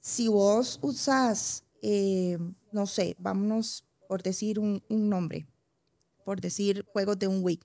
Si 0.02 0.28
vos 0.28 0.78
usás, 0.82 1.63
eh, 1.82 2.38
no 2.74 2.86
sé, 2.86 3.15
vámonos 3.17 3.86
por 4.10 4.24
decir 4.24 4.60
un, 4.60 4.84
nombre, 4.89 5.47
por 6.26 6.41
decir 6.41 6.86
juegos 6.91 7.17
de 7.17 7.30
un 7.30 7.41
Wii. 7.41 7.62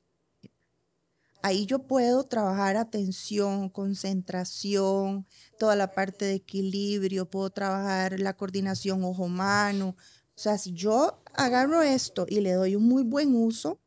Ahí 1.43 1.67
yo 1.67 1.81
puedo 1.81 2.23
trabajar 2.23 2.77
atención, 2.77 3.69
concentración, 3.69 5.27
toda 5.59 5.75
la 5.75 5.91
parte 5.91 6.25
de 6.25 6.35
equilibrio, 6.35 7.29
puedo 7.29 7.51
trabajar 7.51 8.21
la 8.21 8.37
coordinación 8.37 9.03
ojo-mano. 9.03 9.97
O 10.37 10.39
sea, 10.39 10.57
si 10.57 10.73
yo 10.73 11.21
agarro 11.35 11.83
esto 11.83 12.27
y 12.29 12.41
le 12.41 12.53
doy 12.53 12.77
un 12.77 12.85
muy 12.85 13.03
buen 13.03 13.35
uso, 13.35 13.81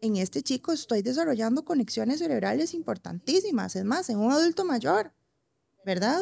en 0.00 0.16
este 0.16 0.42
chico 0.42 0.72
estoy 0.72 1.02
desarrollando 1.02 1.64
conexiones 1.64 2.18
cerebrales 2.18 2.74
importantísimas, 2.74 3.76
es 3.76 3.84
más, 3.84 4.08
en 4.10 4.18
un 4.18 4.32
adulto 4.32 4.64
mayor, 4.64 5.12
¿verdad? 5.84 6.20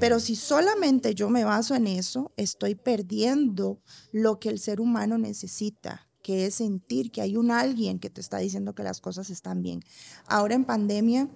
Pero 0.00 0.20
si 0.20 0.36
solamente 0.36 1.14
yo 1.14 1.28
me 1.28 1.44
baso 1.44 1.74
en 1.74 1.86
eso, 1.86 2.32
estoy 2.36 2.74
perdiendo 2.74 3.82
lo 4.10 4.40
que 4.40 4.48
el 4.48 4.58
ser 4.58 4.80
humano 4.80 5.18
necesita, 5.18 6.08
que 6.22 6.46
es 6.46 6.54
sentir 6.54 7.10
que 7.10 7.20
hay 7.20 7.36
un 7.36 7.50
alguien 7.50 7.98
que 7.98 8.08
te 8.08 8.22
está 8.22 8.38
diciendo 8.38 8.74
que 8.74 8.82
las 8.82 9.00
cosas 9.00 9.28
están 9.28 9.62
bien. 9.62 9.82
Ahora 10.26 10.54
en 10.54 10.64
pandemia 10.64 11.28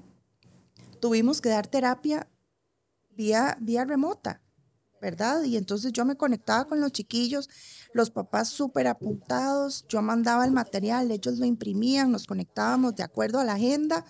tuvimos 1.01 1.41
que 1.41 1.51
dar 1.51 1.67
terapia 1.67 2.29
vía, 3.11 3.59
vía 3.61 3.85
remota, 3.85 4.43
¿verdad? 5.01 5.45
Y 5.45 5.57
entonces 5.57 5.93
yo 5.93 6.05
me 6.05 6.17
conectaba 6.17 6.67
con 6.67 6.81
los 6.81 6.93
chiquillos, 6.93 7.49
los 7.93 8.11
papás 8.11 8.49
súper 8.49 8.87
apuntados, 8.87 9.85
yo 9.89 10.03
mandaba 10.03 10.45
el 10.45 10.53
material, 10.53 11.11
ellos 11.11 11.39
lo 11.39 11.47
imprimían, 11.47 12.13
nos 12.13 12.27
conectábamos 12.27 12.95
de 12.97 13.03
acuerdo 13.03 13.41
a 13.41 13.45
la 13.45 13.55
agenda, 13.55 14.05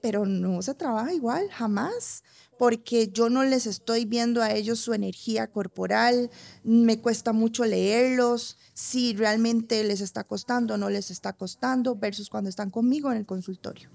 pero 0.00 0.26
no 0.26 0.62
se 0.62 0.74
trabaja 0.74 1.12
igual, 1.12 1.48
jamás, 1.50 2.22
porque 2.58 3.08
yo 3.08 3.30
no 3.30 3.44
les 3.44 3.66
estoy 3.66 4.04
viendo 4.04 4.42
a 4.42 4.52
ellos 4.52 4.80
su 4.80 4.92
energía 4.92 5.50
corporal, 5.50 6.30
me 6.62 7.00
cuesta 7.00 7.32
mucho 7.32 7.64
leerlos, 7.64 8.58
si 8.74 9.14
realmente 9.14 9.82
les 9.84 10.00
está 10.00 10.24
costando 10.24 10.74
o 10.74 10.76
no 10.76 10.90
les 10.90 11.10
está 11.10 11.32
costando, 11.32 11.96
versus 11.96 12.28
cuando 12.28 12.50
están 12.50 12.70
conmigo 12.70 13.10
en 13.10 13.18
el 13.18 13.26
consultorio. 13.26 13.90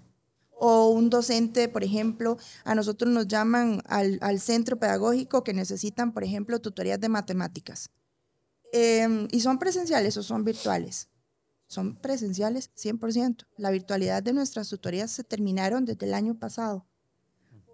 O 0.57 0.89
un 0.89 1.09
docente, 1.09 1.67
por 1.67 1.83
ejemplo, 1.83 2.37
a 2.63 2.75
nosotros 2.75 3.11
nos 3.11 3.27
llaman 3.27 3.81
al, 3.85 4.39
centro 4.39 4.79
pedagógico 4.79 5.43
que 5.43 5.53
necesitan, 5.53 6.13
por 6.13 6.23
ejemplo, 6.23 6.61
tutorías 6.61 6.99
de 6.99 7.09
matemáticas. 7.09 7.91
Em, 8.73 9.27
¿Y 9.31 9.41
son 9.41 9.59
presenciales 9.59 10.17
o 10.17 10.23
son 10.23 10.43
virtuales? 10.43 11.09
Son 11.67 11.95
presenciales 11.95 12.71
100%. 12.75 13.45
La 13.57 13.71
virtualidad 13.71 14.21
de 14.23 14.33
nuestras 14.33 14.69
tutorías 14.69 15.11
se 15.11 15.23
terminaron 15.23 15.85
desde 15.85 16.05
el 16.05 16.13
año 16.13 16.37
pasado 16.37 16.85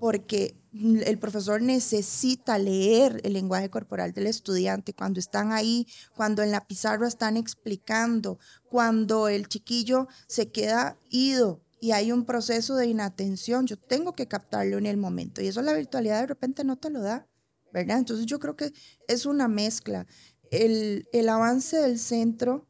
porque 0.02 0.60
el 0.74 1.20
profesor 1.20 1.62
necesita 1.62 2.58
leer 2.58 3.22
el 3.24 3.34
lenguaje 3.34 3.70
corporal 3.70 4.14
del 4.14 4.26
estudiante 4.26 4.96
cuando 4.96 5.20
están 5.20 5.52
ahí, 5.52 5.86
cuando 6.16 6.42
en 6.42 6.50
la 6.50 6.66
pizarra 6.66 7.08
están 7.08 7.38
explicando, 7.38 8.40
cuando 8.68 9.28
el 9.28 9.48
chiquillo 9.48 10.08
se 10.26 10.52
queda 10.52 10.98
ido 11.12 11.62
y 11.80 11.92
hay 11.92 12.12
un 12.12 12.26
proceso 12.26 12.76
de 12.78 12.88
inatención, 12.88 13.68
yo 13.68 13.78
tengo 13.78 14.14
que 14.14 14.28
captarlo 14.28 14.80
en 14.80 14.88
el 14.88 14.98
momento 14.98 15.40
y 15.40 15.48
eso 15.48 15.62
la 15.62 15.74
virtualidad 15.74 16.22
de 16.22 16.28
repente 16.28 16.64
no 16.64 16.78
te 16.78 16.90
lo 16.90 17.02
da, 17.02 17.28
¿verdad? 17.72 18.00
Entonces 18.00 18.26
yo 18.26 18.40
creo 18.40 18.56
que 18.56 18.74
es 19.08 19.28
una 19.28 19.48
mezcla. 19.48 20.08
El, 20.52 21.08
el 21.12 21.30
avance 21.30 21.78
del 21.78 21.98
centro 21.98 22.68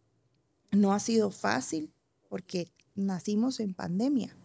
no 0.71 0.93
ha 0.93 0.99
sido 0.99 1.31
fácil 1.31 1.93
porque 2.29 2.71
nacimos 2.95 3.59
en 3.59 3.73
pandemia 3.73 4.37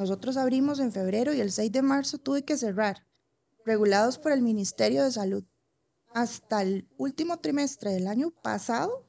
nosotros 0.00 0.38
abrimos 0.38 0.78
en 0.78 0.92
febrero 0.92 1.34
y 1.34 1.42
el 1.42 1.52
6 1.52 1.72
de 1.72 1.82
marzo 1.82 2.16
tuve 2.16 2.42
que 2.42 2.56
cerrar, 2.56 3.06
regulados 3.66 4.18
por 4.18 4.32
el 4.32 4.40
Ministerio 4.40 5.04
de 5.04 5.12
Salud. 5.12 5.44
Hasta 6.14 6.62
el 6.62 6.88
último 6.96 7.38
trimestre 7.38 7.90
del 7.90 8.06
año 8.06 8.30
pasado, 8.30 9.06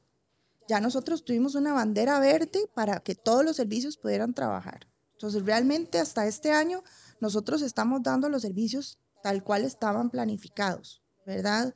ya 0.68 0.80
nosotros 0.80 1.24
tuvimos 1.24 1.54
una 1.54 1.72
bandera 1.72 2.18
verde 2.20 2.68
para 2.74 3.00
que 3.00 3.14
todos 3.14 3.42
los 3.42 3.56
servicios 3.56 3.96
pudieran 3.96 4.34
trabajar. 4.34 4.86
Entonces, 5.12 5.42
realmente 5.44 5.98
hasta 5.98 6.26
este 6.26 6.52
año, 6.52 6.82
nosotros 7.20 7.62
estamos 7.62 8.02
dando 8.02 8.28
los 8.28 8.42
servicios 8.42 8.98
tal 9.22 9.42
cual 9.42 9.64
estaban 9.64 10.10
planificados, 10.10 11.02
¿verdad? 11.24 11.74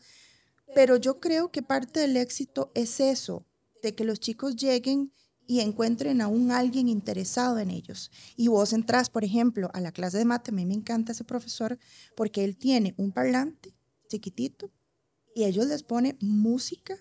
Pero 0.74 0.96
yo 0.96 1.20
creo 1.20 1.50
que 1.50 1.62
parte 1.62 2.00
del 2.00 2.16
éxito 2.16 2.70
es 2.74 3.00
eso, 3.00 3.46
de 3.82 3.94
que 3.94 4.04
los 4.04 4.20
chicos 4.20 4.56
lleguen 4.56 5.12
y 5.46 5.60
encuentren 5.60 6.20
a 6.20 6.28
un 6.28 6.50
alguien 6.50 6.88
interesado 6.88 7.58
en 7.58 7.70
ellos. 7.70 8.10
Y 8.36 8.48
vos 8.48 8.72
entras, 8.72 9.10
por 9.10 9.24
ejemplo, 9.24 9.70
a 9.72 9.80
la 9.80 9.92
clase 9.92 10.18
de 10.18 10.24
mate, 10.24 10.50
a 10.50 10.54
mí 10.54 10.66
me 10.66 10.74
encanta 10.74 11.12
ese 11.12 11.24
profesor 11.24 11.78
porque 12.16 12.44
él 12.44 12.56
tiene 12.56 12.94
un 12.96 13.12
parlante 13.12 13.74
chiquitito 14.08 14.70
y 15.34 15.44
ellos 15.44 15.66
les 15.66 15.82
pone 15.82 16.16
música 16.20 16.96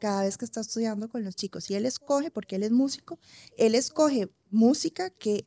cada 0.00 0.22
vez 0.22 0.36
que 0.36 0.44
está 0.44 0.60
estudiando 0.60 1.08
con 1.08 1.24
los 1.24 1.36
chicos. 1.36 1.70
Y 1.70 1.74
él 1.74 1.86
escoge, 1.86 2.30
porque 2.30 2.56
él 2.56 2.62
es 2.62 2.70
músico, 2.70 3.18
él 3.56 3.74
escoge 3.74 4.28
música 4.50 5.10
que 5.10 5.46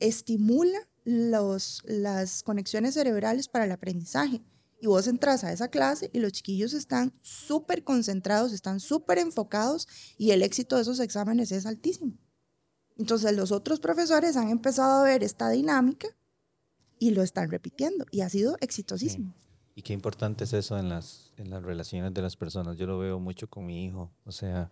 estimula 0.00 0.88
los, 1.04 1.82
las 1.84 2.42
conexiones 2.42 2.94
cerebrales 2.94 3.48
para 3.48 3.64
el 3.64 3.72
aprendizaje. 3.72 4.42
Y 4.80 4.86
vos 4.86 5.06
entras 5.06 5.44
a 5.44 5.52
esa 5.52 5.68
clase 5.68 6.10
y 6.12 6.20
los 6.20 6.32
chiquillos 6.32 6.72
están 6.72 7.12
súper 7.20 7.84
concentrados, 7.84 8.52
están 8.52 8.80
súper 8.80 9.18
enfocados 9.18 9.86
y 10.16 10.30
el 10.30 10.42
éxito 10.42 10.76
de 10.76 10.82
esos 10.82 11.00
exámenes 11.00 11.52
es 11.52 11.66
altísimo. 11.66 12.14
Entonces 12.96 13.36
los 13.36 13.52
otros 13.52 13.80
profesores 13.80 14.36
han 14.36 14.48
empezado 14.48 15.00
a 15.00 15.04
ver 15.04 15.22
esta 15.22 15.50
dinámica 15.50 16.08
y 16.98 17.10
lo 17.10 17.22
están 17.22 17.50
repitiendo 17.50 18.06
y 18.10 18.22
ha 18.22 18.28
sido 18.28 18.56
exitosísimo. 18.60 19.34
Y 19.74 19.82
qué 19.82 19.92
importante 19.92 20.44
es 20.44 20.52
eso 20.52 20.78
en 20.78 20.88
las, 20.88 21.32
en 21.36 21.50
las 21.50 21.62
relaciones 21.62 22.12
de 22.12 22.22
las 22.22 22.36
personas. 22.36 22.76
Yo 22.76 22.86
lo 22.86 22.98
veo 22.98 23.18
mucho 23.18 23.48
con 23.48 23.66
mi 23.66 23.86
hijo. 23.86 24.10
O 24.24 24.32
sea, 24.32 24.70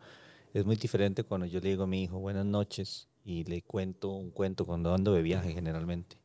es 0.53 0.65
muy 0.65 0.77
diferente 0.77 1.25
cuando 1.25 1.47
yo 1.47 1.61
le 1.61 1.71
digo 1.71 1.85
a 1.85 1.87
mi 1.87 2.03
hijo 2.03 2.19
buenas 2.19 2.45
noches 2.45 3.09
y 3.25 3.45
le 3.45 3.63
cuento 3.63 4.11
un 4.11 4.31
cuento 4.31 4.65
cuando 4.65 4.95
ando 4.95 5.13
de 5.13 5.23
viaje 5.23 5.53
generalmente 5.53 6.17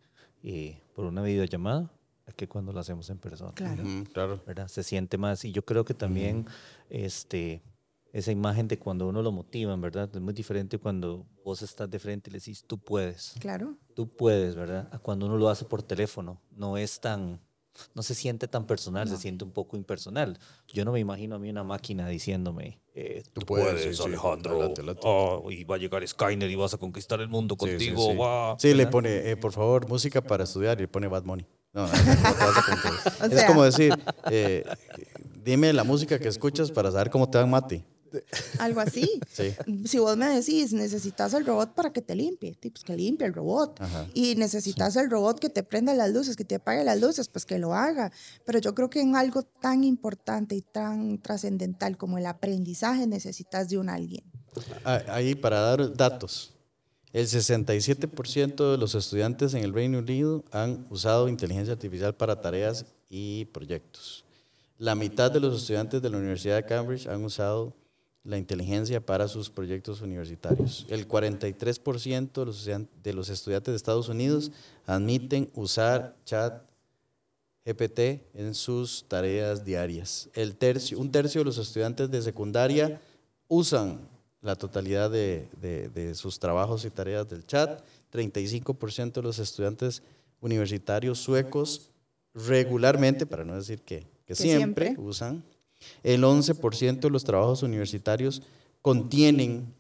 eh, 0.44 0.82
por 0.96 1.06
una 1.06 1.22
videollamada 1.22 1.92
que 2.36 2.48
cuando 2.48 2.72
lo 2.72 2.80
hacemos 2.80 3.10
en 3.10 3.18
persona. 3.18 3.54
Claro. 3.54 3.84
claro. 4.12 4.42
¿verdad? 4.46 4.68
Se 4.68 4.84
siente 4.84 5.18
más. 5.18 5.44
Y 5.46 5.52
yo 5.52 5.66
creo 5.66 5.86
que 5.86 5.94
también 5.94 6.46
este, 6.90 7.62
esa 8.12 8.32
imagen 8.32 8.68
de 8.68 8.80
cuando 8.80 9.08
uno 9.08 9.22
lo 9.22 9.32
motiva, 9.32 9.76
¿verdad? 9.76 10.10
Es 10.14 10.22
muy 10.22 10.34
diferente 10.34 10.78
cuando 10.78 11.26
vos 11.44 11.62
estás 11.62 11.90
de 11.90 12.00
frente 12.00 12.30
y 12.30 12.34
le 12.34 12.40
decís, 12.40 12.64
tú 12.66 12.78
puedes. 12.78 13.34
Claro. 13.40 13.76
Tú 13.94 14.08
puedes, 14.08 14.56
¿verdad? 14.56 14.90
A 14.92 15.00
cuando 15.00 15.26
uno 15.26 15.38
lo 15.38 15.50
hace 15.50 15.66
por 15.66 15.84
teléfono. 15.84 16.42
No 16.52 16.78
es 16.78 17.00
tan 17.00 17.40
no 17.96 18.04
se 18.04 18.16
siente 18.16 18.48
tan 18.48 18.66
personal, 18.66 19.08
se 19.08 19.18
siente 19.18 19.44
un 19.44 19.52
poco 19.52 19.78
impersonal. 19.78 20.38
Yo 20.68 20.86
no 20.86 20.92
me 20.92 21.00
imagino 21.00 21.36
a 21.36 21.40
mí 21.40 21.50
una 21.50 21.64
máquina 21.64 22.08
diciéndome, 22.08 22.80
eh, 22.94 23.24
tú, 23.34 23.42
puedes, 23.42 24.00
Alejandro, 24.00 24.74
oh, 25.04 25.50
y 25.52 25.64
va 25.64 25.76
a 25.76 25.78
llegar 25.80 26.08
Skyner 26.08 26.50
y 26.50 26.56
vas 26.56 26.74
a 26.74 26.78
conquistar 26.78 27.20
el 27.22 27.30
mundo 27.30 27.56
contigo. 27.56 28.56
Sí, 28.60 28.74
le 28.74 28.88
pone, 28.88 29.30
eh, 29.30 29.38
por 29.38 29.52
favor, 29.52 29.88
música 29.88 30.22
para 30.22 30.44
estudiar 30.44 30.78
y 30.80 30.84
le 30.84 30.88
pone 30.88 31.08
Bad 31.08 31.24
Money. 31.24 31.46
No, 31.74 31.88
no, 31.88 31.94
es 33.32 33.44
como 33.46 33.64
decir, 33.64 33.94
eh, 34.30 34.64
dime 35.44 35.74
la 35.74 35.84
música 35.84 36.20
que 36.20 36.28
escuchas 36.28 36.72
para 36.72 36.92
saber 36.92 37.10
cómo 37.10 37.30
te 37.30 37.40
dan 37.40 37.50
mate. 37.50 37.84
Algo 38.60 38.80
así. 38.80 39.10
Si 39.86 39.98
vos 39.98 40.16
me 40.18 40.28
decís, 40.30 40.74
necesitas 40.74 41.34
el 41.34 41.46
robot 41.46 41.74
para 41.74 41.92
que 41.92 42.02
te 42.02 42.16
limpie, 42.16 42.56
pues 42.62 42.84
que 42.84 42.96
limpie 42.96 43.28
el 43.28 43.34
robot. 43.34 43.80
Y 44.14 44.36
necesitas 44.36 44.96
el 44.96 45.10
robot 45.10 45.40
que 45.40 45.50
te 45.50 45.64
prenda 45.64 45.94
las 45.94 46.12
luces, 46.12 46.36
que 46.36 46.46
te 46.46 46.56
apague 46.56 46.84
las 46.84 47.00
luces, 47.00 47.28
pues 47.28 47.46
que 47.46 47.58
lo 47.58 47.74
haga. 47.74 48.12
Pero 48.46 48.60
yo 48.60 48.76
creo 48.76 48.90
que 48.90 49.02
en 49.02 49.16
algo 49.16 49.44
tan 49.44 49.84
importante 49.84 50.56
y 50.56 50.62
tan 50.62 51.20
trascendental 51.22 51.98
como 51.98 52.18
el 52.18 52.26
aprendizaje 52.26 53.08
necesitas 53.08 53.70
de 53.70 53.78
un 53.78 53.90
alguien. 53.90 54.24
Ah, 54.86 55.02
ahí 55.08 55.36
para 55.36 55.60
dar 55.60 55.96
datos. 55.96 56.54
El 57.14 57.28
67% 57.28 58.72
de 58.72 58.78
los 58.78 58.96
estudiantes 58.96 59.54
en 59.54 59.64
el 59.64 59.72
Reino 59.72 60.00
Unido 60.00 60.44
han 60.52 60.88
usado 60.90 61.30
inteligencia 61.30 61.74
artificial 61.74 62.16
para 62.16 62.42
tareas 62.42 62.88
y 63.08 63.46
proyectos. 63.46 64.26
La 64.80 64.96
mitad 64.96 65.30
de 65.30 65.40
los 65.40 65.56
estudiantes 65.62 66.02
de 66.02 66.10
la 66.10 66.18
Universidad 66.18 66.56
de 66.56 66.66
Cambridge 66.66 67.06
han 67.06 67.24
usado 67.24 67.76
la 68.24 68.40
inteligencia 68.40 69.06
para 69.06 69.28
sus 69.28 69.52
proyectos 69.52 70.02
universitarios. 70.02 70.88
El 70.90 71.08
43% 71.08 72.90
de 73.04 73.14
los, 73.14 73.30
estudiantes 73.30 73.72
de 73.72 73.76
Estados 73.76 74.10
Unidos 74.10 74.52
admiten 74.88 75.52
usar 75.54 76.16
chat 76.26 76.64
GPT 77.64 78.24
en 78.34 78.56
sus 78.56 79.06
tareas 79.08 79.64
diarias. 79.64 80.30
El 80.34 80.56
tercio, 80.56 81.00
un 81.00 81.12
tercio 81.12 81.42
de 81.42 81.46
los 81.46 81.60
estudiantes 81.60 82.10
de 82.10 82.22
secundaria 82.24 83.00
usan 83.48 84.10
la 84.44 84.56
totalidad 84.56 85.10
de, 85.10 85.48
de, 85.60 86.16
sus 86.16 86.38
trabajos 86.38 86.86
y 86.86 86.90
tareas 86.90 87.28
del 87.28 87.46
chat. 87.48 87.82
35% 88.12 89.14
de 89.14 89.22
los 89.24 89.40
estudiantes 89.40 90.04
universitarios 90.42 91.18
suecos 91.18 91.90
regularmente, 92.36 93.26
para 93.26 93.44
no 93.44 93.56
decir 93.56 93.82
que, 93.82 94.06
que, 94.26 94.36
siempre, 94.36 94.96
usan 95.00 95.44
el 96.04 96.24
11% 96.24 97.00
de 97.00 97.10
los 97.10 97.24
trabajos 97.24 97.64
universitarios 97.64 98.42
contienen 98.82 99.74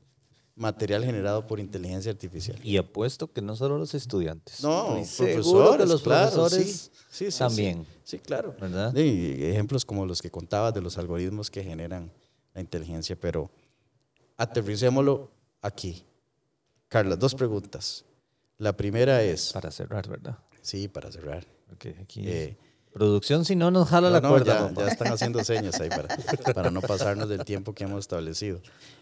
material 0.55 1.03
generado 1.03 1.47
por 1.47 1.59
inteligencia 1.59 2.11
artificial. 2.11 2.57
Y 2.63 2.77
apuesto 2.77 3.31
que 3.31 3.41
no 3.41 3.55
solo 3.55 3.77
los 3.77 3.93
estudiantes. 3.93 4.61
No, 4.63 4.87
profesores, 5.17 5.87
los 5.87 6.01
profesores 6.01 6.91
sí, 7.09 7.27
también. 7.37 7.85
Sí, 8.03 8.19
claro. 8.19 8.55
¿verdad? 8.59 8.95
ejemplos 8.95 9.83
como 9.83 10.05
los 10.05 10.21
que 10.21 10.29
contabas 10.29 10.73
de 10.73 10.81
los 10.81 10.97
algoritmos 10.97 11.49
que 11.49 11.63
generan 11.63 12.11
la 12.53 12.61
inteligencia, 12.61 13.15
pero 13.19 13.49
aterricémoslo 14.37 15.31
aquí. 15.61 16.05
Carla, 16.87 17.15
dos 17.15 17.35
preguntas. 17.35 18.05
La 18.57 18.75
primera 18.75 19.23
es... 19.23 19.51
Para 19.51 19.71
cerrar, 19.71 20.07
¿verdad? 20.07 20.37
Sí, 20.61 20.87
para 20.87 21.11
cerrar. 21.11 21.45
Okay, 21.73 21.95
aquí. 22.01 22.27
Eh, 22.27 22.57
Producción, 22.93 23.43
si 23.43 23.55
no, 23.55 23.71
nos 23.71 23.89
jala 23.89 24.11
la 24.11 24.21
cuerda. 24.21 24.71
Ya, 24.77 24.87
están 24.87 25.11
haciendo 25.11 25.43
señas 25.43 25.81
ahí 25.81 25.89
para, 25.89 26.15
para, 26.53 26.69
no 26.69 26.79
pasarnos 26.81 27.27
del 27.27 27.43
tiempo 27.43 27.73
que 27.73 27.85
hemos 27.85 27.99
establecido. 28.01 28.61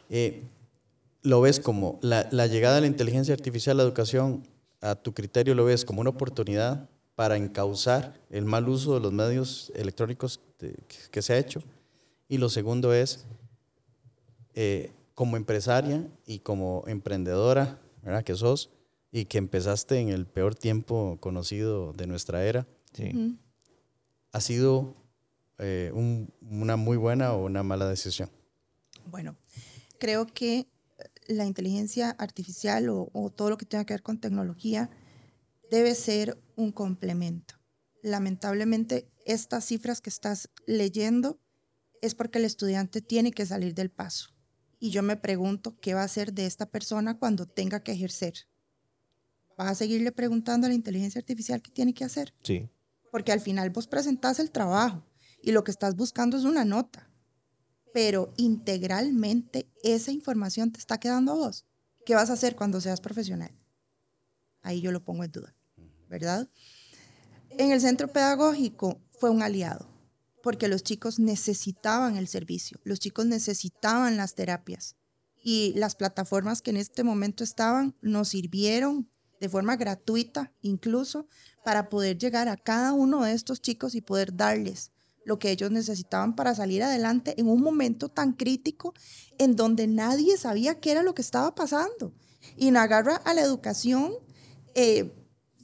Eh, 0.09 0.43
¿Lo 1.23 1.41
ves 1.41 1.59
como 1.59 1.99
la, 2.01 2.27
la, 2.31 2.47
llegada 2.47 2.75
de 2.75 2.81
la 2.81 2.87
inteligencia 2.87 3.33
artificial 3.33 3.75
a 3.75 3.83
la 3.83 3.83
educación, 3.83 4.47
a 4.79 4.95
tu 4.95 5.13
criterio, 5.13 5.53
lo 5.55 5.65
ves 5.65 5.83
como 5.83 5.99
una 5.99 6.09
oportunidad 6.09 6.89
para 7.15 7.35
encauzar 7.35 8.13
el 8.29 8.45
mal 8.45 8.69
uso 8.69 8.93
de 8.93 9.01
los 9.01 9.11
medios 9.11 9.71
electrónicos 9.75 10.39
que 11.11 11.21
se 11.21 11.33
ha 11.33 11.37
hecho? 11.37 11.61
Y 12.29 12.37
lo 12.37 12.47
segundo 12.47 12.93
es, 12.93 13.25
eh, 14.55 14.91
como 15.21 15.37
empresaria 15.37 16.09
y 16.25 16.39
como 16.39 16.83
emprendedora, 16.87 17.79
¿verdad? 18.01 18.23
Que 18.23 18.33
sos 18.33 18.71
y 19.11 19.25
que 19.25 19.37
empezaste 19.37 19.99
en 19.99 20.09
el 20.09 20.25
peor 20.25 20.55
tiempo 20.55 21.19
conocido 21.19 21.93
de 21.93 22.07
nuestra 22.07 22.43
era. 22.43 22.67
Sí 22.91 23.37
ha 24.31 24.41
sido 24.41 24.95
eh, 25.57 25.91
una 25.93 26.75
muy 26.77 26.97
buena 26.97 27.33
o 27.33 27.45
una 27.45 27.63
mala 27.63 27.87
decisión? 27.87 28.29
Bueno, 29.05 29.35
creo 29.99 30.25
que 30.25 30.67
la 31.27 31.45
inteligencia 31.45 32.11
artificial 32.11 32.89
o, 32.89 33.31
todo 33.35 33.49
lo 33.49 33.57
que 33.57 33.65
tenga 33.65 33.85
que 33.85 33.93
ver 33.93 34.03
con 34.03 34.19
tecnología 34.19 34.89
debe 35.69 35.95
ser 35.95 36.37
un 36.55 36.71
complemento. 36.71 37.55
Lamentablemente, 38.03 39.07
estas 39.25 39.65
cifras 39.65 40.01
que 40.01 40.09
estás 40.09 40.49
leyendo 40.65 41.39
es 42.01 42.15
porque 42.15 42.39
el 42.39 42.45
estudiante 42.45 43.01
tiene 43.01 43.31
que 43.31 43.45
salir 43.45 43.75
del 43.75 43.91
paso. 43.91 44.33
Y 44.81 44.89
yo 44.89 45.01
me 45.01 45.15
pregunto 45.15 45.79
qué 45.79 45.93
va 45.93 46.01
a 46.01 46.05
hacer 46.05 46.33
de 46.33 46.45
esta 46.45 46.65
persona 46.65 47.17
cuando 47.17 47.45
tenga 47.45 47.83
que 47.83 47.93
ejercer. 47.93 48.33
¿Vas 49.57 49.69
a 49.69 49.75
seguirle 49.75 50.11
preguntando 50.11 50.65
a 50.65 50.69
la 50.69 50.75
inteligencia 50.75 51.19
artificial 51.19 51.61
qué 51.61 51.71
tiene 51.71 51.93
que 51.93 52.03
hacer? 52.03 52.33
Sí 52.43 52.69
porque 53.11 53.31
al 53.31 53.41
final 53.41 53.69
vos 53.69 53.87
presentás 53.87 54.39
el 54.39 54.49
trabajo 54.49 55.05
y 55.43 55.51
lo 55.51 55.63
que 55.63 55.71
estás 55.71 55.95
buscando 55.95 56.37
es 56.37 56.45
una 56.45 56.65
nota, 56.65 57.09
pero 57.93 58.33
integralmente 58.37 59.69
esa 59.83 60.11
información 60.11 60.71
te 60.71 60.79
está 60.79 60.99
quedando 60.99 61.33
a 61.33 61.35
vos. 61.35 61.65
¿Qué 62.05 62.15
vas 62.15 62.29
a 62.29 62.33
hacer 62.33 62.55
cuando 62.55 62.81
seas 62.81 63.01
profesional? 63.01 63.51
Ahí 64.61 64.81
yo 64.81 64.91
lo 64.91 65.03
pongo 65.03 65.23
en 65.23 65.31
duda, 65.31 65.55
¿verdad? 66.07 66.49
En 67.49 67.71
el 67.71 67.81
centro 67.81 68.07
pedagógico 68.07 69.01
fue 69.19 69.29
un 69.29 69.43
aliado, 69.43 69.90
porque 70.41 70.67
los 70.67 70.83
chicos 70.83 71.19
necesitaban 71.19 72.17
el 72.17 72.27
servicio, 72.27 72.79
los 72.83 72.99
chicos 72.99 73.25
necesitaban 73.25 74.17
las 74.17 74.35
terapias 74.35 74.95
y 75.43 75.73
las 75.75 75.95
plataformas 75.95 76.61
que 76.61 76.71
en 76.71 76.77
este 76.77 77.03
momento 77.03 77.43
estaban 77.43 77.95
nos 78.01 78.29
sirvieron 78.29 79.09
de 79.39 79.49
forma 79.49 79.75
gratuita 79.75 80.53
incluso 80.61 81.27
para 81.65 81.89
poder 81.89 82.17
llegar 82.17 82.47
a 82.47 82.57
cada 82.57 82.93
uno 82.93 83.23
de 83.23 83.33
estos 83.33 83.61
chicos 83.61 83.95
y 83.95 84.01
poder 84.01 84.35
darles 84.35 84.91
lo 85.25 85.39
que 85.39 85.51
ellos 85.51 85.71
necesitaban 85.71 86.35
para 86.35 86.55
salir 86.55 86.83
adelante 86.83 87.39
en 87.39 87.47
un 87.47 87.61
momento 87.61 88.09
tan 88.09 88.33
crítico 88.33 88.93
en 89.37 89.55
donde 89.55 89.87
nadie 89.87 90.37
sabía 90.37 90.79
qué 90.79 90.91
era 90.91 91.03
lo 91.03 91.13
que 91.13 91.21
estaba 91.21 91.53
pasando. 91.53 92.13
Y 92.57 92.75
agarra 92.75 93.17
a 93.17 93.33
la 93.33 93.41
educación 93.41 94.13
eh, 94.73 95.11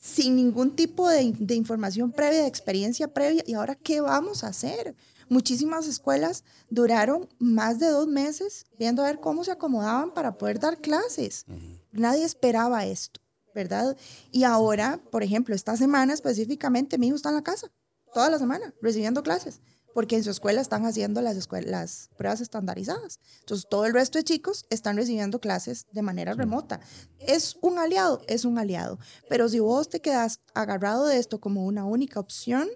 sin 0.02 0.36
ningún 0.36 0.76
tipo 0.76 1.10
de, 1.10 1.34
de, 1.38 1.56
información 1.56 2.12
previa, 2.12 2.42
de 2.42 2.48
experiencia 2.48 3.14
previa. 3.14 3.44
¿Y 3.46 3.54
ahora 3.54 3.76
qué 3.76 4.02
vamos 4.02 4.44
a 4.44 4.48
hacer? 4.48 4.96
Muchísimas 5.30 5.88
escuelas 5.88 6.44
duraron 6.70 7.28
más 7.38 7.80
de 7.80 7.88
dos 7.88 8.08
meses 8.08 8.66
viendo 8.80 9.02
a 9.04 9.08
ver 9.08 9.20
cómo 9.20 9.44
se 9.44 9.52
acomodaban 9.52 10.14
para 10.14 10.38
poder 10.38 10.60
dar 10.60 10.78
clases. 10.80 11.46
Nadie 11.92 12.24
esperaba 12.24 12.86
esto. 12.86 13.20
¿verdad? 13.58 13.98
Y 14.32 14.44
ahora, 14.44 15.00
por 15.10 15.24
ejemplo, 15.24 15.56
esta 15.56 15.76
semana 15.76 16.14
específicamente, 16.14 17.00
mi 17.00 17.08
hijo 17.08 17.16
está 17.16 17.30
en 17.30 17.36
la 17.36 17.42
casa, 17.42 17.72
toda 18.14 18.30
la 18.30 18.38
semana, 18.38 18.72
recibiendo 18.84 19.24
clases, 19.24 19.62
porque 19.98 20.16
en 20.16 20.24
su 20.24 20.30
escuela 20.30 20.62
están 20.62 20.86
haciendo 20.86 21.22
las, 21.22 21.50
las 21.66 22.12
pruebas 22.18 22.40
estandarizadas. 22.40 23.20
Entonces, 23.40 23.66
todo 23.68 23.88
el 23.88 23.96
resto 23.96 24.20
de 24.20 24.24
chicos 24.24 24.68
están 24.70 24.96
recibiendo 24.96 25.40
clases 25.40 25.88
de 25.92 26.04
manera 26.04 26.36
remota. 26.36 26.82
¿Es 27.18 27.58
un 27.64 27.80
aliado? 27.80 28.22
Es 28.28 28.46
un 28.46 28.60
aliado. 28.60 29.00
Pero 29.28 29.50
si 29.50 29.58
vos 29.58 29.90
te 29.90 30.00
quedas 30.00 30.40
agarrado 30.54 31.08
de 31.08 31.18
esto 31.18 31.40
como 31.40 31.66
una 31.66 31.84
única 31.86 32.20
opción, 32.20 32.68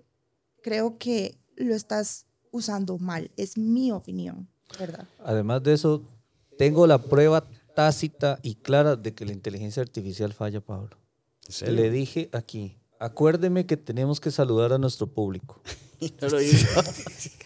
creo 0.63 0.97
que 0.97 1.37
lo 1.57 1.75
estás 1.75 2.25
usando 2.49 2.97
mal. 2.97 3.29
Es 3.37 3.55
mi 3.55 3.91
opinión, 3.91 4.49
¿verdad? 4.79 5.07
Además 5.23 5.61
de 5.61 5.73
eso, 5.73 6.01
tengo 6.57 6.87
la 6.87 6.97
prueba 6.97 7.47
tácita 7.75 8.39
y 8.41 8.55
clara 8.55 8.95
de 8.95 9.13
que 9.13 9.27
la 9.27 9.33
inteligencia 9.33 9.83
artificial 9.83 10.33
falla, 10.33 10.59
Pablo. 10.59 10.97
Le 11.67 11.91
dije 11.91 12.31
aquí, 12.33 12.79
acuérdeme 12.99 13.67
que 13.67 13.77
tenemos 13.77 14.19
que 14.19 14.31
saludar 14.31 14.73
a 14.73 14.79
nuestro 14.79 15.05
público. 15.05 15.61
Y 16.01 16.13
no 16.21 16.27
lo 16.27 16.41
hizo. 16.41 16.67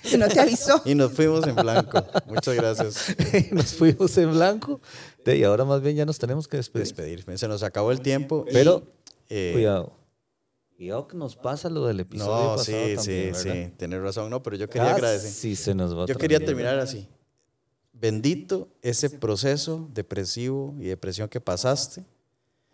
Si 0.03 0.17
no 0.17 0.27
te 0.27 0.39
avisó. 0.39 0.81
Y 0.85 0.95
nos 0.95 1.11
fuimos 1.11 1.45
en 1.45 1.55
blanco. 1.55 2.03
Muchas 2.25 2.55
gracias. 2.55 3.15
nos 3.51 3.73
fuimos 3.73 4.17
en 4.17 4.31
blanco 4.31 4.81
y 5.33 5.43
ahora 5.43 5.65
más 5.65 5.81
bien 5.81 5.95
ya 5.95 6.05
nos 6.05 6.17
tenemos 6.19 6.47
que 6.47 6.57
despedir. 6.57 6.85
Despedir. 6.87 7.37
Se 7.37 7.47
nos 7.47 7.63
acabó 7.63 7.91
el 7.91 8.01
tiempo. 8.01 8.45
y, 8.47 8.53
Pero, 8.53 8.83
eh, 9.29 9.51
Cuidado. 9.53 9.93
Cuidado 10.77 11.07
que 11.07 11.17
nos 11.17 11.35
pasa 11.35 11.69
lo 11.69 11.85
del 11.85 12.01
episodio 12.01 12.31
No, 12.31 12.55
pasado 12.57 12.63
sí, 12.65 12.95
también, 12.95 12.99
sí, 13.35 13.45
¿verdad? 13.47 13.65
sí. 13.67 13.73
Tienes 13.77 14.01
razón. 14.01 14.29
No, 14.29 14.43
pero 14.43 14.55
yo 14.57 14.69
quería 14.69 14.93
agradecer. 14.93 15.31
Sí, 15.31 15.55
se 15.55 15.73
nos 15.73 15.97
va 15.97 16.05
Yo 16.05 16.17
quería 16.17 16.39
terminar 16.39 16.77
así. 16.79 17.07
Bendito 17.93 18.67
ese 18.81 19.09
proceso 19.09 19.87
depresivo 19.93 20.75
y 20.79 20.83
depresión 20.85 21.29
que 21.29 21.39
pasaste, 21.39 22.03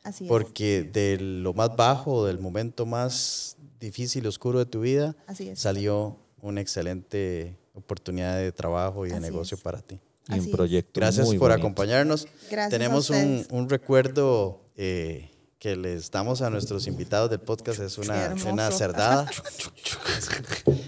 Así 0.04 0.24
es. 0.24 0.28
porque 0.30 0.84
de 0.84 1.18
lo 1.20 1.54
más 1.54 1.76
bajo, 1.76 2.26
del 2.26 2.40
momento 2.40 2.88
más 2.88 3.56
difícil 3.82 4.24
y 4.24 4.28
oscuro 4.28 4.60
de 4.60 4.66
tu 4.66 4.80
vida, 4.82 5.16
Así 5.28 5.50
es. 5.50 5.60
salió 5.60 6.18
una 6.42 6.62
excelente 6.62 7.58
oportunidad 7.74 8.38
de 8.38 8.52
trabajo 8.54 9.06
y 9.06 9.10
de 9.10 9.16
Así 9.16 9.24
negocio 9.24 9.56
es. 9.58 9.62
para 9.64 9.82
ti. 9.82 10.00
Y 10.30 10.34
un 10.36 10.40
Así 10.40 10.50
proyecto 10.52 11.00
Gracias 11.02 11.26
muy 11.26 11.38
por 11.38 11.50
bonito. 11.50 11.66
acompañarnos. 11.68 12.28
Gracias 12.50 12.68
a 12.68 12.70
Tenemos 12.70 13.10
un, 13.10 13.46
un 13.50 13.70
recuerdo 13.70 14.62
eh, 14.78 15.30
que 15.60 15.76
les 15.76 16.10
damos 16.12 16.42
a 16.42 16.50
nuestros 16.50 16.88
invitados 16.88 17.30
del 17.30 17.40
podcast. 17.40 17.80
Es 17.82 17.98
una, 17.98 18.34
una 18.50 18.72
cerdada. 18.72 19.30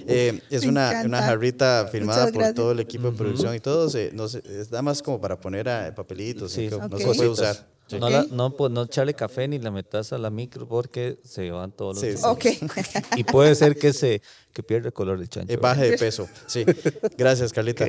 Eh, 0.06 0.42
es 0.50 0.66
una, 0.66 1.02
una 1.06 1.22
jarrita 1.22 1.88
firmada 1.92 2.30
por 2.32 2.54
todo 2.54 2.72
el 2.74 2.80
equipo 2.82 3.10
de 3.12 3.18
producción 3.18 3.56
y 3.56 3.60
todo. 3.60 3.90
se- 3.90 4.12
no 4.14 4.28
sé, 4.28 4.44
es 4.46 4.70
nada 4.70 4.82
más 4.82 5.02
como 5.02 5.20
para 5.22 5.40
poner 5.40 5.70
a 5.70 5.96
papelitos. 5.96 6.52
Sí, 6.52 6.68
no, 6.70 6.88
no 6.90 6.98
se 6.98 7.06
puede 7.06 7.30
usar. 7.30 7.68
Sí. 7.94 8.00
No, 8.00 8.10
la- 8.10 8.26
no, 8.32 8.56
pues, 8.56 8.72
no 8.72 8.84
echarle 8.84 9.14
café 9.14 9.48
ni 9.48 9.60
la 9.60 9.72
metas 9.72 10.14
a 10.14 10.18
la 10.18 10.30
micro 10.30 10.68
porque 10.68 11.20
se 11.24 11.50
van 11.52 11.72
todos 11.72 11.96
los 11.96 12.04
Sí, 12.04 12.18
sí. 12.18 12.24
Ok. 12.26 12.46
Y 13.18 13.24
puede 13.24 13.56
ser 13.56 13.78
que 13.78 13.94
se 13.94 14.22
que 14.54 14.62
pierda 14.64 14.88
el 14.88 14.94
color 14.94 15.20
de 15.20 15.28
chancho. 15.28 15.52
Eh, 15.52 15.58
baje 15.58 15.90
de 15.90 15.98
peso. 15.98 16.28
Sí. 16.48 16.64
Gracias, 17.18 17.52
Carlita. 17.54 17.88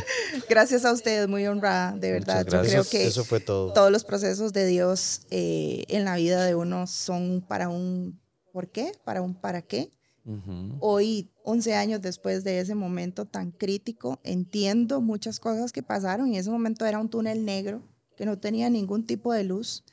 Gracias 0.48 0.84
a 0.84 0.92
ustedes, 0.92 1.28
muy 1.28 1.46
honrada, 1.46 1.92
de 1.92 2.10
verdad. 2.12 2.46
Yo 2.46 2.62
creo 2.62 2.84
que 2.84 3.06
eso 3.06 3.24
fue 3.24 3.40
todo. 3.40 3.72
todos 3.72 3.90
los 3.90 4.04
procesos 4.04 4.52
de 4.52 4.66
Dios 4.66 5.22
eh, 5.30 5.84
en 5.88 6.04
la 6.04 6.16
vida 6.16 6.44
de 6.44 6.54
uno 6.54 6.86
son 6.86 7.44
para 7.46 7.68
un 7.68 8.18
¿por 8.52 8.68
qué? 8.70 8.92
Para 9.04 9.20
un 9.20 9.34
para 9.34 9.62
qué. 9.62 9.90
Ujú. 10.26 10.76
Hoy, 10.80 11.30
11 11.42 11.74
años 11.74 12.00
después 12.00 12.44
de 12.44 12.58
ese 12.60 12.74
momento 12.74 13.26
tan 13.26 13.50
crítico, 13.50 14.20
entiendo 14.24 15.02
muchas 15.02 15.38
cosas 15.38 15.70
que 15.70 15.82
pasaron 15.82 16.32
y 16.32 16.38
ese 16.38 16.50
momento 16.50 16.86
era 16.86 16.98
un 16.98 17.10
túnel 17.10 17.44
negro 17.44 17.82
que 18.16 18.24
no 18.24 18.38
tenía 18.38 18.70
ningún 18.70 19.04
tipo 19.04 19.34
de 19.34 19.44
luz, 19.44 19.84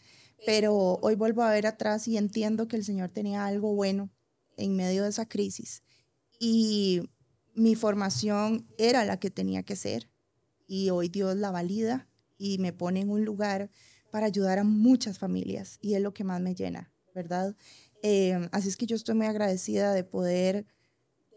pero 0.45 0.99
hoy 1.01 1.15
vuelvo 1.15 1.43
a 1.43 1.51
ver 1.51 1.67
atrás 1.67 2.07
y 2.07 2.17
entiendo 2.17 2.67
que 2.67 2.75
el 2.75 2.83
Señor 2.83 3.09
tenía 3.09 3.45
algo 3.45 3.73
bueno 3.75 4.09
en 4.57 4.75
medio 4.75 5.03
de 5.03 5.09
esa 5.09 5.27
crisis. 5.27 5.83
Y 6.39 7.03
mi 7.53 7.75
formación 7.75 8.67
era 8.77 9.05
la 9.05 9.19
que 9.19 9.29
tenía 9.29 9.63
que 9.63 9.75
ser. 9.75 10.09
Y 10.67 10.89
hoy 10.89 11.09
Dios 11.09 11.35
la 11.35 11.51
valida 11.51 12.07
y 12.37 12.57
me 12.57 12.73
pone 12.73 13.01
en 13.01 13.09
un 13.09 13.23
lugar 13.23 13.69
para 14.09 14.25
ayudar 14.25 14.59
a 14.59 14.63
muchas 14.63 15.19
familias. 15.19 15.77
Y 15.81 15.93
es 15.93 16.01
lo 16.01 16.13
que 16.13 16.23
más 16.23 16.41
me 16.41 16.55
llena, 16.55 16.91
¿verdad? 17.13 17.55
Eh, 18.01 18.49
así 18.51 18.69
es 18.69 18.77
que 18.77 18.87
yo 18.87 18.95
estoy 18.95 19.15
muy 19.15 19.27
agradecida 19.27 19.93
de 19.93 20.03
poder 20.03 20.65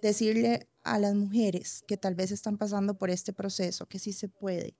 decirle 0.00 0.68
a 0.82 0.98
las 0.98 1.14
mujeres 1.14 1.82
que 1.86 1.96
tal 1.96 2.14
vez 2.14 2.30
están 2.30 2.56
pasando 2.56 2.96
por 2.96 3.10
este 3.10 3.32
proceso 3.32 3.86
que 3.86 3.98
sí 3.98 4.12
se 4.12 4.28
puede, 4.28 4.76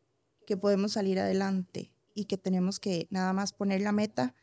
que 0.46 0.56
podemos 0.56 0.92
salir 0.92 1.18
adelante 1.18 1.93
y 2.14 2.24
que 2.26 2.38
tenemos 2.38 2.80
que 2.80 3.06
nada 3.10 3.32
más 3.32 3.52
poner 3.52 3.80
la 3.80 3.92
meta 3.92 4.34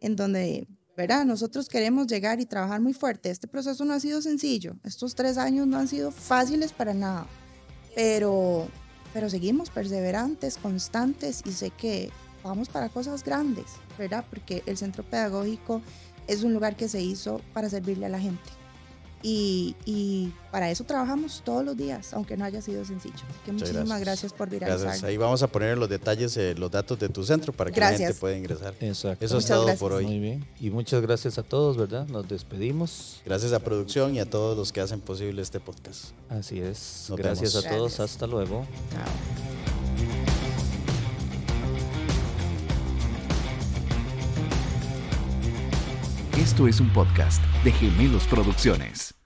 en 0.00 0.16
donde, 0.16 0.68
¿verdad? 0.96 1.24
Nosotros 1.24 1.68
queremos 1.68 2.06
llegar 2.06 2.40
y 2.40 2.46
trabajar 2.46 2.80
muy 2.80 2.92
fuerte. 2.92 3.30
Este 3.30 3.48
proceso 3.48 3.84
no 3.84 3.94
ha 3.94 4.00
sido 4.00 4.22
sencillo. 4.22 4.76
Estos 4.84 5.14
tres 5.14 5.38
años 5.38 5.66
no 5.66 5.78
han 5.78 5.88
sido 5.88 6.10
fáciles 6.10 6.72
para 6.72 6.94
nada. 6.94 7.26
Pero, 7.94 8.68
pero 9.12 9.28
seguimos 9.28 9.70
perseverantes, 9.70 10.56
constantes 10.56 11.42
y 11.44 11.52
sé 11.52 11.70
que 11.70 12.10
vamos 12.44 12.68
para 12.68 12.88
cosas 12.88 13.24
grandes, 13.24 13.66
¿verdad? 13.98 14.24
Porque 14.30 14.62
el 14.66 14.76
centro 14.76 15.02
pedagógico 15.02 15.82
es 16.28 16.44
un 16.44 16.54
lugar 16.54 16.76
que 16.76 16.88
se 16.88 17.02
hizo 17.02 17.40
para 17.52 17.68
servirle 17.68 18.06
a 18.06 18.10
la 18.10 18.20
gente. 18.20 18.57
Y, 19.22 19.74
y 19.84 20.32
para 20.52 20.70
eso 20.70 20.84
trabajamos 20.84 21.42
todos 21.44 21.64
los 21.64 21.76
días, 21.76 22.14
aunque 22.14 22.36
no 22.36 22.44
haya 22.44 22.62
sido 22.62 22.84
sencillo. 22.84 23.16
Así 23.16 23.38
que 23.44 23.52
muchísimas 23.52 23.84
gracias. 23.86 24.00
gracias, 24.00 24.32
por 24.32 24.48
viralizar. 24.48 24.80
Gracias. 24.80 25.04
Ahí 25.04 25.16
vamos 25.16 25.42
a 25.42 25.48
poner 25.48 25.72
en 25.72 25.80
los 25.80 25.88
detalles, 25.88 26.36
eh, 26.36 26.54
los 26.56 26.70
datos 26.70 26.98
de 26.98 27.08
tu 27.08 27.24
centro 27.24 27.52
para 27.52 27.70
que 27.70 27.80
la 27.80 27.88
gente 27.88 28.04
Gracias. 28.04 28.20
pueda 28.20 28.36
ingresar. 28.36 28.74
Exacto. 28.80 29.24
Eso 29.24 29.38
es 29.38 29.46
todo 29.46 29.62
gracias. 29.64 29.80
por 29.80 29.92
hoy. 29.92 30.04
Muy 30.06 30.20
bien. 30.20 30.46
Y 30.60 30.70
muchas 30.70 31.02
gracias 31.02 31.38
a 31.38 31.42
todos, 31.42 31.76
¿verdad? 31.76 32.06
Nos 32.06 32.28
despedimos. 32.28 33.20
Gracias 33.24 33.52
a 33.52 33.58
producción 33.58 34.14
y 34.14 34.20
a 34.20 34.30
todos 34.30 34.56
los 34.56 34.72
que 34.72 34.80
hacen 34.80 35.00
posible 35.00 35.42
este 35.42 35.58
podcast. 35.60 36.12
Así 36.28 36.60
es. 36.60 37.06
Nos 37.08 37.18
gracias 37.18 37.54
vemos. 37.54 37.66
a 37.66 37.68
todos. 37.70 37.96
Gracias. 37.96 38.12
Hasta 38.12 38.26
luego. 38.26 38.66
Chao. 38.92 39.77
Esto 46.48 46.66
es 46.66 46.80
un 46.80 46.88
podcast 46.88 47.44
de 47.62 47.70
Gemelos 47.72 48.26
Producciones. 48.26 49.17